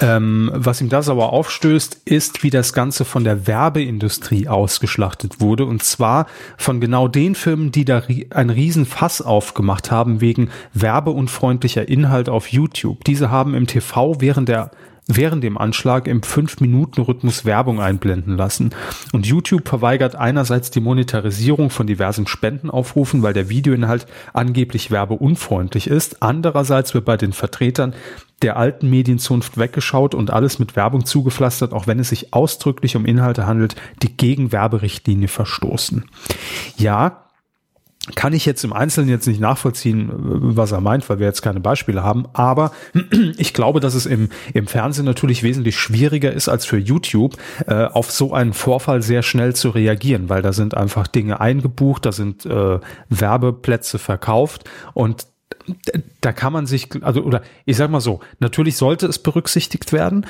[0.00, 5.64] Ähm, was ihm da sauer aufstößt, ist, wie das Ganze von der Werbeindustrie ausgeschlachtet wurde.
[5.64, 6.26] Und zwar
[6.56, 13.04] von genau den Firmen, die da ein Riesenfass aufgemacht haben wegen werbeunfreundlicher Inhalt auf YouTube.
[13.04, 14.70] Diese haben im TV während der
[15.08, 18.70] während dem Anschlag im 5-Minuten-Rhythmus Werbung einblenden lassen.
[19.12, 26.22] Und YouTube verweigert einerseits die Monetarisierung von diversen Spendenaufrufen, weil der Videoinhalt angeblich werbeunfreundlich ist.
[26.22, 27.94] Andererseits wird bei den Vertretern
[28.42, 33.04] der alten Medienzunft weggeschaut und alles mit Werbung zugepflastert, auch wenn es sich ausdrücklich um
[33.04, 36.04] Inhalte handelt, die gegen Werberichtlinie verstoßen.
[36.76, 37.24] Ja,
[38.14, 41.60] kann ich jetzt im Einzelnen jetzt nicht nachvollziehen, was er meint, weil wir jetzt keine
[41.60, 42.26] Beispiele haben.
[42.32, 42.72] Aber
[43.38, 47.36] ich glaube, dass es im, im Fernsehen natürlich wesentlich schwieriger ist als für YouTube,
[47.66, 52.06] äh, auf so einen Vorfall sehr schnell zu reagieren, weil da sind einfach Dinge eingebucht,
[52.06, 52.78] da sind äh,
[53.08, 54.64] Werbeplätze verkauft
[54.94, 55.26] und
[56.20, 60.26] da kann man sich, also, oder ich sag mal so, natürlich sollte es berücksichtigt werden,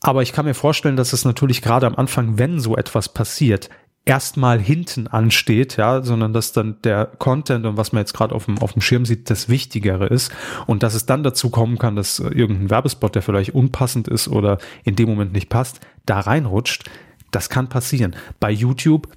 [0.00, 3.68] aber ich kann mir vorstellen, dass es natürlich gerade am Anfang, wenn so etwas passiert,
[4.08, 8.46] erstmal hinten ansteht, ja, sondern dass dann der Content und was man jetzt gerade auf
[8.46, 10.32] dem, auf dem Schirm sieht, das Wichtigere ist
[10.66, 14.58] und dass es dann dazu kommen kann, dass irgendein Werbespot, der vielleicht unpassend ist oder
[14.82, 16.88] in dem Moment nicht passt, da reinrutscht,
[17.32, 18.16] das kann passieren.
[18.40, 19.08] Bei YouTube,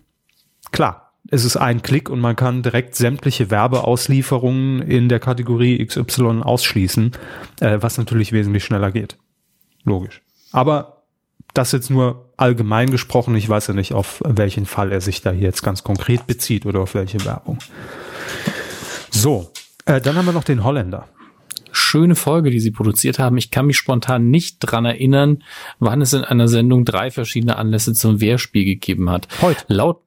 [0.73, 6.41] klar, es ist ein Klick und man kann direkt sämtliche Werbeauslieferungen in der Kategorie XY
[6.41, 7.13] ausschließen,
[7.61, 9.17] äh, was natürlich wesentlich schneller geht.
[9.85, 10.21] Logisch.
[10.51, 11.03] Aber
[11.53, 13.35] das jetzt nur allgemein gesprochen.
[13.35, 16.79] Ich weiß ja nicht, auf welchen Fall er sich da jetzt ganz konkret bezieht oder
[16.79, 17.59] auf welche Werbung.
[19.09, 19.51] So,
[19.85, 21.07] äh, dann haben wir noch den Holländer.
[21.71, 23.37] Schöne Folge, die sie produziert haben.
[23.37, 25.43] Ich kann mich spontan nicht dran erinnern,
[25.79, 29.27] wann es in einer Sendung drei verschiedene Anlässe zum Wehrspiel gegeben hat.
[29.41, 29.63] Heute.
[29.67, 30.01] Laut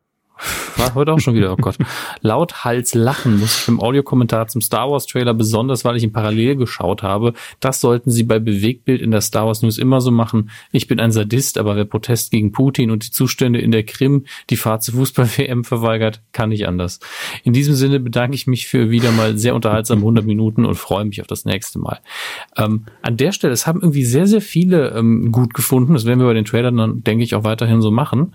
[0.76, 1.76] war heute auch schon wieder, oh Gott.
[2.20, 6.12] Laut Hals lachen muss ich im Audiokommentar zum Star Wars Trailer besonders, weil ich ihn
[6.12, 7.32] parallel geschaut habe.
[7.60, 10.50] Das sollten Sie bei Bewegtbild in der Star Wars News immer so machen.
[10.72, 14.24] Ich bin ein Sadist, aber wer Protest gegen Putin und die Zustände in der Krim,
[14.50, 17.00] die Fahrt zur Fußball-WM verweigert, kann nicht anders.
[17.44, 21.04] In diesem Sinne bedanke ich mich für wieder mal sehr unterhaltsame 100 Minuten und freue
[21.04, 22.00] mich auf das nächste Mal.
[22.56, 25.94] Ähm, an der Stelle, es haben irgendwie sehr, sehr viele ähm, gut gefunden.
[25.94, 28.34] Das werden wir bei den Trailern dann, denke ich, auch weiterhin so machen.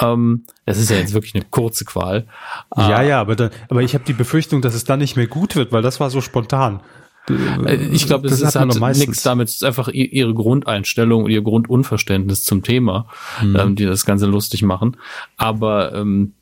[0.00, 2.26] Ähm, das ist ja jetzt wirklich eine kurze Qual.
[2.76, 5.56] Ja, ja, aber, dann, aber ich habe die Befürchtung, dass es dann nicht mehr gut
[5.56, 6.80] wird, weil das war so spontan.
[7.30, 11.42] Äh, ich glaube, es ist halt nichts damit, es ist einfach ihre Grundeinstellung und ihr
[11.42, 13.06] Grundunverständnis zum Thema,
[13.42, 13.56] mhm.
[13.56, 14.96] ähm, die das Ganze lustig machen.
[15.36, 16.34] Aber ähm,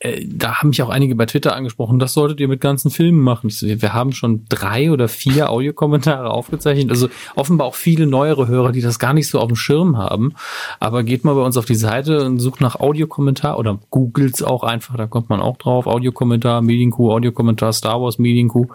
[0.00, 3.20] äh, da haben mich auch einige bei Twitter angesprochen, das solltet ihr mit ganzen Filmen
[3.20, 3.50] machen.
[3.50, 6.90] So, wir haben schon drei oder vier Audiokommentare aufgezeichnet.
[6.90, 10.34] Also offenbar auch viele neuere Hörer, die das gar nicht so auf dem Schirm haben.
[10.80, 14.62] Aber geht mal bei uns auf die Seite und sucht nach Audiokommentar oder googelt's auch
[14.62, 15.86] einfach, da kommt man auch drauf.
[15.86, 18.68] Audiokommentar, Medienkuh, Audiokommentar, Star Wars, Medienkuh.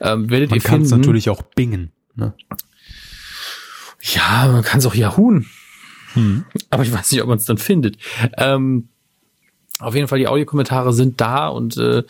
[0.00, 0.90] Ähm, werdet man ihr finden.
[0.90, 1.90] Man natürlich auch bingen.
[2.14, 2.34] Ne?
[4.00, 5.40] Ja, man kann es auch Yahoo.
[6.12, 6.44] Hm.
[6.70, 7.96] Aber ich weiß nicht, ob man es dann findet.
[8.36, 8.88] Ähm,
[9.80, 12.02] auf jeden Fall, die Audiokommentare sind da und äh,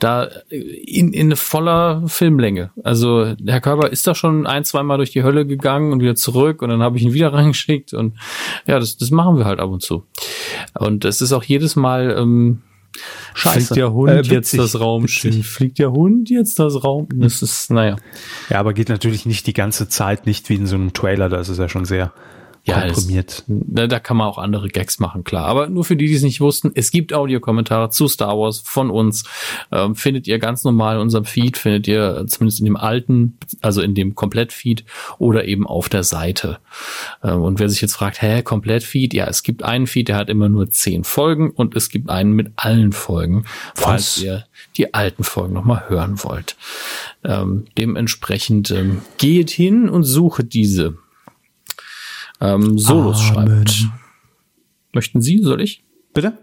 [0.00, 2.70] da in, in voller Filmlänge.
[2.82, 6.16] Also Herr Körber ist da schon ein, zwei Mal durch die Hölle gegangen und wieder
[6.16, 8.14] zurück und dann habe ich ihn wieder reingeschickt und
[8.66, 10.04] ja, das, das machen wir halt ab und zu.
[10.78, 12.62] Und es ist auch jedes Mal ähm,
[13.34, 13.58] Scheiße.
[13.58, 15.46] Fliegt der Hund äh, jetzt das Raumschiff?
[15.46, 17.08] Fliegt der Hund jetzt das Raum?
[17.14, 17.96] Das ist, naja.
[18.50, 21.40] Ja, aber geht natürlich nicht die ganze Zeit, nicht wie in so einem Trailer, da
[21.40, 22.12] ist es ja schon sehr
[22.64, 23.44] ja, komprimiert.
[23.48, 25.46] Es, da kann man auch andere Gags machen, klar.
[25.46, 28.90] Aber nur für die, die es nicht wussten, es gibt Audiokommentare zu Star Wars von
[28.90, 29.24] uns.
[29.72, 33.82] Ähm, findet ihr ganz normal in unserem Feed, findet ihr zumindest in dem alten, also
[33.82, 34.84] in dem Komplettfeed
[35.18, 36.58] oder eben auf der Seite.
[37.24, 39.12] Ähm, und wer sich jetzt fragt, hä, Komplettfeed?
[39.12, 42.32] Ja, es gibt einen Feed, der hat immer nur zehn Folgen und es gibt einen
[42.32, 43.44] mit allen Folgen,
[43.74, 44.22] falls Was?
[44.22, 44.44] ihr
[44.76, 46.56] die alten Folgen nochmal hören wollt.
[47.24, 50.96] Ähm, dementsprechend ähm, geht hin und sucht diese
[52.42, 53.66] ähm, Solos Amen.
[53.66, 53.88] schreibt.
[54.92, 55.84] Möchten Sie, soll ich?
[56.12, 56.38] Bitte?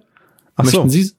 [0.55, 0.97] Ach Möchten so.
[0.97, 1.11] Sie?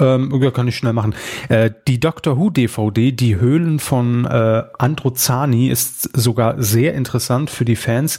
[0.00, 1.14] Ähm, ja, kann ich schnell machen.
[1.48, 7.64] Äh, die Doctor Who DVD, die Höhlen von äh, Androzani, ist sogar sehr interessant für
[7.64, 8.18] die Fans,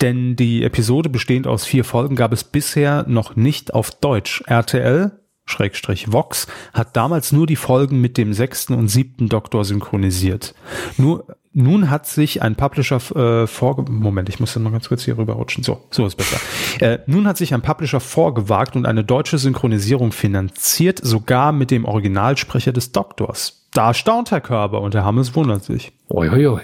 [0.00, 4.42] denn die Episode bestehend aus vier Folgen gab es bisher noch nicht auf Deutsch.
[4.46, 5.12] RTL
[5.44, 10.54] Schrägstrich Vox hat damals nur die Folgen mit dem sechsten und siebten Doktor synchronisiert.
[10.96, 15.04] Nur nun hat sich ein Publisher äh, vor Moment, ich muss dann mal ganz kurz
[15.04, 15.62] hier rüberrutschen.
[15.62, 16.38] So, so ist besser.
[16.80, 21.84] Äh, nun hat sich ein Publisher vorgewagt und eine deutsche Synchronisierung finanziert, sogar mit dem
[21.84, 23.66] Originalsprecher des Doktors.
[23.74, 25.92] Da staunt Herr Körber und Herr Hammes wundert sich.
[26.08, 26.60] Oi, oi, oi.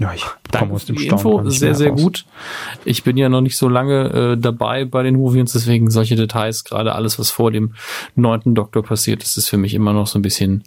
[0.00, 2.02] Ja, ich komme aus dem die Info sehr, sehr raus.
[2.02, 2.24] gut.
[2.84, 6.64] Ich bin ja noch nicht so lange äh, dabei bei den Movies, deswegen solche Details,
[6.64, 7.74] gerade alles, was vor dem
[8.14, 10.64] neunten Doktor passiert, das ist für mich immer noch so ein bisschen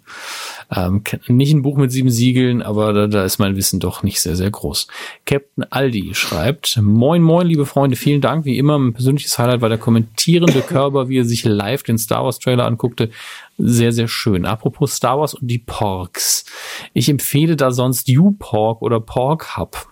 [0.74, 4.20] ähm, nicht ein Buch mit sieben Siegeln, aber da, da ist mein Wissen doch nicht
[4.20, 4.88] sehr, sehr groß.
[5.24, 8.44] Captain Aldi schreibt, Moin, moin, liebe Freunde, vielen Dank.
[8.44, 12.24] Wie immer, mein persönliches Highlight war der kommentierende Körper, wie er sich live den Star
[12.24, 13.10] Wars Trailer anguckte
[13.58, 14.44] sehr, sehr schön.
[14.44, 16.44] Apropos Star Wars und die Porks.
[16.92, 19.86] Ich empfehle da sonst YouPork oder Pork Hub.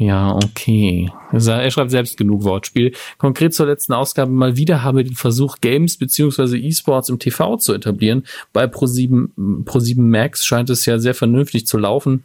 [0.00, 1.10] Ja, okay.
[1.32, 2.94] Er schreibt selbst genug Wortspiel.
[3.18, 7.74] Konkret zur letzten Ausgabe mal wieder habe den Versuch, Games beziehungsweise E-Sports im TV zu
[7.74, 8.24] etablieren.
[8.52, 9.30] Bei Pro7,
[9.64, 12.24] Pro7 Max scheint es ja sehr vernünftig zu laufen.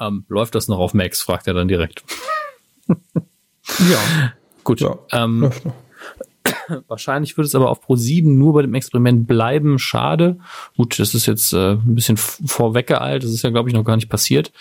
[0.00, 1.20] Ähm, läuft das noch auf Max?
[1.20, 2.04] fragt er dann direkt.
[2.88, 4.32] ja.
[4.64, 4.80] Gut.
[4.80, 5.74] Ja, ähm, läuft noch.
[6.88, 9.78] Wahrscheinlich wird es aber auf Pro7 nur bei dem Experiment bleiben.
[9.78, 10.38] Schade.
[10.76, 13.22] Gut, das ist jetzt äh, ein bisschen vorweggeeilt.
[13.22, 14.52] Das ist ja, glaube ich, noch gar nicht passiert.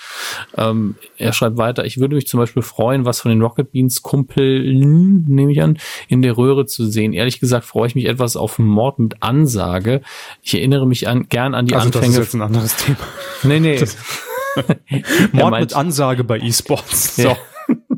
[0.55, 4.01] Ähm, er schreibt weiter, ich würde mich zum Beispiel freuen, was von den Rocket Beans
[4.01, 5.77] Kumpeln, nehme ich an,
[6.07, 7.13] in der Röhre zu sehen.
[7.13, 10.01] Ehrlich gesagt freue ich mich etwas auf Mord mit Ansage.
[10.41, 12.05] Ich erinnere mich an, gern an die also Anfänge.
[12.05, 12.97] Das ist jetzt ein anderes Thema.
[13.43, 13.79] Nee, nee.
[15.33, 17.15] Mord meint, mit Ansage bei E-Sports.
[17.17, 17.35] So.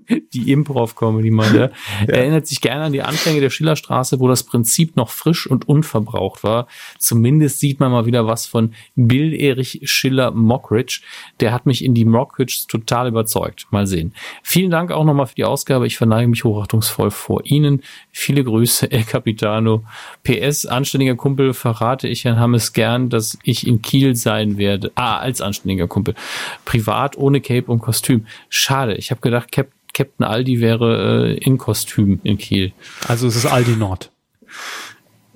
[0.09, 1.71] Die Improv-Comedy meinte,
[2.07, 2.13] ja.
[2.13, 6.43] erinnert sich gerne an die Anfänge der Schillerstraße, wo das Prinzip noch frisch und unverbraucht
[6.43, 6.67] war.
[6.97, 11.01] Zumindest sieht man mal wieder was von Bill Erich Schiller Mockridge.
[11.39, 13.67] Der hat mich in die Mockridge total überzeugt.
[13.71, 14.13] Mal sehen.
[14.43, 15.87] Vielen Dank auch nochmal für die Ausgabe.
[15.87, 17.81] Ich verneige mich hochachtungsvoll vor Ihnen.
[18.11, 19.83] Viele Grüße, El Capitano.
[20.23, 24.91] PS, anständiger Kumpel, verrate ich Herrn Hammes gern, dass ich in Kiel sein werde.
[24.95, 26.15] Ah, als anständiger Kumpel.
[26.65, 28.25] Privat, ohne Cape und Kostüm.
[28.49, 28.95] Schade.
[28.95, 32.73] Ich habe gedacht, Cap Captain Aldi wäre äh, in Kostüm in Kiel.
[33.07, 34.11] Also es ist Aldi Nord.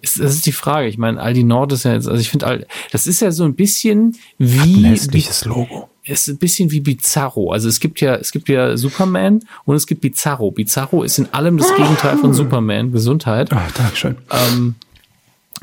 [0.01, 0.87] das ist die Frage.
[0.87, 3.55] Ich meine, Aldi Nord ist ja jetzt, also ich finde, das ist ja so ein
[3.55, 4.85] bisschen wie.
[4.85, 5.89] Ein hässliches Logo.
[6.05, 7.51] Ist ein bisschen wie Bizarro.
[7.51, 10.51] Also es gibt ja, es gibt ja Superman und es gibt Bizarro.
[10.51, 12.91] Bizarro ist in allem das Gegenteil von Superman.
[12.91, 13.53] Gesundheit.
[13.53, 14.17] Ah, Dankeschön.
[14.29, 14.75] Ähm,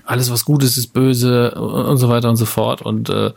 [0.04, 2.82] alles, was gut ist, ist böse und so weiter und so fort.
[2.82, 3.32] Und äh,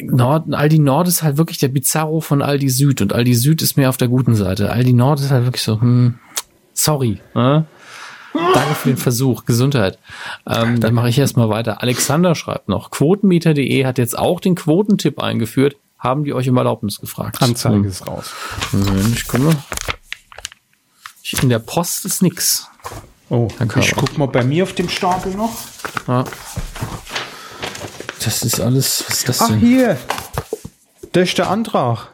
[0.00, 3.76] Nord, Aldi Nord ist halt wirklich der Bizarro von Aldi Süd und Aldi Süd ist
[3.76, 4.70] mehr auf der guten Seite.
[4.70, 6.18] Aldi Nord ist halt wirklich so, hm,
[6.72, 7.20] sorry.
[7.34, 7.66] Ne?
[8.34, 9.44] Danke für den Versuch.
[9.44, 9.98] Gesundheit.
[10.46, 11.82] Ähm, dann mache ich erstmal weiter.
[11.82, 15.76] Alexander schreibt noch, Quotenmeter.de hat jetzt auch den Quotentipp eingeführt.
[15.98, 17.42] Haben die euch um Erlaubnis gefragt?
[17.42, 17.84] Anzeige hm.
[17.84, 18.32] ist raus.
[19.12, 19.56] Ich komme.
[21.42, 22.68] In der Post ist nix.
[23.28, 23.48] Oh,
[23.78, 25.52] ich guck mal bei mir auf dem Stapel noch.
[26.06, 26.24] Ja.
[28.24, 29.60] Das ist alles, was ist das Ach, denn?
[29.60, 29.96] hier.
[31.12, 32.08] Das ist der Antrag.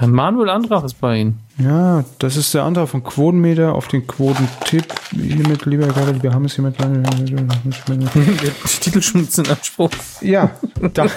[0.00, 1.38] Manuel Antrag ist bei Ihnen.
[1.58, 4.86] Ja, das ist der Antrag von Quotenmeter auf den Quotentipp.
[5.10, 6.76] Hiermit, lieber Herr wir haben es hiermit.
[8.80, 9.90] Titelschutz in Anspruch.
[10.20, 10.50] Ja,
[10.92, 11.06] da,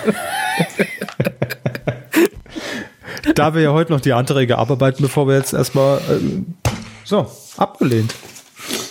[3.34, 5.98] da wir ja heute noch die Anträge abarbeiten, bevor wir jetzt erstmal.
[6.00, 6.44] Äh,
[7.06, 8.14] so, abgelehnt.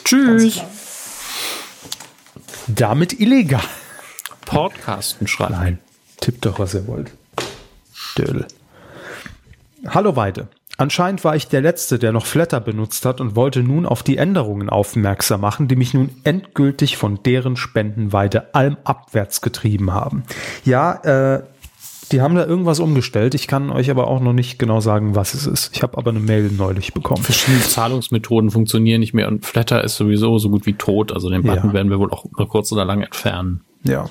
[0.04, 0.60] Tschüss.
[2.66, 3.60] Damit illegal.
[4.46, 5.54] Podcasten schreiben.
[5.54, 5.78] Nein,
[6.20, 7.12] tippt doch, was ihr wollt.
[8.16, 8.46] Dödel.
[9.86, 10.48] Hallo Weide.
[10.76, 14.16] Anscheinend war ich der Letzte, der noch Flatter benutzt hat und wollte nun auf die
[14.16, 20.24] Änderungen aufmerksam machen, die mich nun endgültig von deren Spendenweide allabwärts getrieben haben.
[20.64, 20.94] Ja,
[21.36, 21.44] äh,
[22.10, 23.34] die haben da irgendwas umgestellt.
[23.34, 25.74] Ich kann euch aber auch noch nicht genau sagen, was es ist.
[25.76, 27.22] Ich habe aber eine Mail neulich bekommen.
[27.22, 31.12] Verschiedene Zahlungsmethoden funktionieren nicht mehr und Flatter ist sowieso so gut wie tot.
[31.12, 31.72] Also den Button ja.
[31.72, 33.62] werden wir wohl auch kurz oder lang entfernen.
[33.84, 34.10] Ja,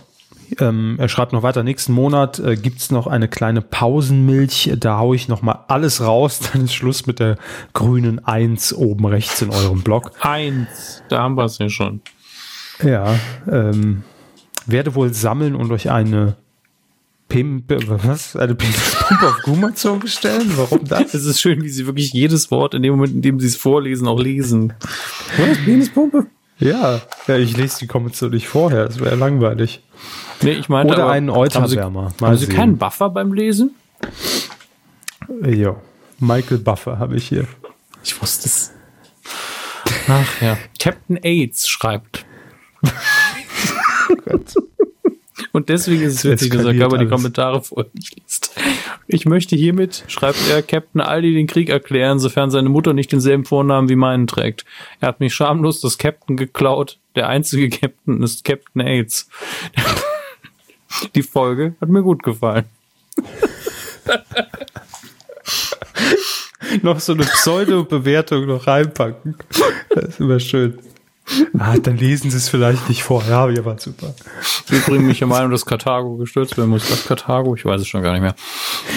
[0.59, 4.73] ähm, er schreibt noch weiter, nächsten Monat äh, gibt's noch eine kleine Pausenmilch.
[4.77, 6.39] Da haue ich noch mal alles raus.
[6.53, 7.37] Dann ist Schluss mit der
[7.73, 10.11] grünen Eins oben rechts in eurem Blog.
[10.21, 12.01] Eins, da haben wir es ja schon.
[12.81, 13.15] Ja,
[13.49, 14.03] ähm,
[14.65, 16.35] werde wohl sammeln und euch eine
[17.29, 18.35] Pim was?
[18.35, 20.51] Eine Penispumpe auf Gumazon bestellen?
[20.55, 21.13] Warum das?
[21.13, 23.55] Es ist schön, wie sie wirklich jedes Wort in dem Moment, in dem sie es
[23.55, 24.73] vorlesen, auch lesen.
[25.37, 25.57] Was?
[25.65, 26.27] Penispumpe?
[26.59, 29.81] Ja, ja, ich lese die Kommentare nicht vorher, das wäre langweilig.
[30.41, 32.05] Nee, ich meinte, Oder einen Euterwärmer.
[32.05, 33.75] Haben, Sie, haben Sie keinen Buffer beim Lesen?
[35.45, 35.75] Ja,
[36.19, 37.47] Michael Buffer habe ich hier.
[38.03, 38.71] Ich wusste es.
[40.07, 40.57] Ach ja.
[40.79, 42.25] Captain AIDS schreibt.
[42.83, 44.53] oh Gott.
[45.51, 48.55] Und deswegen ist es witzig, dass er aber die Kommentare vorher nicht liest.
[49.07, 53.45] Ich möchte hiermit, schreibt er, Captain Aldi den Krieg erklären, sofern seine Mutter nicht denselben
[53.45, 54.65] Vornamen wie meinen trägt.
[54.99, 56.99] Er hat mich schamlos das Captain geklaut.
[57.15, 59.29] Der einzige Captain ist Captain AIDS.
[61.15, 62.65] Die Folge hat mir gut gefallen.
[66.81, 69.35] noch so eine Pseudo-Bewertung noch reinpacken.
[69.89, 70.79] Das ist immer schön.
[71.59, 73.23] Ah, dann lesen Sie es vielleicht nicht vor.
[73.29, 74.13] Ja, wir waren super.
[74.65, 76.91] Sie bringen mich der Meinung, dass Karthago gestürzt werden muss.
[76.91, 77.55] Was Karthago?
[77.55, 78.35] Ich weiß es schon gar nicht mehr.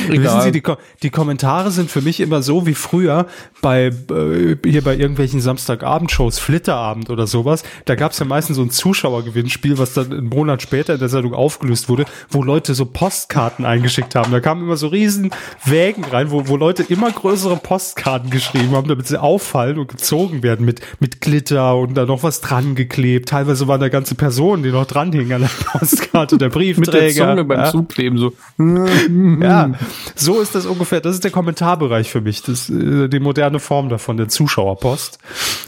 [0.09, 0.25] Egal.
[0.25, 3.27] Wissen Sie, die, Ko die Kommentare sind für mich immer so wie früher
[3.61, 7.63] bei äh, hier bei irgendwelchen Samstagabendshows, Flitterabend oder sowas.
[7.85, 11.11] Da gab es ja meistens so ein Zuschauergewinnspiel, was dann einen Monat später in der
[11.11, 14.33] Sendung aufgelöst wurde, wo Leute so Postkarten eingeschickt haben.
[14.33, 15.31] Da kamen immer so riesen
[15.65, 20.43] Wägen rein, wo, wo Leute immer größere Postkarten geschrieben haben, damit sie auffallen und gezogen
[20.43, 23.29] werden mit, mit Glitter und dann noch was dran geklebt.
[23.29, 25.49] Teilweise waren da ganze Personen, die noch dran hingen an der
[25.79, 27.01] Postkarte, der Briefträger.
[27.01, 27.71] Mit der Zunge beim ja.
[27.71, 28.33] Zukleben so.
[28.59, 29.73] ja,
[30.15, 31.01] so ist das ungefähr.
[31.01, 32.43] Das ist der Kommentarbereich für mich.
[32.43, 35.19] Das ist äh, die moderne Form davon, der Zuschauerpost.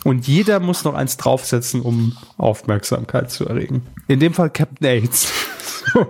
[0.05, 3.83] Und jeder muss noch eins draufsetzen, um Aufmerksamkeit zu erregen.
[4.07, 5.33] In dem Fall Captain AIDS.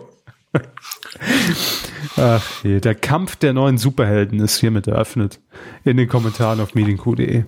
[2.16, 5.40] Ach je, der Kampf der neuen Superhelden ist hiermit eröffnet.
[5.85, 7.44] In den Kommentaren auf meetingq.de.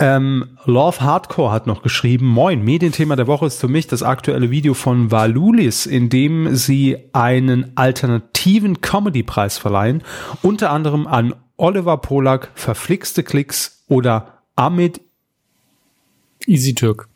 [0.00, 4.50] Ähm, Love Hardcore hat noch geschrieben, Moin, Medienthema der Woche ist für mich das aktuelle
[4.50, 10.02] Video von Valulis, in dem sie einen alternativen Comedy-Preis verleihen,
[10.40, 15.02] unter anderem an Oliver Polak, Verflixte Klicks oder Amit
[16.46, 17.08] Easy Türk.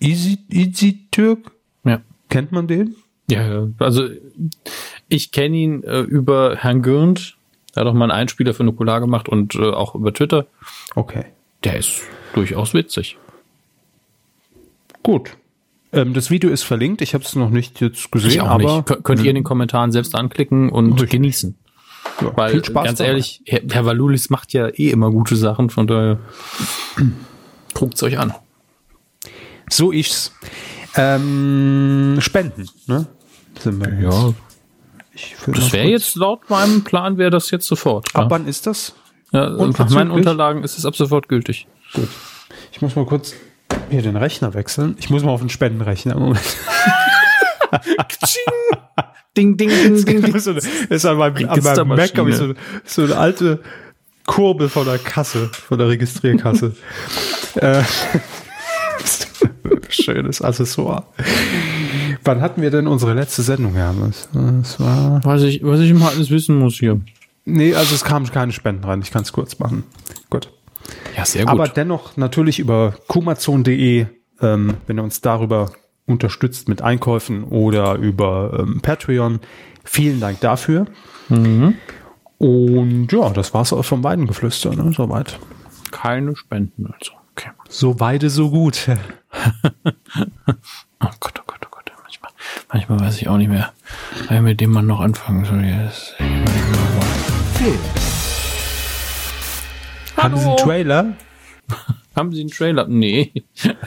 [0.00, 1.50] Easy, Easy Türk?
[1.84, 2.00] Ja.
[2.30, 2.96] Kennt man den?
[3.28, 4.08] Ja, also
[5.10, 7.36] ich kenne ihn äh, über Herrn Gürnt,
[7.74, 10.46] Er hat auch mal einen Einspieler für Nukular gemacht und äh, auch über Twitter.
[10.94, 11.26] Okay.
[11.62, 12.00] Der ist
[12.34, 13.18] durchaus witzig.
[15.02, 15.36] Gut.
[15.92, 17.02] Ähm, das Video ist verlinkt.
[17.02, 19.04] Ich habe es noch nicht jetzt gesehen, aber nicht.
[19.04, 21.10] könnt ihr in den Kommentaren selbst anklicken und richtig.
[21.10, 21.56] genießen.
[22.20, 23.08] Ja, Weil viel Spaß ganz dabei.
[23.08, 26.18] ehrlich, Herr, Herr Valulis macht ja eh immer gute Sachen, von daher
[27.74, 28.34] guckt's euch an.
[29.68, 30.32] So ich's.
[30.96, 33.06] Ähm, Spenden, ne?
[33.58, 34.34] Sind wir ja.
[35.46, 38.14] Das wäre jetzt laut meinem Plan wäre das jetzt sofort.
[38.14, 38.30] Ab ja.
[38.30, 38.94] wann ist das?
[39.32, 41.66] Ja, nach meinen Unterlagen ist es ab sofort gültig.
[41.92, 42.08] Gut.
[42.72, 43.34] Ich muss mal kurz
[43.90, 44.96] hier den Rechner wechseln.
[44.98, 46.18] Ich muss mal auf den Spendenrechner.
[46.18, 46.40] Moment.
[49.36, 50.38] ding, ding, ding, ding, ding.
[50.38, 52.54] So eine, ist an meinem, an meinem Mac ich so,
[52.84, 53.60] so eine alte
[54.26, 56.74] Kurbel von der Kasse, von der Registrierkasse.
[57.56, 57.82] äh,
[59.88, 61.04] schönes Accessoire.
[62.24, 64.28] Wann hatten wir denn unsere letzte Sendung, Hermes?
[64.32, 65.20] Das war.
[65.24, 67.00] Was ich, was ich mal alles wissen muss hier.
[67.44, 69.00] Nee, also es kamen keine Spenden rein.
[69.02, 69.84] Ich kann es kurz machen.
[71.16, 71.52] Ja, sehr gut.
[71.52, 74.06] Aber dennoch natürlich über kumazon.de,
[74.40, 75.70] ähm, wenn ihr uns darüber
[76.06, 79.40] unterstützt mit Einkäufen oder über ähm, Patreon.
[79.84, 80.86] Vielen Dank dafür.
[81.28, 81.74] Mhm.
[82.38, 84.92] Und ja, das war's auch vom Weidengeflüster, ne?
[84.94, 85.38] Soweit.
[85.90, 87.12] Keine Spenden also.
[87.32, 87.50] Okay.
[87.68, 88.88] So weide, so gut.
[89.84, 91.92] oh Gott, oh Gott, oh Gott.
[92.02, 92.32] Manchmal,
[92.72, 93.72] manchmal weiß ich auch nicht mehr,
[94.40, 95.64] mit dem man noch anfangen soll.
[95.64, 96.14] Yes.
[97.54, 97.78] Film.
[100.22, 101.16] Haben Sie einen Trailer?
[102.16, 102.86] Haben Sie einen Trailer?
[102.88, 103.32] Nee.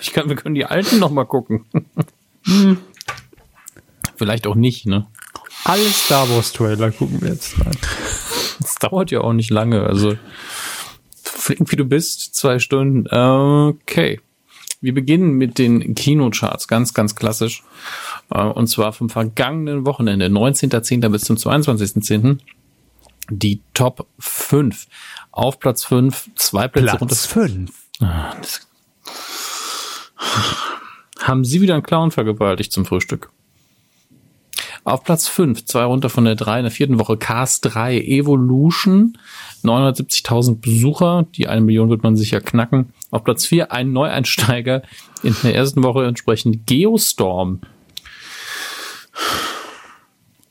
[0.01, 1.65] Ich kann, wir können die alten noch mal gucken.
[2.45, 2.77] hm.
[4.15, 5.05] Vielleicht auch nicht, ne?
[5.65, 7.77] Alle Star Wars Trailer gucken wir jetzt rein.
[8.59, 9.83] Das dauert ja auch nicht lange.
[9.83, 10.17] Also
[11.23, 13.07] flink wie du bist, zwei Stunden.
[13.07, 14.19] Okay.
[14.81, 17.63] Wir beginnen mit den Kinocharts, ganz, ganz klassisch.
[18.31, 21.07] Äh, und zwar vom vergangenen Wochenende, 19.10.
[21.09, 22.39] bis zum 22.10.
[23.29, 24.87] Die Top 5.
[25.33, 27.15] Auf Platz 5, zwei Plätze Platz runter.
[27.15, 27.71] 5.
[28.01, 28.35] Ah,
[31.21, 33.31] haben Sie wieder einen Clown vergewaltigt zum Frühstück?
[34.83, 39.17] Auf Platz 5, zwei runter von der 3 in der vierten Woche, Cars 3 Evolution,
[39.63, 42.93] 970.000 Besucher, die eine Million wird man sicher knacken.
[43.09, 44.83] Auf Platz 4 ein Neueinsteiger
[45.23, 47.61] in der ersten Woche entsprechend Geostorm.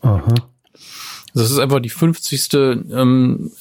[0.01, 0.35] Aha.
[1.35, 2.53] Das ist einfach die 50.
[2.55, 3.53] Ähm,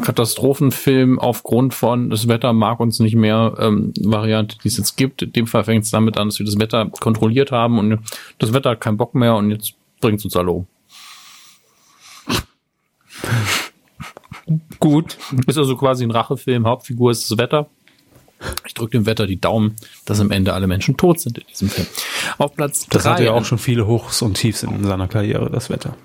[0.00, 5.22] Katastrophenfilm aufgrund von das Wetter mag uns nicht mehr ähm, Variante, die es jetzt gibt.
[5.22, 7.98] In dem Fall fängt es damit an, dass wir das Wetter kontrolliert haben und
[8.38, 10.66] das Wetter hat keinen Bock mehr und jetzt bringt es uns alle um.
[14.78, 15.16] Gut.
[15.46, 16.66] Ist also quasi ein Rachefilm.
[16.66, 17.68] Hauptfigur ist das Wetter.
[18.66, 21.68] Ich drücke dem Wetter die Daumen, dass am Ende alle Menschen tot sind in diesem
[21.68, 21.86] Film.
[22.38, 22.88] Auf Platz 3.
[22.90, 25.96] Das hat ja auch schon viele Hochs und Tiefs in seiner Karriere, das Wetter.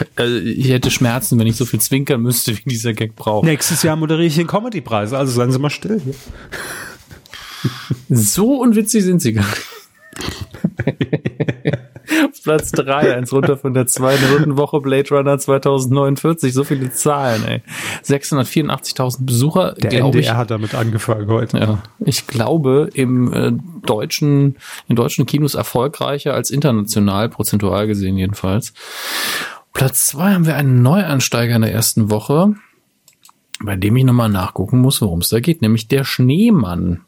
[0.00, 3.44] Ich, also ich hätte Schmerzen, wenn ich so viel zwinkern müsste, wie dieser Gag braucht.
[3.44, 6.00] Nächstes Jahr moderiere ich den Comedy-Preis, also seien Sie mal still.
[6.00, 6.14] Hier.
[8.08, 9.62] So unwitzig sind Sie gar nicht.
[12.42, 16.54] Platz 3, eins runter von der zweiten dritten Woche Blade Runner 2049.
[16.54, 17.62] So viele Zahlen, ey.
[18.04, 19.74] 684.000 Besucher.
[19.74, 21.58] Der NDR ich, hat damit angefangen heute.
[21.58, 23.52] Ja, ich glaube, im äh,
[23.84, 24.56] deutschen,
[24.88, 28.72] in deutschen Kinos erfolgreicher als international, prozentual gesehen jedenfalls.
[29.78, 32.52] Platz 2 haben wir einen Neuansteiger in der ersten Woche,
[33.60, 37.02] bei dem ich nochmal nachgucken muss, worum es da geht, nämlich der Schneemann.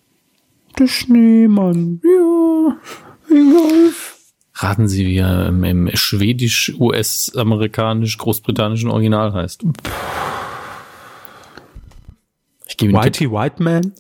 [0.78, 2.00] Der Schneemann.
[2.04, 2.78] Ja.
[3.28, 4.18] Ingolf.
[4.54, 9.64] Raten Sie, wie er im, im schwedisch, US-amerikanisch, großbritannischen Original heißt.
[12.68, 13.94] Ich gebe Whitey White Man?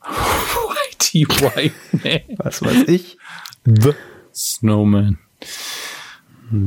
[0.04, 2.36] Whitey White Man.
[2.38, 3.18] Was weiß ich?
[3.64, 3.94] The
[4.32, 5.18] Snowman.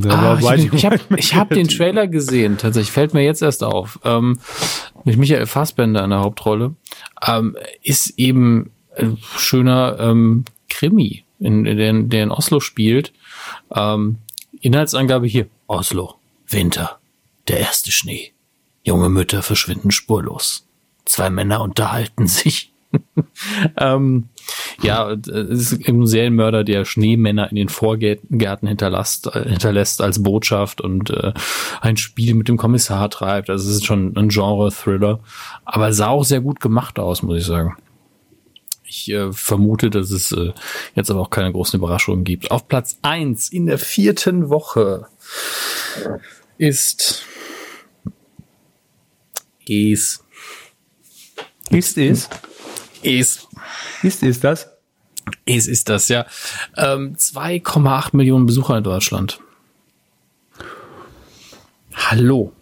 [0.08, 2.90] Ah, ich, ich habe hab den Trailer gesehen, tatsächlich.
[2.90, 4.00] Fällt mir jetzt erst auf.
[4.04, 4.38] Ähm,
[5.04, 6.74] mit Michael Fassbender in der Hauptrolle.
[7.26, 13.12] Ähm, ist eben ein schöner ähm, Krimi in, in der, der in Oslo spielt.
[13.72, 14.18] Ähm,
[14.60, 15.46] Inhaltsangabe hier.
[15.68, 16.14] Oslo.
[16.48, 16.98] Winter.
[17.48, 18.32] Der erste Schnee.
[18.82, 20.66] Junge Mütter verschwinden spurlos.
[21.04, 22.72] Zwei Männer unterhalten sich.
[23.76, 24.28] ähm,
[24.82, 30.80] ja, es ist ein Serienmörder, der Schneemänner in den Vorgärten hinterlässt, äh, hinterlässt als Botschaft
[30.80, 31.32] und äh,
[31.80, 33.50] ein Spiel mit dem Kommissar treibt.
[33.50, 35.20] Also es ist schon ein Genre-Thriller.
[35.64, 37.76] Aber sah auch sehr gut gemacht aus, muss ich sagen.
[38.84, 40.52] Ich äh, vermute, dass es äh,
[40.94, 42.50] jetzt aber auch keine großen Überraschungen gibt.
[42.50, 45.06] Auf Platz eins in der vierten Woche
[46.58, 47.24] ist
[49.68, 50.22] Es.
[51.70, 52.28] Ist es?
[53.02, 53.46] Es.
[54.02, 54.68] Ist es das?
[55.44, 56.26] Es ist das, ja.
[56.76, 59.40] Ähm, 2,8 Millionen Besucher in Deutschland.
[61.94, 62.52] Hallo.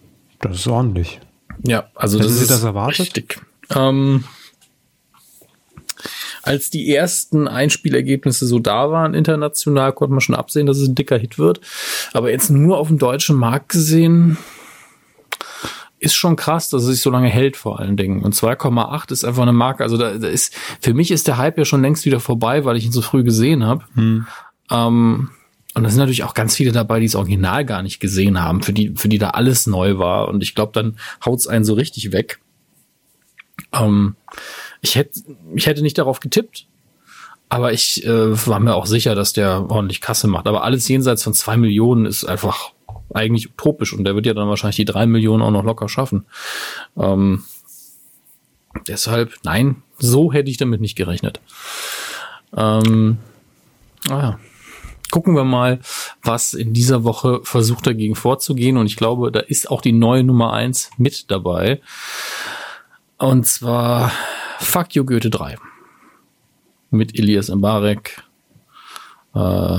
[0.41, 1.21] Das ist ordentlich.
[1.67, 3.01] Ja, also Hätten das Sie ist das erwartet?
[3.01, 3.41] richtig.
[3.71, 4.25] Ähm,
[6.43, 10.95] als die ersten Einspielergebnisse so da waren international, konnte man schon absehen, dass es ein
[10.95, 11.61] dicker Hit wird.
[12.13, 14.37] Aber jetzt nur auf dem deutschen Markt gesehen,
[16.05, 18.23] ist schon krass, dass es sich so lange hält vor allen Dingen.
[18.23, 19.83] Und 2,8 ist einfach eine Marke.
[19.83, 22.77] Also da, da ist für mich ist der Hype ja schon längst wieder vorbei, weil
[22.77, 23.85] ich ihn so früh gesehen habe.
[23.95, 24.27] Hm.
[24.71, 25.31] Ähm,
[25.75, 28.63] und da sind natürlich auch ganz viele dabei, die das Original gar nicht gesehen haben,
[28.63, 30.29] für die, für die da alles neu war.
[30.29, 32.41] Und ich glaube, dann haut's einen so richtig weg.
[33.73, 34.15] Ähm,
[34.83, 35.21] ich hätte,
[35.55, 36.67] ich hätte nicht darauf getippt,
[37.49, 40.47] aber ich äh, war mir auch sicher, dass der ordentlich Kasse macht.
[40.47, 42.73] Aber alles jenseits von zwei Millionen ist einfach
[43.13, 46.27] eigentlich utopisch und der wird ja dann wahrscheinlich die drei Millionen auch noch locker schaffen.
[46.97, 47.45] Ähm,
[48.87, 51.41] deshalb, nein, so hätte ich damit nicht gerechnet.
[52.57, 53.19] Ähm,
[54.09, 54.39] ah ja.
[55.11, 55.79] Gucken wir mal,
[56.23, 58.77] was in dieser Woche versucht dagegen vorzugehen.
[58.77, 61.81] Und ich glaube, da ist auch die neue Nummer eins mit dabei.
[63.19, 64.11] Und zwar
[64.59, 65.57] Fuck You Goethe 3.
[66.91, 68.25] Mit Elias Mbarek,
[69.35, 69.79] äh,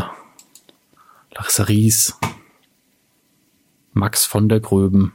[1.35, 2.17] Larissa Ries,
[3.95, 5.13] Max von der Gröben,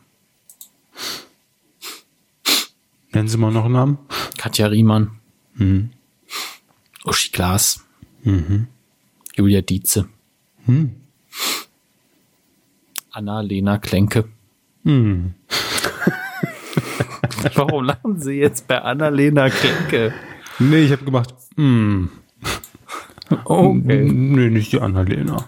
[3.13, 3.99] Nennen Sie mal noch einen Namen.
[4.39, 5.19] Katja Riemann,
[5.55, 5.91] Mhm.
[7.05, 7.85] Uschi Glas,
[8.23, 8.69] Mhm.
[9.37, 10.09] Julia Dietze,
[10.67, 10.95] Hm.
[13.11, 14.27] Anna-Lena Klenke.
[14.85, 15.35] Hm.
[17.57, 20.15] Warum lachen Sie jetzt bei Anna-Lena Klenke?
[20.61, 21.35] Nee, ich habe gemacht.
[21.57, 22.11] Hm.
[23.45, 24.09] Okay.
[24.13, 25.47] Nee, nicht die Annalena.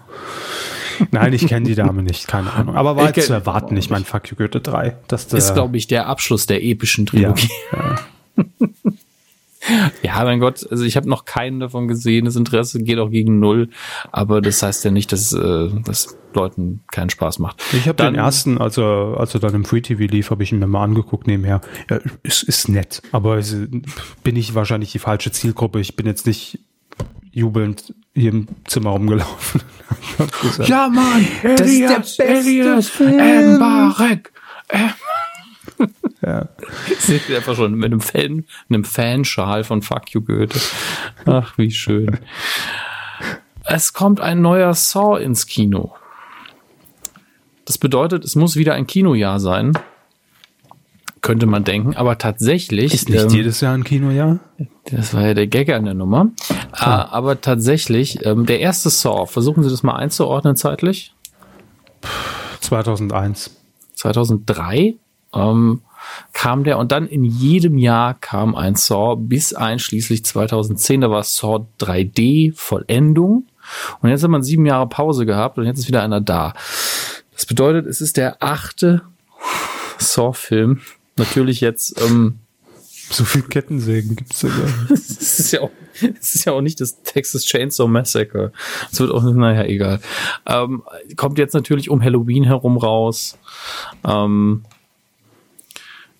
[1.11, 2.75] Nein, ich kenne die Dame nicht, keine Ahnung.
[2.75, 4.97] Aber war Ich jetzt kenn- zu erwarten, ich meine Fuck You Goethe 3.
[5.07, 7.49] Dass der, Ist, glaube ich, der Abschluss der epischen ja, Trilogie.
[7.71, 7.95] ja.
[10.01, 12.25] Ja, mein Gott, also ich habe noch keinen davon gesehen.
[12.25, 13.69] Das Interesse geht auch gegen null.
[14.11, 17.63] Aber das heißt ja nicht, dass äh, das Leuten keinen Spaß macht.
[17.71, 20.51] Ich habe den ersten, als er, als er dann im Free TV lief, habe ich
[20.51, 21.61] ihn mir mal angeguckt nebenher.
[21.89, 23.39] Ja, ist, ist nett, aber
[24.23, 25.79] bin ich wahrscheinlich die falsche Zielgruppe.
[25.79, 26.59] Ich bin jetzt nicht
[27.33, 29.61] jubelnd hier im Zimmer rumgelaufen.
[30.65, 34.31] Ja, Mann, das ist der beste Elias Mbarek.
[36.21, 36.49] Ja.
[36.99, 40.59] Sie ist einfach schon mit einem Fan, einem Fanschal von Fuck You Goethe.
[41.25, 42.19] Ach, wie schön.
[43.65, 45.95] Es kommt ein neuer Saw ins Kino.
[47.65, 49.73] Das bedeutet, es muss wieder ein Kinojahr sein.
[51.23, 52.93] Könnte man denken, aber tatsächlich.
[52.93, 54.39] Ist nicht ähm, jedes Jahr ein Kinojahr?
[54.91, 56.31] Das war ja der Gag an der Nummer.
[56.73, 61.15] Äh, aber tatsächlich, ähm, der erste Saw, versuchen Sie das mal einzuordnen zeitlich.
[62.59, 63.55] 2001.
[63.95, 64.95] 2003
[65.33, 65.81] ähm,
[66.33, 70.99] kam der und dann in jedem Jahr kam ein Saw bis einschließlich 2010.
[70.99, 73.47] Da war Saw 3D Vollendung
[74.01, 76.53] und jetzt hat man sieben Jahre Pause gehabt und jetzt ist wieder einer da.
[77.31, 79.03] Das bedeutet, es ist der achte
[79.99, 80.81] Saw-Film.
[81.15, 82.39] Natürlich jetzt ähm,
[83.09, 84.91] So viel Kettensägen gibt's da gar nicht.
[84.91, 85.71] es ist ja auch,
[86.19, 88.51] es ist ja auch nicht das Texas Chainsaw Massacre.
[88.91, 89.99] Es wird auch, naja, egal.
[90.47, 90.83] Ähm,
[91.15, 93.37] kommt jetzt natürlich um Halloween herum raus.
[94.07, 94.63] Ähm,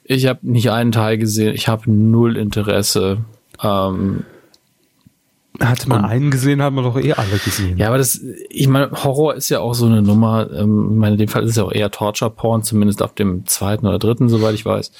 [0.04, 1.56] ich habe nicht einen Teil gesehen.
[1.56, 3.20] Ich habe null Interesse.
[3.62, 4.26] Ähm,
[5.60, 7.78] Hatte man einen gesehen, haben wir doch eh alle gesehen.
[7.78, 8.20] ja, aber das,
[8.50, 10.50] ich meine, Horror ist ja auch so eine Nummer.
[10.52, 13.46] Ähm, ich meine, in dem Fall ist es ja auch eher Torture-Porn, zumindest ab dem
[13.46, 14.92] zweiten oder dritten, soweit ich weiß.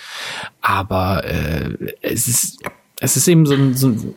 [0.62, 2.60] Aber äh, es ist,
[3.00, 4.14] es ist eben so ein, so ein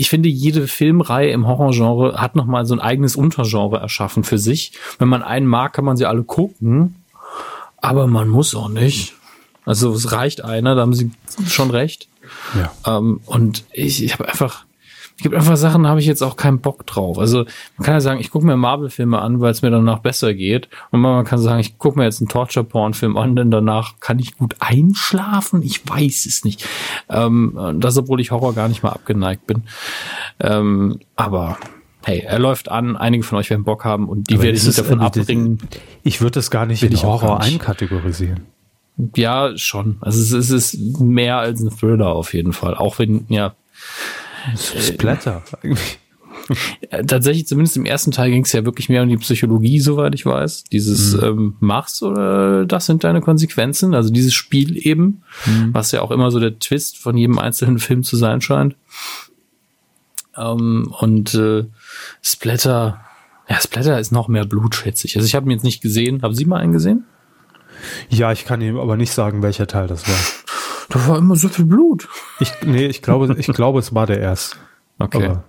[0.00, 4.72] ich finde, jede Filmreihe im Horrorgenre hat nochmal so ein eigenes Untergenre erschaffen für sich.
[4.98, 6.94] Wenn man einen mag, kann man sie alle gucken.
[7.76, 9.14] Aber man muss auch nicht.
[9.66, 11.10] Also es reicht einer, da haben sie
[11.46, 12.08] schon recht.
[12.54, 12.96] Ja.
[12.96, 14.64] Ähm, und ich, ich habe einfach,
[15.20, 17.18] es gibt einfach Sachen, da habe ich jetzt auch keinen Bock drauf.
[17.18, 17.44] Also
[17.76, 20.70] man kann ja sagen, ich gucke mir Marvel-Filme an, weil es mir danach besser geht.
[20.92, 24.38] Und man kann sagen, ich gucke mir jetzt einen Torture-Porn-Film an, denn danach kann ich
[24.38, 25.62] gut einschlafen.
[25.62, 26.66] Ich weiß es nicht.
[27.10, 29.64] Ähm, das, obwohl ich Horror gar nicht mal abgeneigt bin.
[30.40, 31.58] Ähm, aber
[32.02, 32.96] hey, er läuft an.
[32.96, 35.58] Einige von euch werden Bock haben und die Aber werde ich nicht davon äh, abbringen.
[36.02, 37.60] Ich würde das gar nicht in Horror nicht.
[37.60, 38.46] einkategorisieren.
[39.16, 39.98] Ja, schon.
[40.00, 42.74] Also es ist mehr als ein Thriller auf jeden Fall.
[42.74, 43.54] Auch wenn, ja,
[44.56, 45.42] Splatter.
[45.62, 50.14] Äh, Tatsächlich, zumindest im ersten Teil ging es ja wirklich mehr um die Psychologie, soweit
[50.14, 50.64] ich weiß.
[50.64, 53.94] Dieses ähm, machst oder das sind deine Konsequenzen.
[53.94, 55.22] Also dieses Spiel eben,
[55.72, 58.76] was ja auch immer so der Twist von jedem einzelnen Film zu sein scheint.
[60.36, 61.64] Ähm, und äh,
[62.22, 63.00] Splatter,
[63.48, 65.16] ja, Splatter ist noch mehr Blut, schätze ich.
[65.16, 66.22] Also ich habe ihn jetzt nicht gesehen.
[66.22, 67.04] Haben Sie mal einen gesehen?
[68.08, 70.39] Ja, ich kann ihm aber nicht sagen, welcher Teil das war.
[70.90, 72.08] Da war immer so viel Blut.
[72.40, 74.56] Ich, nee, ich glaube, ich glaube, es war der erste.
[74.98, 75.24] Okay.
[75.24, 75.44] Aber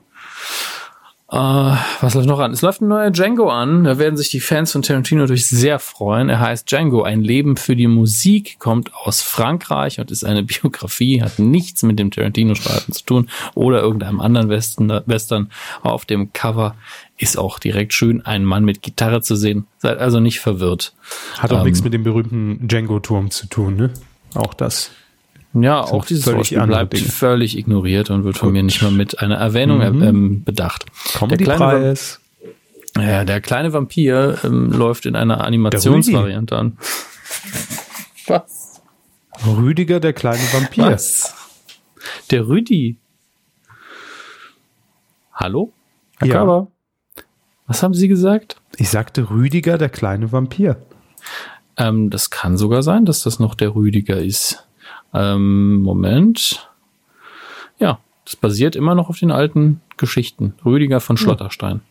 [1.34, 2.52] Uh, was läuft noch an?
[2.52, 3.86] Es läuft ein neuer Django an.
[3.86, 6.28] Da werden sich die Fans von Tarantino natürlich sehr freuen.
[6.28, 11.22] Er heißt Django, ein Leben für die Musik, kommt aus Frankreich und ist eine Biografie,
[11.22, 15.50] hat nichts mit dem Tarantino-Streifen zu tun oder irgendeinem anderen Western, Western.
[15.84, 16.76] Auf dem Cover
[17.18, 19.68] ist auch direkt schön ein Mann mit Gitarre zu sehen.
[19.78, 20.94] Seid also nicht verwirrt.
[21.40, 23.94] Hat auch ähm, nichts mit dem berühmten Django-Turm zu tun, ne?
[24.36, 24.92] Auch das.
[25.54, 27.06] Ja, auch dieses Vorspiel bleibt Dinge.
[27.06, 28.54] völlig ignoriert und wird von Gut.
[28.54, 30.04] mir nicht mal mit einer Erwähnung mhm.
[30.04, 30.86] ähm, bedacht.
[31.38, 31.96] Kleine
[32.98, 36.78] ja, der kleine Vampir ähm, läuft in einer Animationsvariante an.
[38.28, 38.82] Was?
[39.46, 40.86] Rüdiger, der kleine Vampir.
[40.86, 41.34] Was?
[42.30, 42.98] Der Rüdi.
[45.34, 45.72] Hallo?
[46.18, 46.34] Herr ja.
[46.36, 46.68] Körber?
[47.68, 48.58] Was haben Sie gesagt?
[48.76, 50.82] Ich sagte Rüdiger, der kleine Vampir.
[51.78, 54.68] Ähm, das kann sogar sein, dass das noch der Rüdiger ist.
[55.14, 56.70] Ähm, Moment.
[57.80, 60.54] Ja, das basiert immer noch auf den alten Geschichten.
[60.66, 61.82] Rüdiger von Schlotterstein.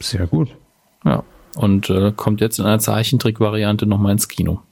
[0.00, 0.54] Sehr gut.
[1.04, 1.24] Ja,
[1.56, 4.62] und äh, kommt jetzt in einer Zeichentrick-Variante nochmal ins Kino.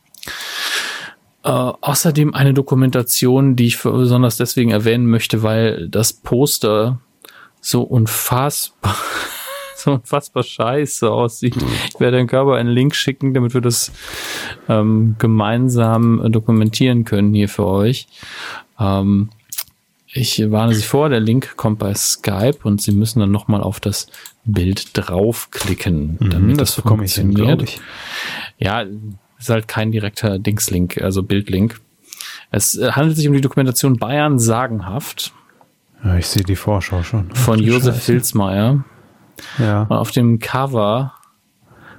[1.45, 7.01] Äh, außerdem eine Dokumentation, die ich besonders deswegen erwähnen möchte, weil das Poster
[7.61, 8.97] so unfassbar
[9.85, 11.57] so unfassbar scheiße aussieht.
[11.89, 13.93] Ich werde den Körper einen Link schicken, damit wir das
[14.69, 18.09] ähm, gemeinsam dokumentieren können hier für euch.
[18.81, 19.31] Ähm,
[20.13, 23.81] ich warne Sie vor, der Link kommt bei Skype und Sie müssen dann nochmal auf
[23.81, 24.07] das
[24.45, 27.69] Bild draufklicken, mhm, damit das, das funktioniert.
[27.69, 27.81] Hin,
[28.59, 28.85] ja,
[29.39, 31.81] ist halt kein direkter Dingslink, also Bildlink.
[32.51, 35.35] Es äh, handelt sich um die Dokumentation Bayern sagenhaft.
[36.03, 37.31] Ja, ich sehe die Vorschau schon.
[37.35, 38.85] Von Josef Filzmeier.
[39.59, 39.83] Ja.
[39.83, 41.13] Und auf dem Cover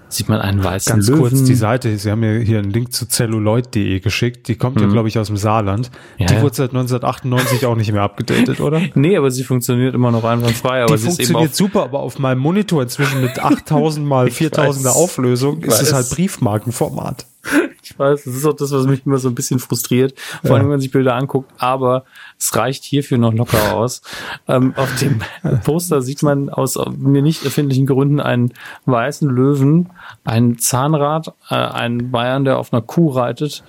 [0.09, 3.07] sieht man einen weißen Ganz kurz die Seite, Sie haben mir hier einen Link zu
[3.07, 4.47] celluloid.de geschickt.
[4.47, 4.83] Die kommt mhm.
[4.83, 5.91] ja, glaube ich, aus dem Saarland.
[6.17, 6.41] Ja, die ja.
[6.41, 8.81] wurde seit 1998 auch nicht mehr abgedatet, oder?
[8.95, 10.83] Nee, aber sie funktioniert immer noch einwandfrei.
[10.83, 15.61] Aber die sie funktioniert super, aber auf meinem Monitor inzwischen mit 8000 mal 4000er Auflösung
[15.61, 17.25] ist es halt Briefmarkenformat.
[17.89, 20.13] Ich weiß, das ist auch das, was mich immer so ein bisschen frustriert,
[20.43, 22.03] vor allem, wenn man sich Bilder anguckt, aber
[22.37, 24.01] es reicht hierfür noch locker aus.
[24.45, 25.21] Ähm, auf dem
[25.63, 28.51] Poster sieht man aus mir nicht erfindlichen Gründen einen
[28.85, 29.89] weißen Löwen,
[30.25, 33.63] ein Zahnrad, äh, einen Bayern, der auf einer Kuh reitet,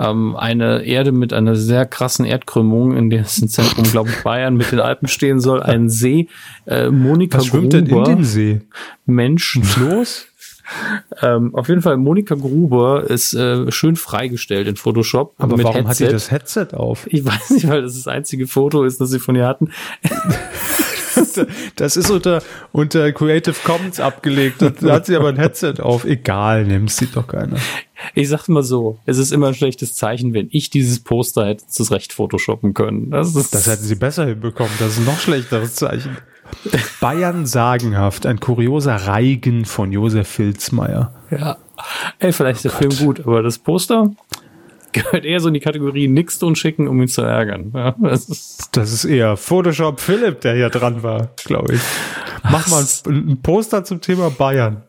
[0.00, 4.72] ähm, eine Erde mit einer sehr krassen Erdkrümmung, in dessen Zentrum, glaube ich, Bayern mit
[4.72, 6.28] den Alpen stehen soll, ein See,
[6.66, 8.60] äh, Monika Was schwimmt Gruber, denn in den See?
[9.06, 9.62] Menschen.
[9.78, 10.26] Los?
[11.22, 15.34] Ähm, auf jeden Fall, Monika Gruber ist äh, schön freigestellt in Photoshop.
[15.38, 15.88] Aber mit warum Headset.
[15.88, 17.06] hat sie das Headset auf?
[17.10, 19.70] Ich weiß nicht, weil das das einzige Foto ist, das sie von ihr hatten.
[21.76, 22.42] das ist unter,
[22.72, 24.62] unter Creative Commons abgelegt.
[24.62, 26.04] Da hat sie aber ein Headset auf.
[26.04, 27.56] Egal, nimmt sie doch keiner.
[28.14, 31.66] Ich sag's mal so, es ist immer ein schlechtes Zeichen, wenn ich dieses Poster hätte
[31.66, 33.10] zurecht photoshoppen können.
[33.10, 34.72] Das, ist das hätten sie besser hinbekommen.
[34.78, 36.16] Das ist ein noch schlechteres Zeichen.
[37.00, 41.14] Bayern sagenhaft, ein kurioser Reigen von Josef Filzmeier.
[41.30, 41.56] Ja.
[42.18, 44.10] Ey, vielleicht ist oh der Film gut, aber das Poster
[44.92, 47.72] gehört eher so in die Kategorie nix tun schicken, um ihn zu ärgern.
[47.74, 51.80] Ja, das, ist das ist eher Photoshop Philipp, der hier dran war, glaube ich.
[52.42, 54.82] Mach mal ein, ein Poster zum Thema Bayern.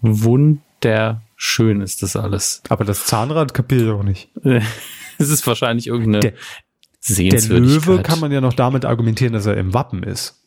[0.00, 2.62] Wunderschön ist das alles.
[2.68, 4.30] Aber das Zahnrad kapiere ich auch nicht.
[5.18, 6.32] Es ist wahrscheinlich irgendeine
[7.08, 10.41] der, der Löwe kann man ja noch damit argumentieren, dass er im Wappen ist.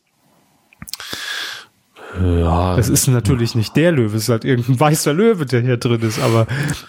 [2.24, 2.78] Ja.
[2.78, 6.02] Es ist natürlich nicht der Löwe, es ist halt irgendein weißer Löwe, der hier drin
[6.02, 6.48] ist, aber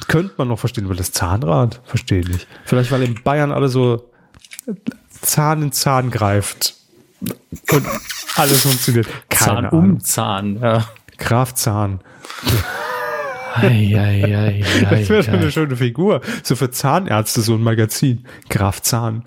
[0.08, 2.46] könnte man noch verstehen, weil das Zahnrad, verstehe ich.
[2.64, 4.10] Vielleicht, weil in Bayern alle so
[5.20, 6.74] Zahn in Zahn greift
[7.20, 7.86] und
[8.36, 9.06] alles funktioniert.
[9.28, 9.84] Keine Zahn Ahnung.
[9.92, 10.88] um Zahn, ja.
[11.18, 12.00] Graf Zahn.
[13.54, 16.20] Ei, ei, ei, das wäre eine schöne Figur.
[16.42, 18.26] So für Zahnärzte so ein Magazin.
[18.50, 19.24] Graf Zahn.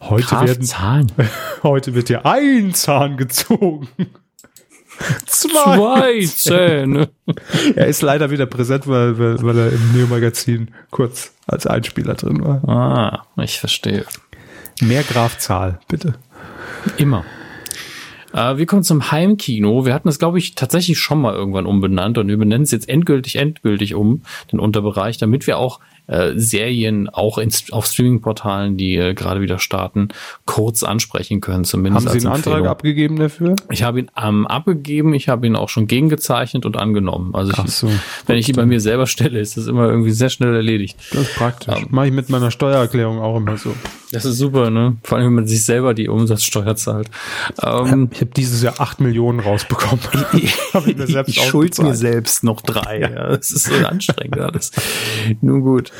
[0.00, 1.12] Heute Graf werden Zahn.
[1.62, 3.88] Heute wird dir ein Zahn gezogen.
[5.26, 7.08] Zwei, Zwei Zähne.
[7.76, 12.44] er ist leider wieder präsent, weil, weil, weil er im Neo-Magazin kurz als Einspieler drin
[12.44, 12.68] war.
[12.68, 14.04] Ah, ich verstehe.
[14.80, 16.14] Mehr Grafzahl, bitte.
[16.96, 17.24] Immer.
[18.32, 19.84] Äh, wir kommen zum Heimkino.
[19.84, 22.88] Wir hatten das, glaube ich, tatsächlich schon mal irgendwann umbenannt und wir benennen es jetzt
[22.88, 28.96] endgültig, endgültig um, den Unterbereich, damit wir auch äh, Serien auch in, auf Streaming-Portalen, die
[28.96, 30.08] äh, gerade wieder starten,
[30.46, 32.08] kurz ansprechen können, zumindest.
[32.08, 33.56] Haben Sie einen Antrag abgegeben dafür?
[33.70, 37.34] Ich habe ihn ähm, abgegeben, ich habe ihn auch schon gegengezeichnet und angenommen.
[37.34, 37.90] Also ich, so,
[38.26, 40.98] wenn ich ihn bei mir selber stelle, ist das immer irgendwie sehr schnell erledigt.
[41.12, 41.74] Das ist praktisch.
[41.76, 43.74] Ähm, Mache ich mit meiner Steuererklärung auch immer so.
[44.12, 44.96] Das ist super, ne?
[45.02, 47.08] Vor allem, wenn man sich selber die Umsatzsteuer zahlt.
[47.62, 50.04] Ähm, ich habe dieses Jahr acht Millionen rausbekommen.
[50.34, 50.54] ich
[50.86, 53.00] ich, ich schuld mir selbst noch drei.
[53.00, 53.28] Ja.
[53.28, 54.70] Das ist so anstrengend alles.
[55.40, 55.92] Nun gut.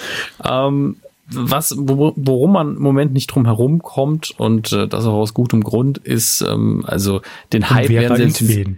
[0.45, 0.97] Ähm,
[1.31, 5.65] was, worum man im Moment nicht drum herum kommt und äh, das auch aus gutem
[5.65, 7.23] Grund ist, ähm, also
[7.53, 8.71] den Hype werden sie jetzt,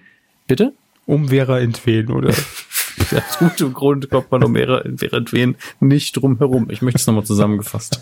[0.46, 0.72] Bitte?
[1.06, 2.32] Um Vera entwen, oder?
[3.00, 6.68] Aus gutem Grund kommt man um Vera entwen nicht drum herum.
[6.70, 8.00] Ich möchte es nochmal zusammengefasst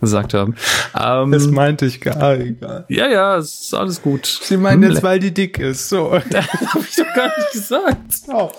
[0.00, 0.54] gesagt haben.
[0.98, 2.84] Ähm, das meinte ich gar egal.
[2.88, 4.26] Ja, ja, es ist alles gut.
[4.26, 5.88] Sie meinen jetzt, weil die dick ist.
[5.88, 6.18] So.
[6.30, 7.98] das habe ich doch gar nicht gesagt.
[8.28, 8.50] Oh.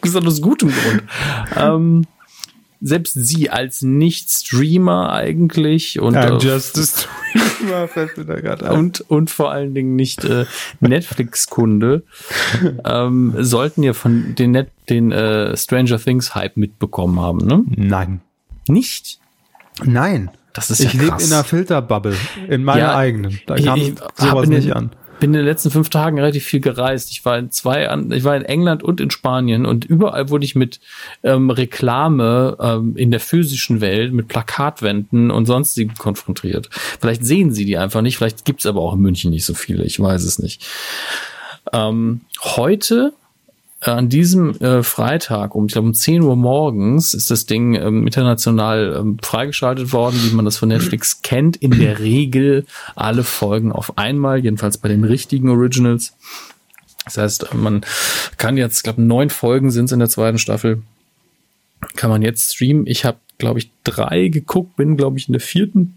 [0.00, 1.02] gesagt aus gutem Grund.
[1.56, 2.04] ähm,
[2.80, 9.00] selbst sie als Nicht-Streamer eigentlich und I'm just a Streamer fällt mir da gerade und
[9.00, 10.46] und vor allen Dingen nicht äh,
[10.80, 12.04] Netflix-Kunde
[12.84, 17.64] ähm, sollten ja von den Net den äh, Stranger Things Hype mitbekommen haben, ne?
[17.68, 18.20] Nein,
[18.68, 19.18] nicht.
[19.84, 20.30] Nein.
[20.54, 22.16] Das ist ich ja lebe in einer Filterbubble,
[22.48, 23.38] in meiner ja, eigenen.
[23.46, 26.60] Da kam ich, ich sowas nicht an bin in den letzten fünf Tagen relativ viel
[26.60, 27.10] gereist.
[27.10, 30.54] Ich war in zwei, ich war in England und in Spanien und überall wurde ich
[30.54, 30.80] mit
[31.22, 36.68] ähm, Reklame ähm, in der physischen Welt, mit Plakatwänden und sonstigen konfrontiert.
[36.72, 39.84] Vielleicht sehen sie die einfach nicht, vielleicht gibt's aber auch in München nicht so viele,
[39.84, 40.66] ich weiß es nicht.
[41.72, 43.12] Ähm, heute
[43.80, 48.06] an diesem äh, Freitag um, ich glaube, um 10 Uhr morgens ist das Ding ähm,
[48.06, 51.56] international ähm, freigeschaltet worden, wie man das von Netflix kennt.
[51.56, 56.14] In der Regel alle Folgen auf einmal, jedenfalls bei den richtigen Originals.
[57.04, 57.82] Das heißt, man
[58.36, 60.82] kann jetzt, ich glaube, neun Folgen sind es in der zweiten Staffel.
[61.94, 62.86] Kann man jetzt streamen.
[62.86, 65.94] Ich habe, glaube ich, drei geguckt, bin, glaube ich, in der vierten.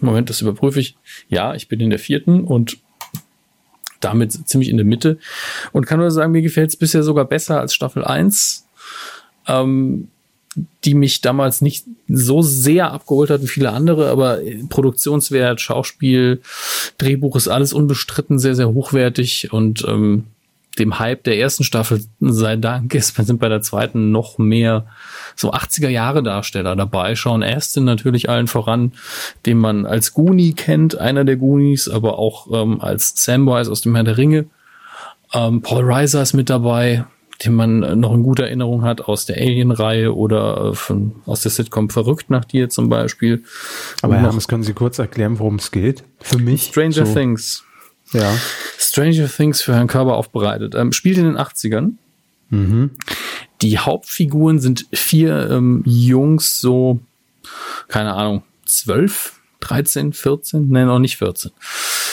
[0.00, 0.96] Moment, das überprüfe ich.
[1.28, 2.78] Ja, ich bin in der vierten und
[4.04, 5.18] damit ziemlich in der Mitte.
[5.72, 8.66] Und kann nur sagen, mir gefällt es bisher sogar besser als Staffel 1,
[9.48, 10.08] ähm,
[10.84, 16.42] die mich damals nicht so sehr abgeholt hat wie viele andere, aber Produktionswert, Schauspiel,
[16.98, 20.24] Drehbuch ist alles unbestritten sehr, sehr hochwertig und ähm,
[20.78, 24.86] dem Hype der ersten Staffel sei Dank ist, sind bei der zweiten noch mehr
[25.36, 27.14] so 80er Jahre Darsteller dabei.
[27.14, 28.92] Sean Astin natürlich allen voran,
[29.46, 33.94] den man als Goonie kennt, einer der Goonies, aber auch ähm, als Samwise aus dem
[33.94, 34.46] Herr der Ringe.
[35.32, 37.04] Ähm, Paul Reiser ist mit dabei,
[37.44, 41.50] den man noch in guter Erinnerung hat aus der Alien-Reihe oder äh, von, aus der
[41.50, 43.44] Sitcom Verrückt nach dir zum Beispiel.
[44.02, 46.04] Aber Herr Hermes, können Sie kurz erklären, worum es geht?
[46.20, 46.64] Für mich?
[46.64, 47.14] Stranger so.
[47.14, 47.64] Things.
[48.12, 48.36] Ja.
[48.78, 50.74] Stranger Things für Herrn Körber aufbereitet.
[50.74, 51.92] Ähm, spielt in den 80ern.
[52.50, 52.90] Mhm.
[53.62, 57.00] Die Hauptfiguren sind vier ähm, Jungs, so,
[57.88, 61.50] keine Ahnung, zwölf, 13, 14, nein, noch nicht 14.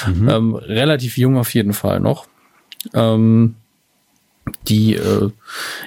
[0.07, 0.29] Mhm.
[0.29, 2.27] Ähm, relativ jung auf jeden Fall noch.
[2.93, 3.55] Ähm,
[4.67, 5.29] die äh,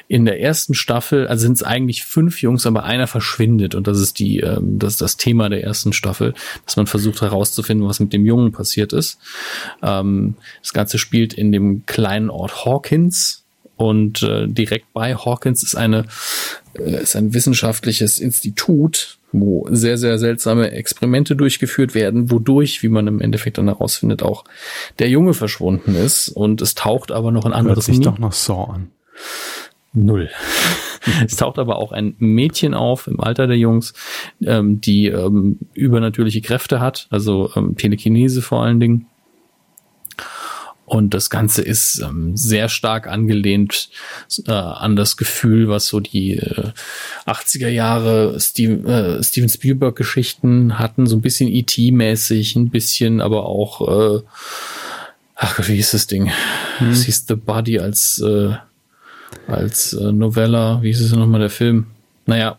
[0.09, 3.99] in der ersten Staffel, also sind es eigentlich fünf Jungs, aber einer verschwindet und das
[3.99, 6.35] ist die, ähm, das ist das Thema der ersten Staffel,
[6.65, 9.19] dass man versucht herauszufinden, was mit dem Jungen passiert ist.
[9.83, 13.45] Ähm, das Ganze spielt in dem kleinen Ort Hawkins
[13.77, 16.07] und äh, direkt bei Hawkins ist eine
[16.79, 23.07] äh, ist ein wissenschaftliches Institut, wo sehr, sehr seltsame Experimente durchgeführt werden, wodurch, wie man
[23.07, 24.45] im Endeffekt dann herausfindet, auch
[24.99, 26.29] der Junge verschwunden ist.
[26.29, 27.89] Und es taucht aber noch ein anderes.
[27.89, 28.91] Hört sich doch noch Saw an.
[29.93, 30.31] Null.
[31.27, 33.95] es taucht aber auch ein Mädchen auf im Alter der Jungs,
[34.45, 39.07] ähm, die ähm, übernatürliche Kräfte hat, also ähm, Telekinese vor allen Dingen.
[40.87, 43.89] Und das Ganze ist ähm, sehr stark angelehnt
[44.47, 46.73] äh, an das Gefühl, was so die äh,
[47.27, 53.47] 80er Jahre Steve, äh, Steven Spielberg Geschichten hatten, so ein bisschen E.T.-mäßig, ein bisschen aber
[53.47, 54.23] auch, äh,
[55.37, 56.31] ach, wie hieß das Ding?
[56.79, 56.91] Hm.
[56.91, 58.55] Das hieß The Body als, äh,
[59.47, 61.87] als äh, Novella, wie hieß es nochmal der Film?
[62.27, 62.59] Naja,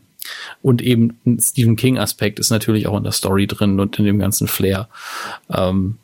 [0.64, 4.06] und eben ein Stephen King Aspekt ist natürlich auch in der Story drin und in
[4.06, 4.90] dem ganzen Flair.
[5.50, 6.00] Ähm,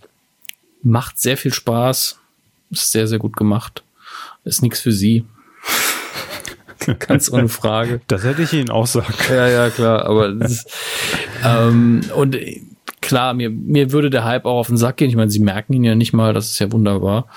[0.84, 2.20] Macht sehr viel Spaß.
[2.72, 3.84] Ist sehr, sehr gut gemacht.
[4.44, 5.26] Ist nichts für sie.
[6.99, 8.02] Ganz ohne Frage.
[8.08, 10.06] Das hätte ich Ihnen auch sagen Ja, ja, klar.
[10.06, 10.68] Aber ist,
[11.44, 12.38] ähm, und
[13.02, 15.10] klar, mir, mir würde der Hype auch auf den Sack gehen.
[15.10, 17.28] Ich meine, sie merken ihn ja nicht mal, das ist ja wunderbar.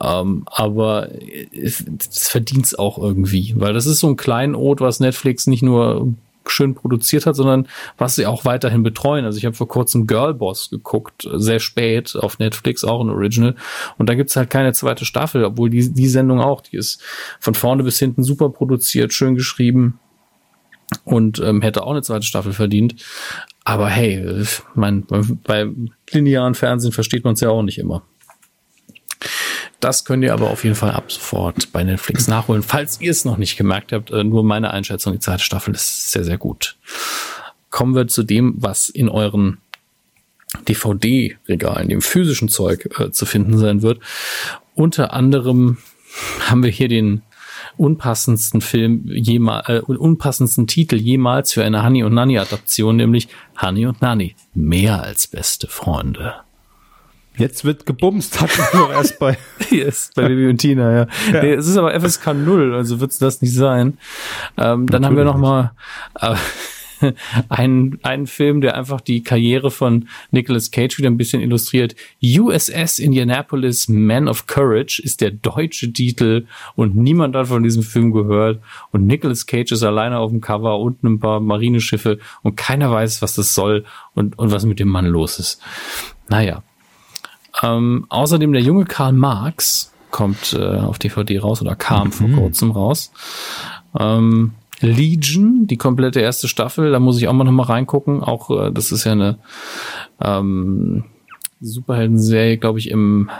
[0.00, 1.08] Ähm, aber
[1.52, 5.62] es, es verdient es auch irgendwie, weil das ist so ein Kleinod, was Netflix nicht
[5.62, 6.14] nur
[6.50, 9.24] schön produziert hat, sondern was sie auch weiterhin betreuen.
[9.24, 13.54] Also ich habe vor kurzem Girlboss geguckt, sehr spät auf Netflix, auch ein Original.
[13.96, 17.02] Und da gibt's halt keine zweite Staffel, obwohl die, die Sendung auch, die ist
[17.40, 19.98] von vorne bis hinten super produziert, schön geschrieben
[21.04, 22.96] und ähm, hätte auch eine zweite Staffel verdient.
[23.64, 24.44] Aber hey,
[24.74, 25.06] mein,
[25.44, 25.66] bei
[26.10, 28.02] linearen Fernsehen versteht man es ja auch nicht immer.
[29.80, 32.62] Das könnt ihr aber auf jeden Fall ab sofort bei Netflix nachholen.
[32.62, 36.10] Falls ihr es noch nicht gemerkt habt, äh, nur meine Einschätzung, die zweite Staffel ist
[36.10, 36.76] sehr, sehr gut.
[37.70, 39.58] Kommen wir zu dem, was in euren
[40.66, 44.00] DVD-Regalen, dem physischen Zeug äh, zu finden sein wird.
[44.74, 45.78] Unter anderem
[46.40, 47.22] haben wir hier den
[47.76, 53.28] unpassendsten Film jemals, äh, unpassendsten Titel jemals für eine Honey und Nanny Adaption, nämlich
[53.60, 54.34] Honey und Nanny.
[54.54, 56.34] Mehr als beste Freunde.
[57.38, 59.38] Jetzt wird gebumst, hat man noch erst bei.
[59.70, 61.06] yes, bei Baby und Tina, ja.
[61.32, 61.42] ja.
[61.42, 63.98] Nee, es ist aber FSK 0, also wird es das nicht sein.
[64.56, 65.72] Ähm, dann haben wir noch mal
[66.20, 66.34] äh,
[67.48, 71.94] einen, einen Film, der einfach die Karriere von Nicolas Cage wieder ein bisschen illustriert.
[72.22, 78.12] USS Indianapolis Man of Courage ist der deutsche Titel und niemand hat von diesem Film
[78.12, 78.60] gehört
[78.90, 83.22] und Nicolas Cage ist alleine auf dem Cover, unten ein paar Marineschiffe und keiner weiß,
[83.22, 83.84] was das soll
[84.14, 85.60] und, und was mit dem Mann los ist.
[86.28, 86.62] Naja,
[87.62, 92.12] ähm, außerdem der junge Karl Marx kommt äh, auf DVD raus oder kam mhm.
[92.12, 93.12] vor kurzem raus.
[93.98, 98.22] Ähm, Legion, die komplette erste Staffel, da muss ich auch mal noch mal reingucken.
[98.22, 99.38] Auch äh, das ist ja eine
[100.20, 101.04] ähm,
[101.60, 103.30] Superhelden-Serie, glaube ich, im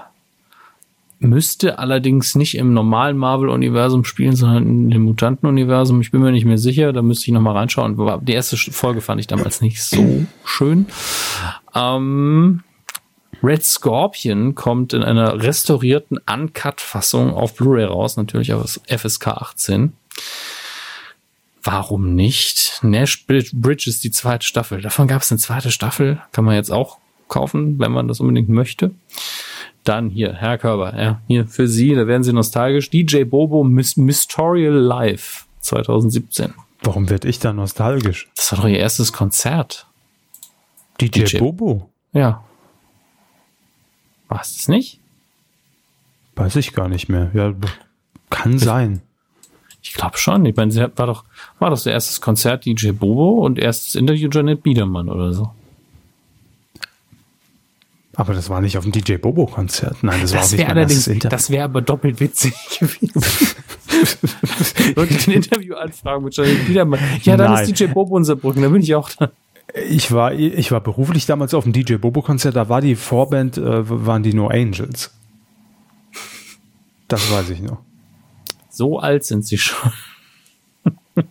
[1.20, 6.00] müsste allerdings nicht im normalen Marvel-Universum spielen, sondern in dem Mutanten-Universum.
[6.00, 7.96] Ich bin mir nicht mehr sicher, da müsste ich noch mal reinschauen.
[8.22, 10.86] Die erste Folge fand ich damals nicht so schön.
[11.74, 12.60] Ähm,
[13.42, 19.92] Red Scorpion kommt in einer restaurierten Uncut-Fassung auf Blu-ray raus, natürlich auf FSK 18.
[21.62, 22.80] Warum nicht?
[22.82, 24.80] Nash Bridge ist die zweite Staffel.
[24.80, 26.20] Davon gab es eine zweite Staffel.
[26.32, 26.98] Kann man jetzt auch
[27.28, 28.92] kaufen, wenn man das unbedingt möchte.
[29.84, 32.90] Dann hier, Herr Körber, ja, hier für Sie, da werden Sie nostalgisch.
[32.90, 36.54] DJ Bobo Mystorial Live 2017.
[36.82, 38.28] Warum werde ich da nostalgisch?
[38.34, 39.86] Das war doch Ihr erstes Konzert.
[41.00, 41.90] DJ, DJ Bobo?
[42.12, 42.44] Ja.
[44.28, 45.00] War es nicht?
[46.36, 47.30] Weiß ich gar nicht mehr.
[47.34, 47.54] Ja,
[48.30, 49.02] kann ich, sein.
[49.82, 50.44] Ich glaube schon.
[50.44, 51.24] Ich meine, sie war doch,
[51.58, 55.52] war doch ihr erstes Konzert DJ Bobo und erstes Interview Janet Biedermann oder so.
[58.14, 60.02] Aber das war nicht auf dem DJ Bobo Konzert.
[60.02, 63.54] Nein, das, das war wäre allerdings, das wäre aber doppelt witzig gewesen.
[64.96, 66.98] Leute ein Interview anfragen mit Janet Biedermann.
[67.22, 67.64] Ja, dann Nein.
[67.64, 69.30] ist DJ Bobo unser Brücken, da bin ich auch da.
[69.74, 73.58] Ich war, ich war beruflich damals auf dem DJ Bobo Konzert, da war die Vorband,
[73.58, 75.10] äh, waren die No Angels.
[77.06, 77.78] Das weiß ich noch.
[78.70, 79.92] So alt sind sie schon.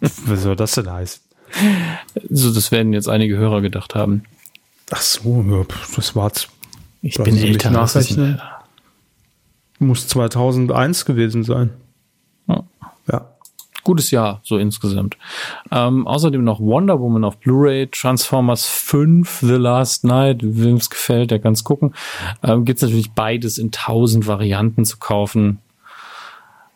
[0.00, 1.22] Was soll das denn heißen?
[2.30, 4.24] So, das werden jetzt einige Hörer gedacht haben.
[4.90, 5.66] Ach so,
[5.96, 6.48] das war's.
[7.02, 7.70] Ich bin älter.
[7.70, 8.40] Nachrechnen.
[9.78, 11.70] Muss 2001 gewesen sein.
[12.46, 12.64] Ja.
[13.10, 13.31] ja
[13.82, 15.16] gutes Jahr, so insgesamt.
[15.70, 21.30] Ähm, außerdem noch Wonder Woman auf Blu-ray, Transformers 5, The Last Night, wem es gefällt,
[21.30, 21.94] der kann es gucken.
[22.42, 25.58] Ähm, Gibt natürlich beides in tausend Varianten zu kaufen.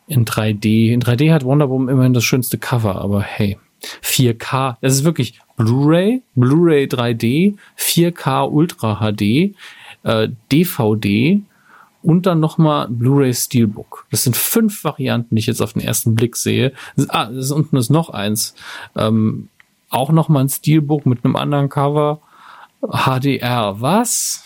[0.08, 0.92] In 3D.
[0.92, 3.58] In 3D hat Wonder Woman immerhin das schönste Cover, aber hey.
[4.02, 9.54] 4K, das ist wirklich Blu-ray, Blu-ray 3D, 4K Ultra HD,
[10.02, 11.42] äh, DVD,
[12.06, 14.06] und dann nochmal Blu-ray Steelbook.
[14.12, 16.72] Das sind fünf Varianten, die ich jetzt auf den ersten Blick sehe.
[17.08, 18.54] Ah, das ist, unten ist noch eins.
[18.94, 19.48] Ähm,
[19.90, 22.20] auch nochmal ein Steelbook mit einem anderen Cover.
[22.80, 23.80] HDR.
[23.80, 24.44] Was?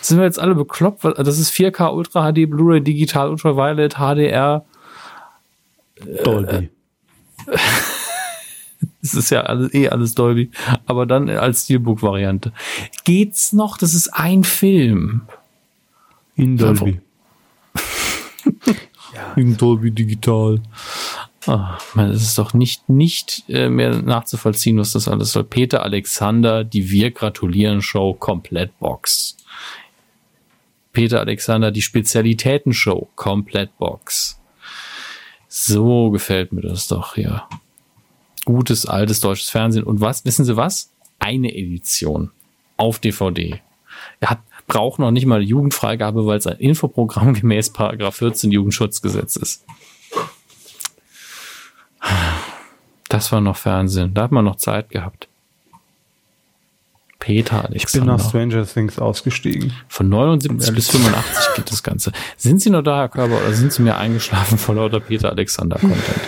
[0.00, 1.04] Sind wir jetzt alle bekloppt?
[1.04, 4.64] Das ist 4K Ultra HD, Blu-ray Digital Ultraviolet, HDR.
[6.24, 6.70] Dolby.
[9.00, 10.50] Es ist ja alles, eh alles Dolby.
[10.86, 12.52] Aber dann als Steelbook-Variante.
[13.04, 13.78] Geht's noch?
[13.78, 15.22] Das ist ein Film.
[16.38, 17.00] In Dolby.
[19.14, 19.34] ja.
[19.34, 20.62] In Dolby Digital.
[21.46, 25.44] Ach, man, es ist doch nicht, nicht äh, mehr nachzuvollziehen, was das alles soll.
[25.44, 29.36] Peter Alexander, die Wir gratulieren Show, Komplettbox.
[30.92, 34.40] Peter Alexander, die Spezialitäten Show, Komplettbox.
[35.48, 37.42] So gefällt mir das doch hier.
[38.44, 39.84] Gutes, altes deutsches Fernsehen.
[39.84, 40.92] Und was, wissen Sie was?
[41.18, 42.30] Eine Edition
[42.76, 43.60] auf DVD.
[44.20, 49.34] Er hat braucht noch nicht mal Jugendfreigabe, weil es ein Infoprogramm gemäß Paragraph 14 Jugendschutzgesetz
[49.36, 49.64] ist.
[53.08, 54.14] Das war noch Fernsehen.
[54.14, 55.28] Da hat man noch Zeit gehabt.
[57.18, 57.76] Peter Alexander.
[57.76, 59.72] Ich bin nach Stranger Things ausgestiegen.
[59.88, 62.12] Von 79 bis 85 geht das Ganze.
[62.36, 65.78] Sind Sie noch da, Herr Körper, oder sind Sie mir eingeschlafen vor lauter Peter Alexander
[65.78, 66.20] Content?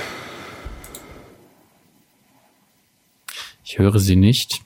[3.64, 4.62] Ich höre Sie nicht.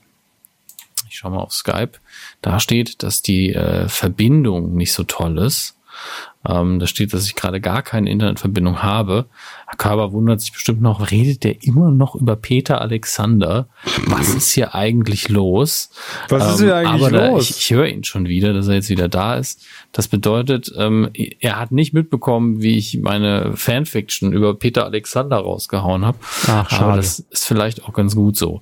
[1.09, 1.99] Ich schaue mal auf Skype
[2.45, 5.75] da steht, dass die äh, Verbindung nicht so toll ist.
[6.47, 9.25] Ähm, da steht, dass ich gerade gar keine Internetverbindung habe.
[9.65, 13.67] Herr Körber wundert sich bestimmt noch, redet der immer noch über Peter Alexander?
[14.05, 15.89] Was ist hier eigentlich los?
[16.29, 17.47] Was ist hier ähm, eigentlich aber los?
[17.47, 19.65] Da, ich, ich höre ihn schon wieder, dass er jetzt wieder da ist.
[19.91, 26.05] Das bedeutet, ähm, er hat nicht mitbekommen, wie ich meine Fanfiction über Peter Alexander rausgehauen
[26.05, 26.19] habe.
[26.47, 26.83] Ach, schade.
[26.83, 28.61] Aber das ist vielleicht auch ganz gut so.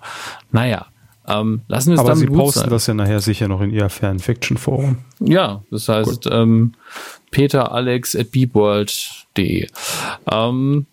[0.54, 0.86] Naja,
[1.28, 2.70] Ähm, lassen wir es Aber dann Sie posten sein.
[2.70, 4.98] das ja nachher sicher noch in Ihr Fanfiction-Forum.
[5.20, 6.74] Ja, das heißt ähm,
[7.32, 9.68] peteralex at beepworld.de.
[10.30, 10.86] Ähm,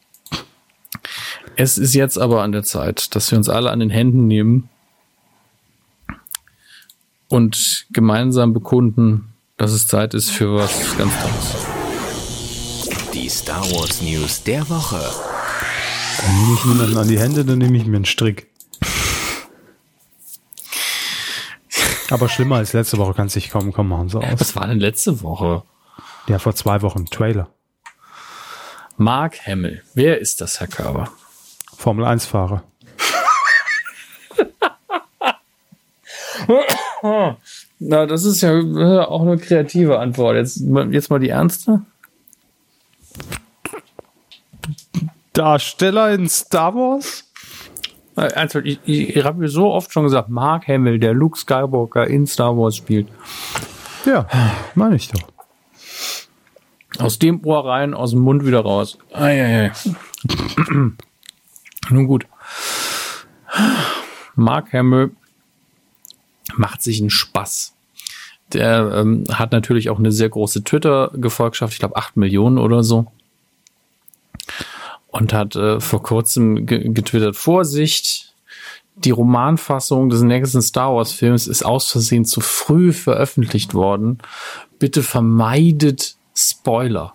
[1.57, 4.69] es ist jetzt aber an der Zeit, dass wir uns alle an den Händen nehmen
[7.29, 11.67] und gemeinsam bekunden, dass es Zeit ist für was ganz Tolles.
[13.13, 15.01] Die Star Wars News der Woche.
[16.21, 18.50] Dann nehme ich niemanden an die Hände, dann nehme ich mir einen Strick.
[22.11, 23.73] Aber schlimmer als letzte Woche kann es nicht kommen.
[23.73, 24.41] Komm, machen Sie aus.
[24.41, 25.63] Was war denn letzte Woche?
[26.29, 27.07] Ja, vor zwei Wochen.
[27.07, 27.49] Trailer.
[28.97, 29.83] Mark Hemmel.
[29.95, 31.11] Wer ist das, Herr Körber?
[31.77, 32.63] Formel 1 Fahrer.
[37.79, 38.53] Na, das ist ja
[39.07, 40.37] auch eine kreative Antwort.
[40.37, 40.61] Jetzt,
[40.91, 41.83] jetzt mal die ernste.
[45.33, 47.30] Darsteller in Star Wars?
[48.17, 52.07] Also, ich, ich, ich habe mir so oft schon gesagt, Mark Hamill, der Luke Skywalker
[52.07, 53.09] in Star Wars spielt.
[54.05, 54.27] Ja,
[54.75, 55.21] meine ich doch.
[56.99, 58.99] Aus dem Ohr rein, aus dem Mund wieder raus.
[59.13, 59.73] Eieiei.
[61.91, 62.27] Nun gut.
[64.35, 65.13] Mark Hamill
[66.57, 67.75] macht sich einen Spaß.
[68.53, 73.07] Der ähm, hat natürlich auch eine sehr große Twitter-Gefolgschaft, ich glaube acht Millionen oder so
[75.13, 78.35] und hat äh, vor kurzem getwittert, Vorsicht,
[78.97, 84.19] die Romanfassung des nächsten Star Wars Films ist aus Versehen zu früh veröffentlicht worden.
[84.79, 87.15] Bitte vermeidet Spoiler.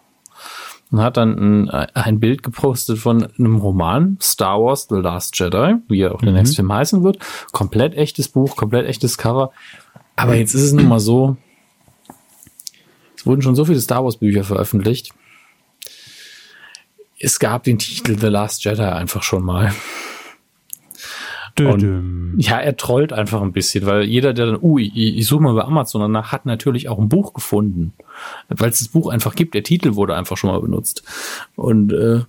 [0.91, 5.75] Und hat dann ein, ein Bild gepostet von einem Roman, Star Wars The Last Jedi,
[5.87, 6.37] wie ja auch der mhm.
[6.37, 7.19] nächste Film heißen wird.
[7.51, 9.51] Komplett echtes Buch, komplett echtes Cover.
[10.15, 11.37] Aber jetzt ist es nun mal so,
[13.15, 15.13] es wurden schon so viele Star Wars Bücher veröffentlicht
[17.19, 19.73] es gab den Titel The Last Jedi einfach schon mal.
[21.57, 25.41] Und, ja, er trollt einfach ein bisschen, weil jeder, der dann, uh, ich, ich suche
[25.41, 27.93] mal bei Amazon danach, hat natürlich auch ein Buch gefunden.
[28.49, 29.53] Weil es das Buch einfach gibt.
[29.53, 31.03] Der Titel wurde einfach schon mal benutzt.
[31.55, 32.23] Und äh,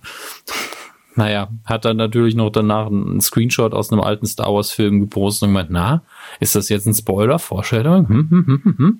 [1.15, 5.49] naja, hat dann natürlich noch danach einen Screenshot aus einem alten Star Wars-Film gepostet und
[5.49, 6.03] gemeint, na,
[6.39, 7.39] ist das jetzt ein Spoiler?
[7.39, 8.07] Vorstellung?
[8.07, 8.99] Hm, hm, hm, hm, hm.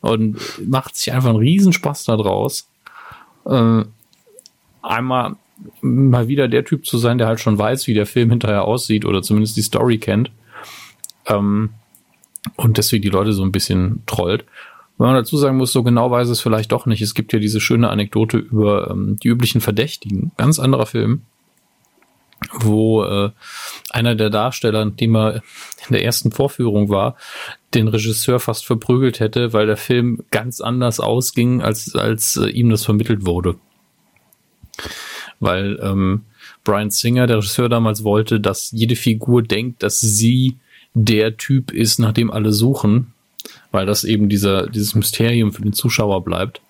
[0.00, 2.70] Und macht sich einfach einen Riesenspaß da draus.
[3.44, 3.82] Äh,
[4.82, 5.36] einmal
[5.80, 9.04] mal wieder der Typ zu sein, der halt schon weiß, wie der Film hinterher aussieht
[9.04, 10.30] oder zumindest die Story kennt.
[11.26, 11.70] Ähm,
[12.56, 14.44] und deswegen die Leute so ein bisschen trollt.
[14.96, 17.02] Wenn man dazu sagen muss, so genau weiß es vielleicht doch nicht.
[17.02, 20.32] Es gibt ja diese schöne Anekdote über ähm, die üblichen Verdächtigen.
[20.36, 21.22] Ganz anderer Film,
[22.52, 23.30] wo äh,
[23.90, 27.16] einer der Darsteller, dem er in der ersten Vorführung war,
[27.74, 32.70] den Regisseur fast verprügelt hätte, weil der Film ganz anders ausging, als, als äh, ihm
[32.70, 33.56] das vermittelt wurde
[35.40, 36.22] weil ähm,
[36.64, 40.56] Brian Singer, der Regisseur damals wollte, dass jede Figur denkt, dass sie
[40.94, 43.12] der Typ ist, nach dem alle suchen,
[43.70, 46.60] weil das eben dieser, dieses Mysterium für den Zuschauer bleibt.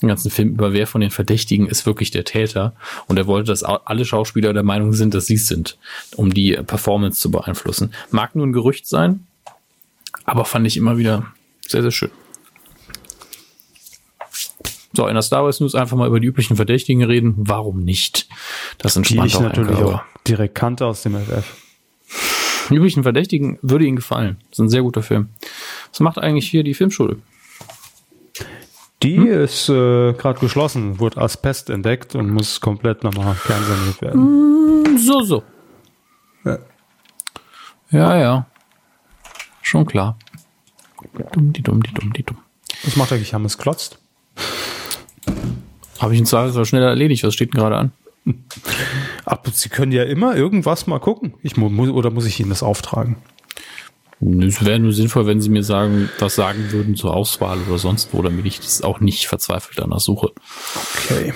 [0.00, 2.74] Den ganzen Film über wer von den Verdächtigen ist wirklich der Täter.
[3.08, 5.76] Und er wollte, dass alle Schauspieler der Meinung sind, dass sie es sind,
[6.14, 7.92] um die Performance zu beeinflussen.
[8.10, 9.26] Mag nur ein Gerücht sein,
[10.24, 11.26] aber fand ich immer wieder
[11.66, 12.10] sehr, sehr schön.
[14.98, 17.34] So, in der Star Wars News einfach mal über die üblichen Verdächtigen reden.
[17.36, 18.26] Warum nicht?
[18.78, 21.44] Das entspannt die ich natürlich auch direkt kannte aus dem FF.
[22.68, 24.38] Die üblichen Verdächtigen würde Ihnen gefallen.
[24.50, 25.28] Das ist ein sehr guter Film.
[25.92, 27.18] Was macht eigentlich hier die Filmschule?
[29.04, 29.28] Die hm?
[29.28, 34.82] ist äh, gerade geschlossen, wurde Asbest entdeckt und muss komplett nochmal kernsaniert werden.
[34.82, 35.44] Mm, so, so.
[36.44, 36.58] Ja.
[37.92, 38.46] ja, ja.
[39.62, 40.18] Schon klar.
[41.34, 42.38] Dumm, die dumm, die dumm, die dumm.
[42.82, 44.00] Was macht eigentlich Hammes Klotzt?
[45.98, 47.24] Habe ich in Zweifelsfall schneller erledigt.
[47.24, 47.92] Was steht denn gerade an?
[49.24, 51.34] Ach, Sie können ja immer irgendwas mal gucken.
[51.42, 53.16] Ich muss, oder muss ich Ihnen das auftragen?
[54.20, 58.08] Es wäre nur sinnvoll, wenn Sie mir sagen, was sagen würden zur Auswahl oder sonst
[58.12, 60.32] wo, damit ich das auch nicht verzweifelt danach suche.
[60.96, 61.32] Okay.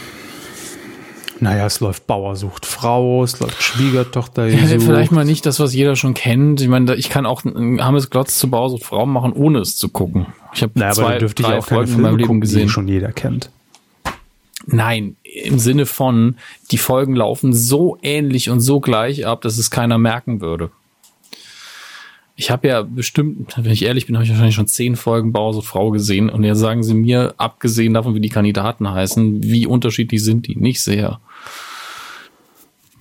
[1.38, 4.46] Naja, es läuft Bauer sucht Frau, es läuft Schwiegertochter.
[4.46, 6.60] Ja, vielleicht mal nicht das, was jeder schon kennt.
[6.60, 9.88] Ich meine, ich kann auch Hammes Glotz zu Bauer sucht Frau machen, ohne es zu
[9.88, 10.26] gucken.
[10.54, 12.66] Ich habe naja, zwei, dürfte drei ich auch Folgen in meinem Leben gesehen.
[12.66, 13.50] Die schon jeder kennt.
[14.66, 16.36] Nein, im Sinne von,
[16.70, 20.70] die Folgen laufen so ähnlich und so gleich ab, dass es keiner merken würde.
[22.34, 25.54] Ich habe ja bestimmt, wenn ich ehrlich bin, habe ich wahrscheinlich schon zehn Folgen Bauer
[25.54, 29.66] und Frau gesehen und jetzt sagen sie mir, abgesehen davon, wie die Kandidaten heißen, wie
[29.66, 30.56] unterschiedlich sind die?
[30.56, 31.20] Nicht sehr.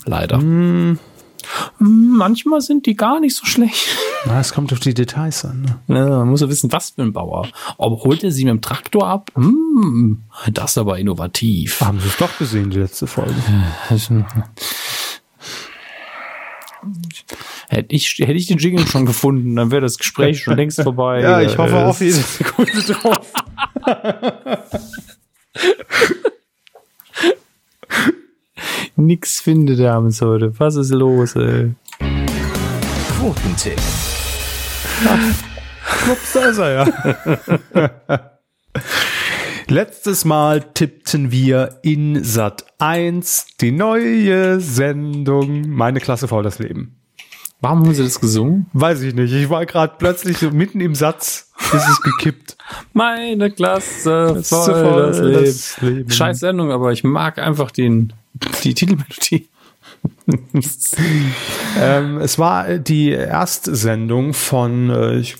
[0.05, 0.39] Leider.
[0.39, 0.99] Mm,
[1.79, 3.87] Manchmal sind die gar nicht so schlecht.
[4.25, 5.79] Na, es kommt auf die Details an.
[5.87, 5.97] Ne?
[5.97, 7.47] Ja, man muss ja wissen, was für ein Bauer.
[7.77, 9.31] Ob holt er sie mit dem Traktor ab?
[9.35, 10.21] Hm,
[10.51, 11.81] das ist aber innovativ.
[11.81, 13.33] Haben Sie es doch gesehen, die letzte Folge.
[17.69, 21.21] Hätte ich, hätte ich den Jingle schon gefunden, dann wäre das Gespräch schon längst vorbei.
[21.21, 23.33] Ja, ich hoffe auf jede Sekunde drauf.
[28.95, 30.53] Nix findet er abends heute.
[30.59, 31.73] Was ist los, ey?
[33.17, 33.79] Quotentipp.
[36.11, 38.31] Ups, da ist er ja.
[39.67, 46.97] Letztes Mal tippten wir in Sat 1 die neue Sendung Meine Klasse vor das Leben.
[47.61, 48.65] Warum haben sie das gesungen?
[48.73, 49.31] Weiß ich nicht.
[49.33, 52.57] Ich war gerade plötzlich so mitten im Satz, ist es gekippt.
[52.93, 55.45] Meine Klasse voll, voll das, Leben.
[55.45, 56.09] das Leben.
[56.09, 58.13] Scheiß Sendung, aber ich mag einfach den,
[58.63, 59.47] die Titelmelodie.
[61.79, 65.37] ähm, es war die Erstsendung von, äh, ich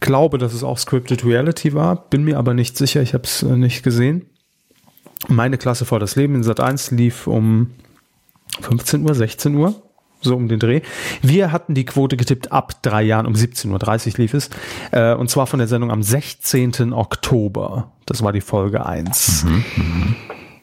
[0.00, 3.42] glaube, dass es auch Scripted Reality war, bin mir aber nicht sicher, ich habe es
[3.42, 4.26] äh, nicht gesehen.
[5.28, 7.70] Meine Klasse vor das Leben in Sat 1 lief um
[8.60, 9.74] 15 Uhr, 16 Uhr
[10.24, 10.80] so um den Dreh.
[11.22, 14.50] Wir hatten die Quote getippt ab drei Jahren, um 17.30 Uhr lief es.
[14.90, 16.92] Äh, und zwar von der Sendung am 16.
[16.92, 17.92] Oktober.
[18.06, 19.44] Das war die Folge 1.
[19.44, 20.16] Mhm, mh.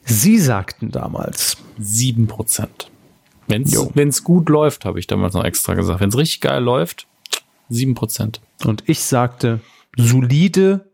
[0.03, 1.57] Sie sagten damals.
[1.77, 2.91] 7 Prozent.
[3.51, 5.99] Wenn es gut läuft, habe ich damals noch extra gesagt.
[5.99, 7.07] Wenn es richtig geil läuft,
[7.69, 8.41] 7 Prozent.
[8.65, 9.59] Und ich sagte
[9.97, 10.85] solide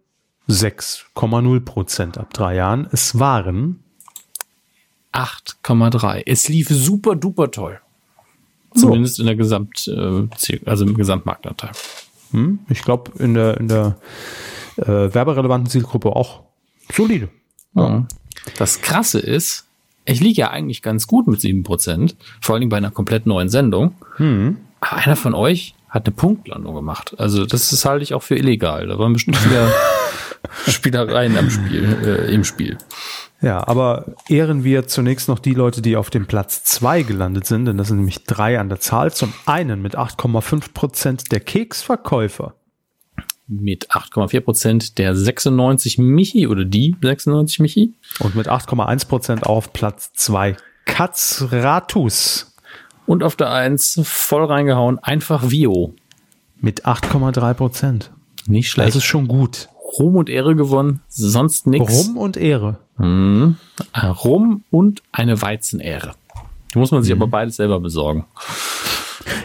[0.50, 2.88] 6,0 Prozent ab drei Jahren.
[2.92, 3.84] Es waren
[5.14, 6.24] 8,3.
[6.26, 7.80] Es lief super duper toll.
[8.76, 10.28] Zumindest in der Gesamt, äh,
[10.66, 11.72] also im Gesamtmarktanteil.
[12.32, 13.98] Hm, ich glaube, in der, in der
[14.78, 16.44] äh, werberelevanten Zielgruppe auch
[16.94, 17.30] solide.
[17.74, 18.08] Ja.
[18.58, 19.67] Das Krasse ist,
[20.08, 23.26] ich liege ja eigentlich ganz gut mit sieben Prozent, vor allen Dingen bei einer komplett
[23.26, 23.96] neuen Sendung.
[24.18, 24.58] Hm.
[24.80, 27.16] Aber einer von euch hat eine Punktlandung gemacht.
[27.18, 28.88] Also das ist halte ich auch für illegal.
[28.88, 29.72] Da waren bestimmt wieder
[30.68, 32.78] Spielereien am Spiel, äh, im Spiel.
[33.42, 37.66] Ja, aber ehren wir zunächst noch die Leute, die auf dem Platz zwei gelandet sind,
[37.66, 39.14] denn das sind nämlich drei an der Zahl.
[39.14, 42.56] Zum einen mit 8,5 Prozent der Keksverkäufer.
[43.48, 47.94] Mit 8,4 Prozent der 96 Michi oder die 96 Michi.
[48.20, 52.56] Und mit 8,1 Prozent auf Platz zwei Katzratus.
[53.06, 55.94] Und auf der Eins voll reingehauen, einfach Vio.
[56.60, 58.12] Mit 8,3 Prozent.
[58.48, 58.90] Nicht schlecht.
[58.90, 59.70] Das ist schon gut.
[60.00, 62.08] Ruhm und Ehre gewonnen, sonst nichts.
[62.08, 62.80] Ruhm und Ehre.
[62.98, 63.58] Mhm.
[63.96, 66.14] Rum und eine Weizenehre.
[66.74, 67.22] Die muss man sich mhm.
[67.22, 68.26] aber beides selber besorgen.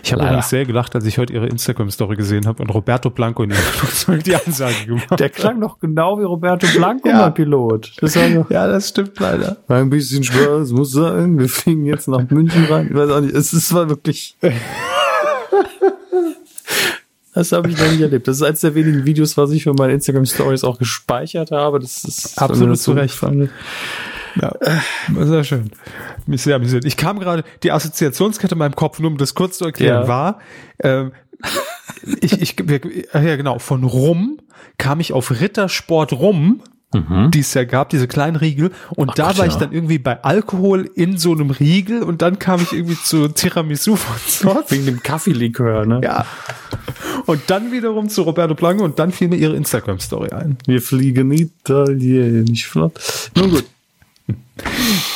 [0.02, 3.42] Ich habe übrigens sehr gelacht, als ich heute ihre Instagram-Story gesehen habe und Roberto Blanco
[3.42, 7.18] in ihrem Flugzeug die Ansage gemacht Der klang doch genau wie Roberto Blanco, ja.
[7.18, 7.92] mein Pilot.
[8.00, 9.58] Das doch, ja, das stimmt leider.
[9.66, 11.38] War ein bisschen Spaß, muss sagen.
[11.38, 12.88] Wir fliegen jetzt nach München rein.
[12.90, 14.36] Ich weiß auch nicht, es ist, war wirklich...
[17.34, 18.28] Das habe ich noch nicht erlebt.
[18.28, 21.78] Das ist eines der wenigen Videos, was ich für meine Instagram Stories auch gespeichert habe.
[21.80, 23.18] Das ist absolut zu Recht.
[24.40, 24.52] Ja,
[25.24, 25.70] sehr schön.
[26.26, 26.84] Mich sehr amüsiert.
[26.84, 30.08] Ich kam gerade, die Assoziationskette in meinem Kopf, nur um das kurz zu erklären, ja.
[30.08, 30.38] war,
[30.80, 31.12] ähm,
[32.20, 32.56] ich, ich,
[33.12, 34.38] ja genau, von Rum
[34.78, 36.62] kam ich auf Rittersport Rum
[36.94, 37.30] mhm.
[37.30, 38.70] die es ja gab, diese kleinen Riegel.
[38.90, 39.52] Und Ach da Gott, war ja.
[39.52, 43.28] ich dann irgendwie bei Alkohol in so einem Riegel und dann kam ich irgendwie zu
[43.28, 44.70] Tiramisu von dort.
[44.70, 46.00] Wegen dem Kaffeelikör, ne?
[46.02, 46.26] Ja.
[47.26, 50.58] Und dann wiederum zu Roberto Blanco und dann fiel mir ihre Instagram-Story ein.
[50.66, 53.00] Wir fliegen italienisch flott.
[53.36, 53.64] Nun gut.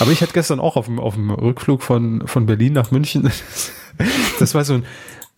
[0.01, 3.31] Aber ich hatte gestern auch auf dem, auf dem Rückflug von, von Berlin nach München,
[4.39, 4.87] das war so ein,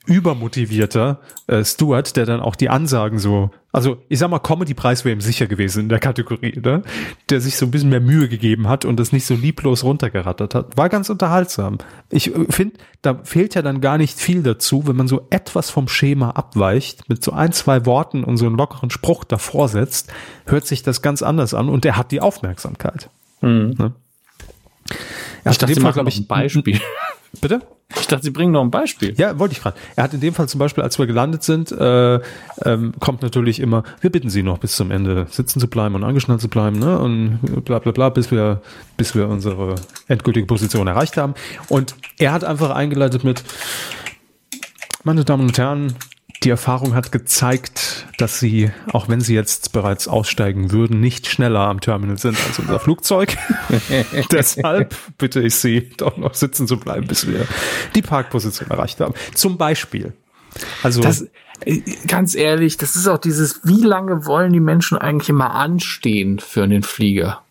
[0.09, 5.15] übermotivierter äh, Stuart, der dann auch die Ansagen so, also ich sag mal, Comedy-Preis wäre
[5.15, 6.83] ihm sicher gewesen in der Kategorie, ne?
[7.29, 10.55] der sich so ein bisschen mehr Mühe gegeben hat und das nicht so lieblos runtergerattert
[10.55, 10.77] hat.
[10.79, 11.79] War ganz unterhaltsam.
[12.09, 15.69] Ich äh, finde, da fehlt ja dann gar nicht viel dazu, wenn man so etwas
[15.69, 20.11] vom Schema abweicht, mit so ein, zwei Worten und so einen lockeren Spruch davor setzt,
[20.47, 23.11] hört sich das ganz anders an und er hat die Aufmerksamkeit.
[23.41, 23.75] Mhm.
[23.79, 23.93] Ne?
[25.45, 26.81] ich dachte, sie machen, glaube ich, ein Beispiel.
[27.41, 27.61] Bitte?
[27.97, 29.15] Ich dachte, Sie bringen noch ein Beispiel.
[29.17, 29.77] Ja, wollte ich gerade.
[29.97, 32.21] Er hat in dem Fall zum Beispiel, als wir gelandet sind, äh,
[32.65, 36.05] ähm, kommt natürlich immer, wir bitten Sie noch bis zum Ende sitzen zu bleiben und
[36.05, 36.99] angeschnallt zu bleiben, ne?
[36.99, 38.61] Und bla bla bla, bis wir,
[38.99, 41.35] bis wir unsere endgültige Position erreicht haben.
[41.69, 43.43] Und er hat einfach eingeleitet mit,
[45.05, 45.95] meine Damen und Herren,
[46.45, 51.61] die Erfahrung hat gezeigt, dass sie, auch wenn sie jetzt bereits aussteigen würden, nicht schneller
[51.61, 53.37] am Terminal sind als unser Flugzeug.
[54.33, 57.47] Deshalb bitte ich Sie, doch noch sitzen zu bleiben, bis wir
[57.95, 59.15] die Parkposition erreicht haben.
[59.35, 60.13] Zum Beispiel.
[60.83, 61.27] Also das,
[61.65, 66.39] äh, ganz ehrlich, das ist auch dieses, wie lange wollen die Menschen eigentlich immer anstehen
[66.39, 67.43] für einen Flieger?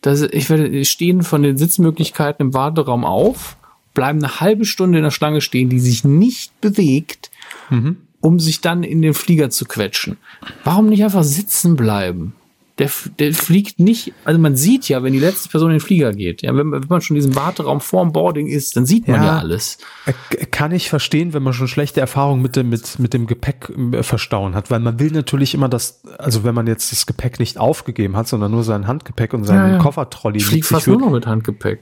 [0.00, 3.56] Das, ich werde stehen von den Sitzmöglichkeiten im Warteraum auf,
[3.92, 7.30] bleiben eine halbe Stunde in der Schlange stehen, die sich nicht bewegt
[7.70, 7.96] mhm.
[8.20, 10.16] um sich dann in den Flieger zu quetschen.
[10.64, 12.34] Warum nicht einfach sitzen bleiben?
[12.78, 16.12] der, der fliegt nicht, also man sieht ja, wenn die letzte Person in den Flieger
[16.12, 19.20] geht, ja, wenn, wenn man schon in diesem Warteraum vorm Boarding ist, dann sieht man
[19.20, 19.78] ja, ja alles.
[20.06, 20.12] Äh,
[20.46, 24.02] kann ich verstehen, wenn man schon schlechte Erfahrungen mit dem, mit, mit dem Gepäck äh,
[24.02, 27.58] verstauen hat, weil man will natürlich immer das, also wenn man jetzt das Gepäck nicht
[27.58, 29.78] aufgegeben hat, sondern nur sein Handgepäck und seinen ja, ja.
[29.78, 30.38] Koffertrolley.
[30.38, 31.80] Ich fliege fast nur noch mit Handgepäck.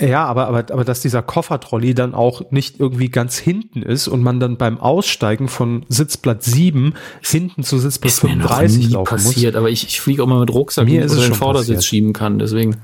[0.00, 4.22] Ja, aber, aber, aber dass dieser Koffertrolley dann auch nicht irgendwie ganz hinten ist und
[4.22, 9.04] man dann beim Aussteigen von Sitzplatz 7 hinten zu Sitzplatz ist 35 mir noch nie
[9.04, 9.58] passiert, muss.
[9.58, 11.84] aber ich, ich fliege auch mal mit Rucksack mir ist es den Vordersitz passiert.
[11.84, 12.76] schieben kann, deswegen.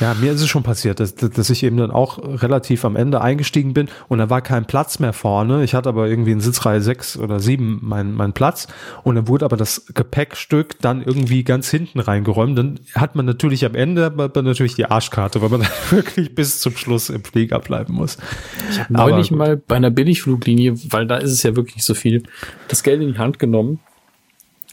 [0.00, 3.20] Ja, mir ist es schon passiert, dass, dass ich eben dann auch relativ am Ende
[3.20, 5.62] eingestiegen bin und da war kein Platz mehr vorne.
[5.62, 8.66] Ich hatte aber irgendwie in Sitzreihe 6 oder 7 meinen mein Platz
[9.04, 12.58] und dann wurde aber das Gepäckstück dann irgendwie ganz hinten reingeräumt.
[12.58, 16.76] Dann hat man natürlich am Ende natürlich die Arschkarte, weil man dann wirklich bis zum
[16.76, 18.18] Schluss im Flieger bleiben muss.
[18.70, 21.94] Ich habe neulich mal bei einer Billigfluglinie, weil da ist es ja wirklich nicht so
[21.94, 22.24] viel,
[22.68, 23.80] das Geld in die Hand genommen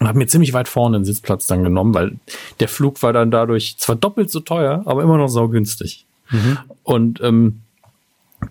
[0.02, 2.18] und habe mir ziemlich weit vorne einen Sitzplatz dann genommen, weil
[2.60, 6.08] der Flug war dann dadurch zwar doppelt so teuer, aber immer noch saugünstig.
[6.32, 6.58] Mhm.
[6.82, 7.62] Und ähm,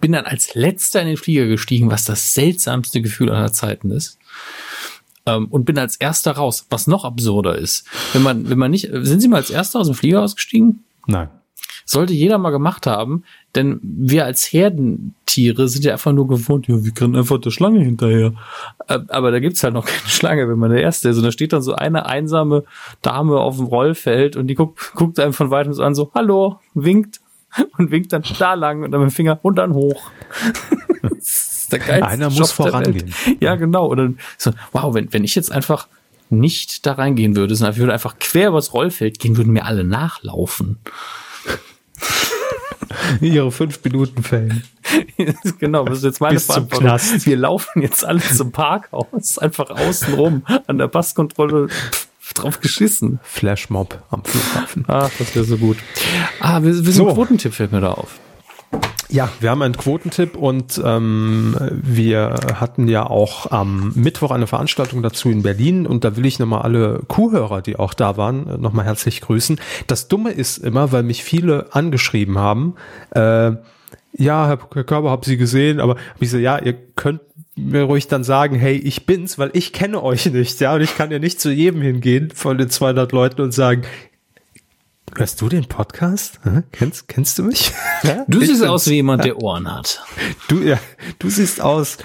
[0.00, 4.16] bin dann als letzter in den Flieger gestiegen, was das seltsamste Gefühl aller Zeiten ist.
[5.26, 7.84] Ähm, und bin als erster raus, was noch absurder ist.
[8.12, 10.84] Wenn man, wenn man nicht, sind Sie mal als erster aus dem Flieger ausgestiegen?
[11.08, 11.30] Nein.
[11.84, 13.24] Sollte jeder mal gemacht haben,
[13.54, 17.80] denn wir als Herdentiere sind ja einfach nur gewohnt, ja, wir können einfach der Schlange
[17.80, 18.32] hinterher.
[18.86, 21.16] Aber da gibt's halt noch keine Schlange, wenn man der Erste ist.
[21.16, 22.64] Und da steht dann so eine einsame
[23.02, 26.60] Dame auf dem Rollfeld und die guckt, guckt einem von weitem so an, so, hallo,
[26.74, 27.20] winkt
[27.78, 30.10] und winkt dann da lang und dann mit dem Finger und dann hoch.
[31.88, 33.14] Einer muss vorangehen.
[33.38, 33.86] Ja, genau.
[33.86, 35.86] Und dann so, wow, wenn, wenn ich jetzt einfach
[36.30, 39.84] nicht da reingehen würde, sondern ich würde einfach quer übers Rollfeld gehen, würden mir alle
[39.84, 40.78] nachlaufen.
[43.20, 44.64] Ihre fünf Minuten Fällen.
[45.58, 46.98] genau, das ist jetzt meine Bis Verantwortung.
[47.24, 51.68] Wir laufen jetzt alle zum Parkhaus, einfach außen rum an der Passkontrolle
[52.34, 53.20] drauf geschissen.
[53.22, 54.84] Flashmob am Flughafen.
[54.88, 55.78] Ach, das wäre so gut.
[56.40, 57.12] Ah, wir, wir sind so.
[57.12, 58.18] Quotentipp fällt mir da auf.
[59.10, 65.02] Ja, wir haben einen Quotentipp und ähm, wir hatten ja auch am Mittwoch eine Veranstaltung
[65.02, 68.84] dazu in Berlin und da will ich nochmal alle Kuhhörer, die auch da waren, nochmal
[68.84, 69.60] herzlich grüßen.
[69.88, 72.76] Das Dumme ist immer, weil mich viele angeschrieben haben,
[73.10, 73.52] äh,
[74.12, 77.20] ja, Herr Körber, hab Sie gesehen, aber ich so, ja, ihr könnt
[77.56, 80.96] mir ruhig dann sagen, hey, ich bin's, weil ich kenne euch nicht, ja, und ich
[80.96, 83.82] kann ja nicht zu jedem hingehen von den 200 Leuten und sagen,
[85.16, 86.40] Hörst du den Podcast?
[86.44, 86.64] Hm?
[86.72, 87.72] Kennst, kennst du mich?
[88.02, 88.24] Ja?
[88.28, 90.02] Du siehst aus wie jemand, der Ohren hat.
[90.48, 90.78] Du, ja,
[91.18, 91.98] du siehst aus,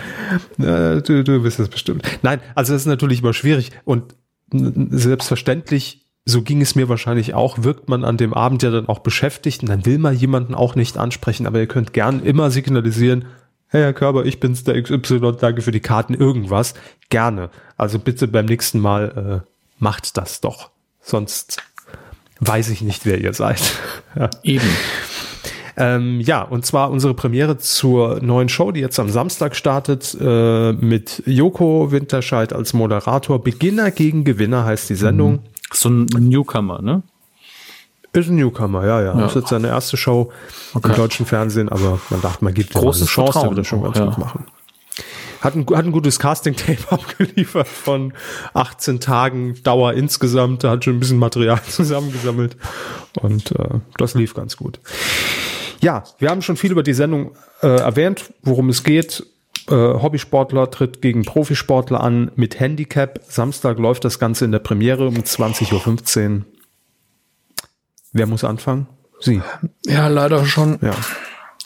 [0.57, 2.03] äh, du, du bist es bestimmt.
[2.22, 4.14] Nein, also das ist natürlich immer schwierig und
[4.52, 8.99] selbstverständlich, so ging es mir wahrscheinlich auch, wirkt man an dem Abend ja dann auch
[8.99, 13.23] beschäftigt und dann will man jemanden auch nicht ansprechen, aber ihr könnt gern immer signalisieren,
[13.68, 16.73] hey Herr Körber, ich bin's, der XY, danke für die Karten, irgendwas.
[17.10, 17.52] Gerne.
[17.77, 19.49] Also bitte beim nächsten Mal äh,
[19.80, 20.72] macht das doch.
[20.99, 21.61] Sonst
[22.40, 23.62] weiß ich nicht, wer ihr seid.
[24.16, 24.30] ja.
[24.44, 24.70] Eben.
[25.78, 30.72] Ähm, ja, und zwar unsere Premiere zur neuen Show, die jetzt am Samstag startet, äh,
[30.72, 33.44] mit Joko Winterscheid als Moderator.
[33.44, 35.34] Beginner gegen Gewinner heißt die Sendung.
[35.34, 35.40] Mhm.
[35.74, 37.03] So ein Newcomer, ne?
[38.14, 39.07] Ist ein Newcomer, ja, ja.
[39.07, 39.20] ja.
[39.20, 40.32] Das ist jetzt seine erste Show
[40.74, 40.90] okay.
[40.90, 43.84] im deutschen Fernsehen, aber man dachte, man gibt ihm eine Chance, der wird das schon
[43.84, 44.06] ganz ja.
[44.06, 44.45] gut machen.
[45.41, 48.14] Hat ein, hat ein gutes Casting-Tape abgeliefert von
[48.53, 50.64] 18 Tagen Dauer insgesamt.
[50.64, 52.57] Da hat schon ein bisschen Material zusammengesammelt.
[53.22, 54.80] Und äh, das lief ganz gut.
[55.82, 59.26] Ja, wir haben schon viel über die Sendung äh, erwähnt, worum es geht.
[59.68, 63.20] Äh, Hobbysportler tritt gegen Profisportler an mit Handicap.
[63.28, 66.45] Samstag läuft das Ganze in der Premiere um 20.15 Uhr.
[68.14, 68.88] Wer muss anfangen?
[69.20, 69.41] Sie.
[69.86, 70.80] Ja, leider schon.
[70.82, 70.95] Ja.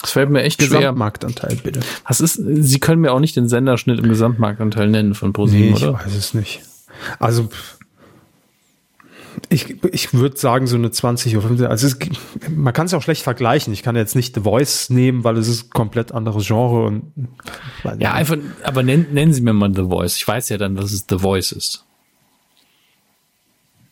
[0.01, 0.79] Das fällt mir echt schwer.
[0.79, 1.81] Gesamtmarktanteil, bitte.
[2.07, 5.75] Was ist, Sie können mir auch nicht den Senderschnitt im Gesamtmarktanteil nennen von ProSieben, nee,
[5.75, 5.99] ich oder?
[5.99, 6.61] weiß es nicht.
[7.19, 7.49] Also,
[9.49, 11.67] ich, ich würde sagen, so eine 20 oder 15.
[11.67, 11.97] Also, es,
[12.49, 13.73] man kann es auch schlecht vergleichen.
[13.73, 16.85] Ich kann jetzt nicht The Voice nehmen, weil es ist komplett anderes Genre.
[16.85, 17.11] Und,
[17.99, 20.15] ja, einfach, aber nennen, nennen Sie mir mal The Voice.
[20.15, 21.85] Ich weiß ja dann, dass es The Voice ist.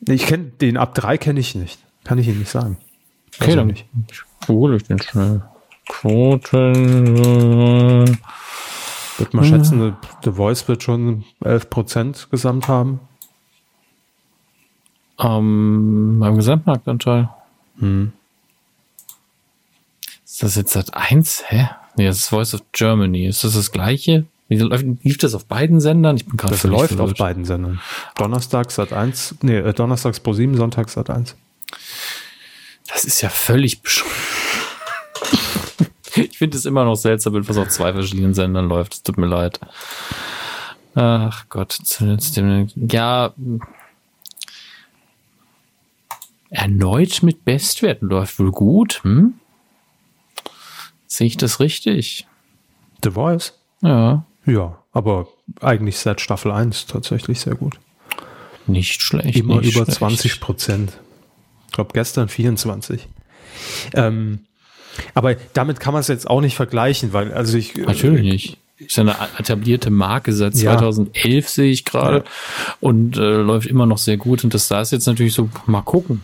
[0.07, 1.79] Ich kenne den ab drei kenne ich nicht.
[2.05, 2.77] Kann ich Ihnen nicht sagen.
[3.35, 3.85] Okay, also dann nicht.
[4.47, 5.41] hole ich den schnell.
[5.87, 7.15] Quoten.
[8.05, 8.07] Äh,
[9.17, 12.99] Würde man schätzen, The Voice wird schon 11% gesamt haben.
[15.19, 17.29] Ähm, beim Gesamtmarktanteil.
[17.79, 18.11] Hm.
[20.25, 21.45] Ist das jetzt seit 1?
[21.47, 21.69] Hä?
[21.95, 23.25] Nee, das ist Voice of Germany.
[23.25, 24.25] Ist das das gleiche?
[24.49, 26.15] Wie läuft, lief das auf beiden Sendern?
[26.15, 27.11] Ich bin gerade Das läuft verwirrt.
[27.13, 27.81] auf beiden Sendern.
[28.15, 31.35] Donnerstags seit 1, nee, äh, Donnerstags pro 7, Sonntags seit 1.
[32.87, 34.13] Das ist ja völlig bescheuert.
[36.31, 38.93] ich finde es immer noch seltsam, wenn was auf zwei verschiedenen Sendern läuft.
[38.93, 39.59] Es tut mir leid.
[40.95, 43.33] Ach Gott, zuletzt dem, ja.
[46.49, 49.35] Erneut mit Bestwerten läuft wohl gut, hm?
[51.05, 52.25] Sehe ich das richtig?
[53.03, 53.53] The Voice?
[53.81, 54.25] Ja.
[54.45, 55.27] Ja, aber
[55.61, 57.79] eigentlich seit Staffel 1 tatsächlich sehr gut.
[58.65, 59.35] Nicht schlecht.
[59.35, 59.99] Immer nicht über schlecht.
[59.99, 60.97] 20 Prozent.
[61.67, 63.07] Ich glaube, gestern 24.
[63.93, 64.45] Ähm,
[65.13, 67.75] aber damit kann man es jetzt auch nicht vergleichen, weil, also ich.
[67.75, 68.57] Natürlich äh, nicht.
[68.79, 71.41] Ist ja eine etablierte Marke seit 2011 ja.
[71.49, 72.23] sehe ich gerade ja.
[72.79, 74.43] und äh, läuft immer noch sehr gut.
[74.43, 76.21] Und das da ist jetzt natürlich so, mal gucken.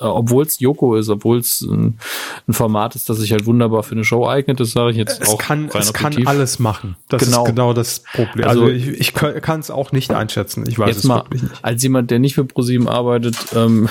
[0.00, 1.98] Äh, obwohl es Joko ist, obwohl es ein,
[2.46, 5.20] ein, Format ist, das sich halt wunderbar für eine Show eignet, das sage ich jetzt
[5.20, 5.38] es auch.
[5.38, 6.96] Kann, es kann alles machen.
[7.08, 7.42] Das genau.
[7.42, 8.46] ist genau das Problem.
[8.46, 10.64] Also, also ich, ich kann es auch nicht einschätzen.
[10.68, 11.64] Ich weiß es mal, wirklich nicht.
[11.64, 13.88] Als jemand, der nicht für ProSieben arbeitet, ähm,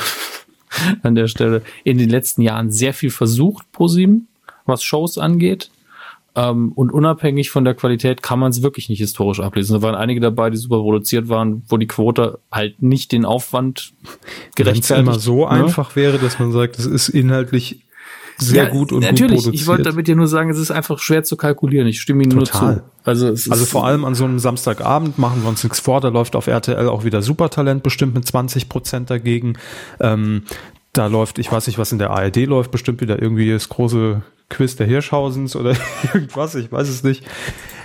[1.03, 4.27] an der Stelle in den letzten Jahren sehr viel versucht, ProSieben,
[4.65, 5.71] was Shows angeht.
[6.35, 9.73] Ähm, und unabhängig von der Qualität kann man es wirklich nicht historisch ablesen.
[9.73, 13.93] Da waren einige dabei, die super produziert waren, wo die Quote halt nicht den Aufwand
[14.55, 15.07] gerechtfertigt.
[15.07, 15.49] Wenn es immer so ne?
[15.49, 17.86] einfach wäre, dass man sagt, es ist inhaltlich
[18.37, 19.19] sehr ja, gut und natürlich.
[19.19, 19.55] gut produziert.
[19.55, 21.87] Ich wollte damit ja nur sagen, es ist einfach schwer zu kalkulieren.
[21.87, 22.65] Ich stimme Ihnen Total.
[22.65, 22.83] nur zu.
[23.03, 26.01] Also, also vor allem an so einem Samstagabend machen wir uns nichts vor.
[26.01, 29.57] Da läuft auf RTL auch wieder Supertalent bestimmt mit 20 Prozent dagegen.
[29.99, 30.43] Ähm,
[30.93, 34.21] da läuft, ich weiß nicht, was in der ARD läuft, bestimmt wieder irgendwie das große
[34.49, 35.75] Quiz der Hirschhausens oder
[36.13, 37.23] irgendwas, ich weiß es nicht.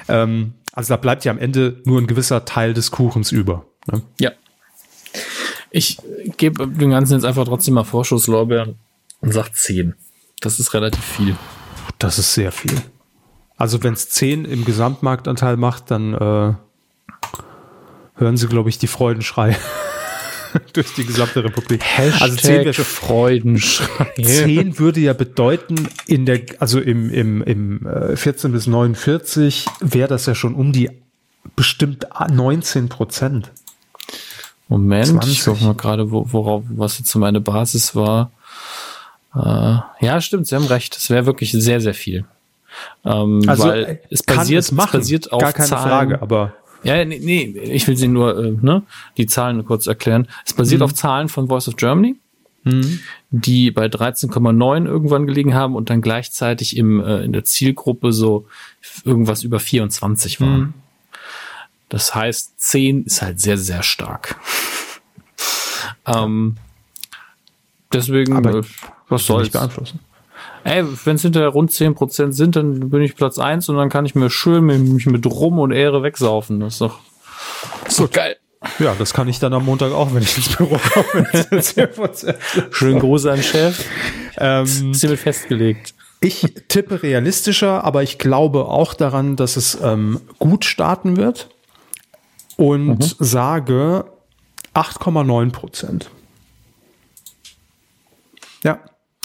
[0.09, 3.67] Ähm, also da bleibt ja am Ende nur ein gewisser Teil des Kuchens über.
[3.91, 4.03] Ne?
[4.19, 4.33] Ja.
[5.71, 5.99] Ich
[6.37, 8.77] gebe dem Ganzen jetzt einfach trotzdem mal Vorschusslorbeeren
[9.21, 9.95] und sage 10.
[10.43, 11.37] Das ist relativ viel.
[11.99, 12.83] Das ist sehr viel.
[13.57, 16.55] Also wenn es 10 im Gesamtmarktanteil macht, dann äh,
[18.17, 19.57] hören Sie, glaube ich, die Freudenschrei
[20.73, 21.83] durch die gesamte Republik.
[21.85, 24.13] Hashtag also 10 wäre Freudenschrei.
[24.21, 30.09] 10 würde ja bedeuten, in der, also im, im, im äh, 14 bis 49 wäre
[30.09, 30.91] das ja schon um die
[31.55, 33.53] bestimmt 19 Prozent.
[34.69, 35.33] Moment, 20.
[35.33, 38.33] ich gucke mal gerade, wo, worauf, was jetzt meine Basis war.
[39.35, 40.97] Äh, ja, stimmt, Sie haben recht.
[40.97, 42.25] Es wäre wirklich sehr, sehr viel.
[43.05, 46.55] Ähm, also weil es basiert, es, machen, es basiert auf gar keine Zahlen, Frage, aber
[46.85, 48.83] ja, nee, nee, ich will sie nur, äh, ne,
[49.17, 50.27] die Zahlen kurz erklären.
[50.45, 50.87] Es basiert mhm.
[50.87, 52.17] auf Zahlen von Voice of Germany,
[52.65, 53.01] mhm.
[53.31, 58.47] die bei 13,9 irgendwann gelegen haben und dann gleichzeitig im, äh, in der Zielgruppe so
[59.05, 60.61] irgendwas über 24 waren.
[60.61, 60.75] Mhm.
[61.89, 64.41] Das heißt, 10 ist halt sehr, sehr stark.
[66.07, 66.57] ähm,
[67.93, 68.63] deswegen, Aber äh,
[69.09, 70.01] was soll ich beeinflussen?
[70.65, 74.07] ey, wenn es hinterher rund 10% sind, dann bin ich Platz 1 und dann kann
[74.07, 76.61] ich mir schön mich mit Rum und Ehre wegsaufen.
[76.61, 76.99] Das ist doch,
[77.97, 78.37] doch geil.
[78.79, 82.37] Ja, das kann ich dann am Montag auch, wenn ich ins Büro komme.
[82.71, 83.85] Schönen Gruß an Chef.
[84.39, 85.95] Ähm, hiermit festgelegt.
[86.21, 91.49] Ich tippe realistischer, aber ich glaube auch daran, dass es ähm, gut starten wird
[92.57, 93.15] und mhm.
[93.19, 94.05] sage
[94.75, 96.11] 8,9 Prozent.
[98.63, 98.79] Ja.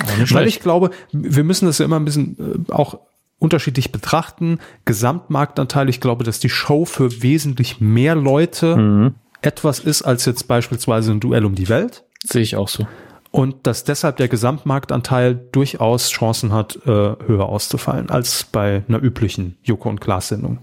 [0.05, 2.99] Weil ich glaube, wir müssen das ja immer ein bisschen äh, auch
[3.39, 4.59] unterschiedlich betrachten.
[4.85, 9.15] Gesamtmarktanteil, ich glaube, dass die Show für wesentlich mehr Leute mhm.
[9.41, 12.03] etwas ist, als jetzt beispielsweise ein Duell um die Welt.
[12.23, 12.87] Sehe ich auch so.
[13.31, 19.57] Und dass deshalb der Gesamtmarktanteil durchaus Chancen hat, äh, höher auszufallen als bei einer üblichen
[19.63, 20.59] Joko und Klaas Sendung.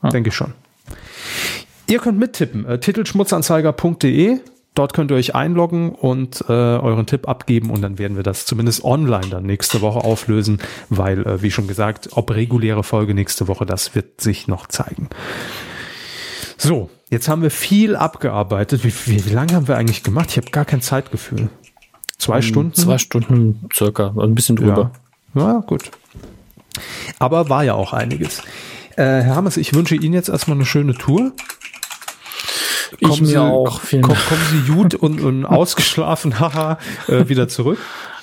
[0.00, 0.08] Ah.
[0.08, 0.52] Denke ich schon.
[1.86, 2.64] Ihr könnt mittippen.
[2.64, 4.40] Äh, Titelschmutzanzeiger.de
[4.74, 8.44] Dort könnt ihr euch einloggen und äh, euren Tipp abgeben und dann werden wir das
[8.44, 13.46] zumindest online dann nächste Woche auflösen, weil, äh, wie schon gesagt, ob reguläre Folge nächste
[13.46, 15.08] Woche, das wird sich noch zeigen.
[16.56, 18.84] So, jetzt haben wir viel abgearbeitet.
[18.84, 20.30] Wie, wie, wie lange haben wir eigentlich gemacht?
[20.30, 21.48] Ich habe gar kein Zeitgefühl.
[22.18, 22.74] Zwei um, Stunden?
[22.74, 24.90] Zwei Stunden circa, ein bisschen drüber.
[25.34, 25.90] Ja, ja gut.
[27.20, 28.40] Aber war ja auch einiges.
[28.96, 31.32] Äh, Herr Hammers, ich wünsche Ihnen jetzt erstmal eine schöne Tour.
[33.00, 33.80] Ich kommen mir Sie, auch.
[33.82, 37.78] Kommen, kommen Sie gut und, und ausgeschlafen, haha, äh, wieder zurück?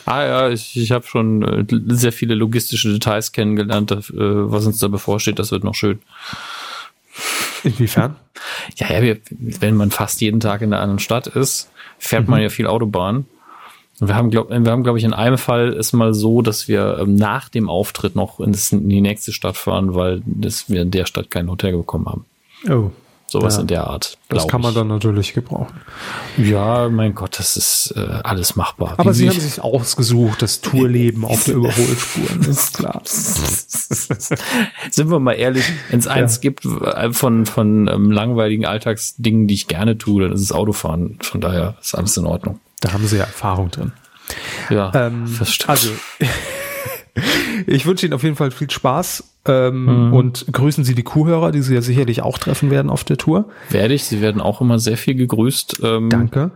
[0.06, 1.65] Ah ja, ich, ich habe schon äh,
[1.95, 5.39] sehr viele logistische Details kennengelernt, äh, was uns da bevorsteht.
[5.39, 5.99] Das wird noch schön.
[7.64, 8.15] Inwiefern?
[8.77, 11.69] Ja, ja, wir, wenn man fast jeden Tag in einer anderen Stadt ist,
[11.99, 12.31] fährt mhm.
[12.31, 13.26] man ja viel Autobahn.
[13.99, 16.68] Und wir haben, glaube wir haben, glaube ich, in einem Fall ist mal so, dass
[16.68, 20.69] wir ähm, nach dem Auftritt noch in, das, in die nächste Stadt fahren, weil das,
[20.69, 22.26] wir in der Stadt kein Hotel bekommen haben.
[22.68, 22.91] Oh.
[23.31, 24.17] Sowas ja, in der Art.
[24.27, 24.77] Das kann man ich.
[24.77, 25.79] dann natürlich gebrauchen.
[26.35, 28.95] Ja, mein Gott, das ist äh, alles machbar.
[28.97, 32.25] Aber Wie Sie haben sich ausgesucht, das Tourleben auf der Überholspur.
[32.49, 33.01] ist klar.
[33.05, 36.41] Sind wir mal ehrlich, wenn es eins ja.
[36.41, 41.17] gibt äh, von, von ähm, langweiligen Alltagsdingen, die ich gerne tue, dann ist es Autofahren.
[41.21, 42.59] Von daher ist alles in Ordnung.
[42.81, 43.93] Da haben Sie ja Erfahrung drin.
[44.69, 45.69] Ja, ähm, das stimmt.
[45.69, 45.89] Also,
[47.67, 50.13] ich wünsche Ihnen auf jeden Fall viel Spaß ähm, mhm.
[50.13, 53.49] und grüßen Sie die Kuhhörer, die Sie ja sicherlich auch treffen werden auf der Tour.
[53.69, 54.05] Werde ich.
[54.05, 55.81] Sie werden auch immer sehr viel gegrüßt.
[55.83, 56.51] Ähm, Danke.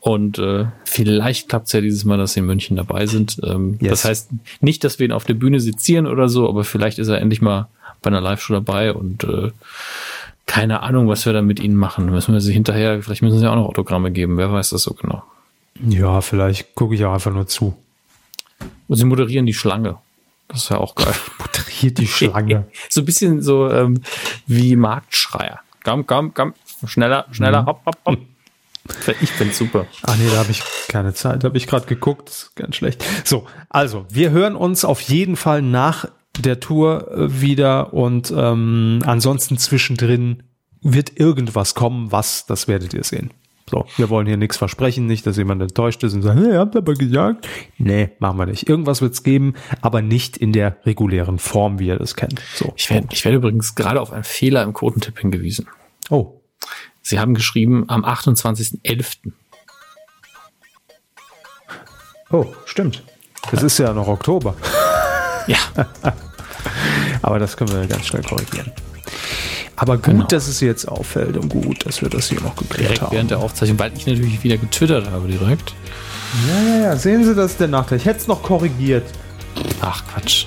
[0.00, 3.38] Und äh, vielleicht klappt es ja dieses Mal, dass sie in München dabei sind.
[3.44, 3.90] Ähm, yes.
[3.90, 4.30] Das heißt
[4.62, 7.42] nicht, dass wir ihn auf der Bühne sezieren oder so, aber vielleicht ist er endlich
[7.42, 7.68] mal
[8.00, 9.50] bei einer Live-Show dabei und äh,
[10.46, 12.06] keine Ahnung, was wir da mit ihnen machen.
[12.06, 14.94] Müssen wir sie hinterher, vielleicht müssen sie auch noch Autogramme geben, wer weiß das so
[14.94, 15.22] genau.
[15.86, 17.76] Ja, vielleicht gucke ich auch einfach nur zu.
[18.88, 19.98] Und sie moderieren die Schlange.
[20.48, 21.14] Das ist ja auch geil.
[21.38, 22.66] Moderiert die Schlange.
[22.88, 24.02] so ein bisschen so ähm,
[24.46, 25.60] wie Marktschreier.
[25.84, 26.54] Komm, komm, komm.
[26.86, 27.66] Schneller, schneller, mhm.
[27.66, 28.18] hopp, hopp, hopp.
[29.20, 29.86] Ich find's super.
[30.02, 31.44] Ach nee, da habe ich keine Zeit.
[31.44, 32.50] Da habe ich gerade geguckt.
[32.56, 33.04] Ganz schlecht.
[33.24, 36.06] So, also, wir hören uns auf jeden Fall nach
[36.38, 40.42] der Tour äh, wieder und ähm, ansonsten zwischendrin
[40.82, 43.30] wird irgendwas kommen, was, das werdet ihr sehen.
[43.70, 46.74] So, wir wollen hier nichts versprechen, nicht, dass jemand enttäuscht ist und sagt, hey, habt
[46.74, 47.46] ihr aber gesagt?
[47.78, 48.68] Nee, machen wir nicht.
[48.68, 52.42] Irgendwas wird's geben, aber nicht in der regulären Form, wie ihr das kennt.
[52.56, 52.72] So.
[52.74, 55.68] Ich werde, ich werde übrigens gerade auf einen Fehler im Quotentipp hingewiesen.
[56.10, 56.40] Oh.
[57.00, 59.30] Sie haben geschrieben am 28.11.
[62.32, 63.04] Oh, stimmt.
[63.52, 64.56] Das ist ja noch Oktober.
[65.46, 65.58] Ja.
[67.22, 68.72] aber das können wir ganz schnell korrigieren.
[69.80, 70.26] Aber gut, genau.
[70.26, 73.14] dass es jetzt auffällt und gut, dass wir das hier noch geklärt direkt haben.
[73.14, 75.72] während der Aufzeichnung, weil ich natürlich wieder getwittert habe direkt.
[76.46, 76.96] Ja, ja, ja.
[76.96, 77.96] Sehen Sie, das ist der Nachteil.
[77.96, 79.04] Ich hätte es noch korrigiert.
[79.80, 80.44] Ach, Quatsch.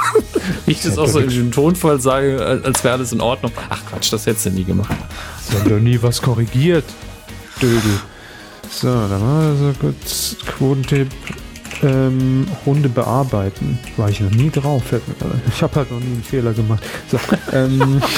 [0.66, 3.52] ich das auch so im Tonfall sage, als wäre alles in Ordnung.
[3.70, 4.94] Ach Quatsch, das hättest du nie gemacht.
[5.48, 6.84] Sie haben doch nie was korrigiert.
[7.62, 7.80] Dödel.
[8.70, 11.08] So, dann war das so kurz Quotentipp.
[11.82, 13.78] Ähm, Hunde bearbeiten.
[13.96, 14.82] War ich noch nie drauf.
[15.48, 16.82] Ich habe halt noch nie einen Fehler gemacht.
[17.10, 17.18] So,
[17.52, 18.02] ähm,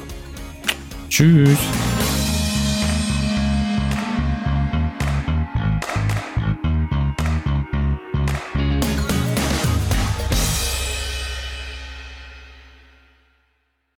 [1.13, 1.59] Tschüss.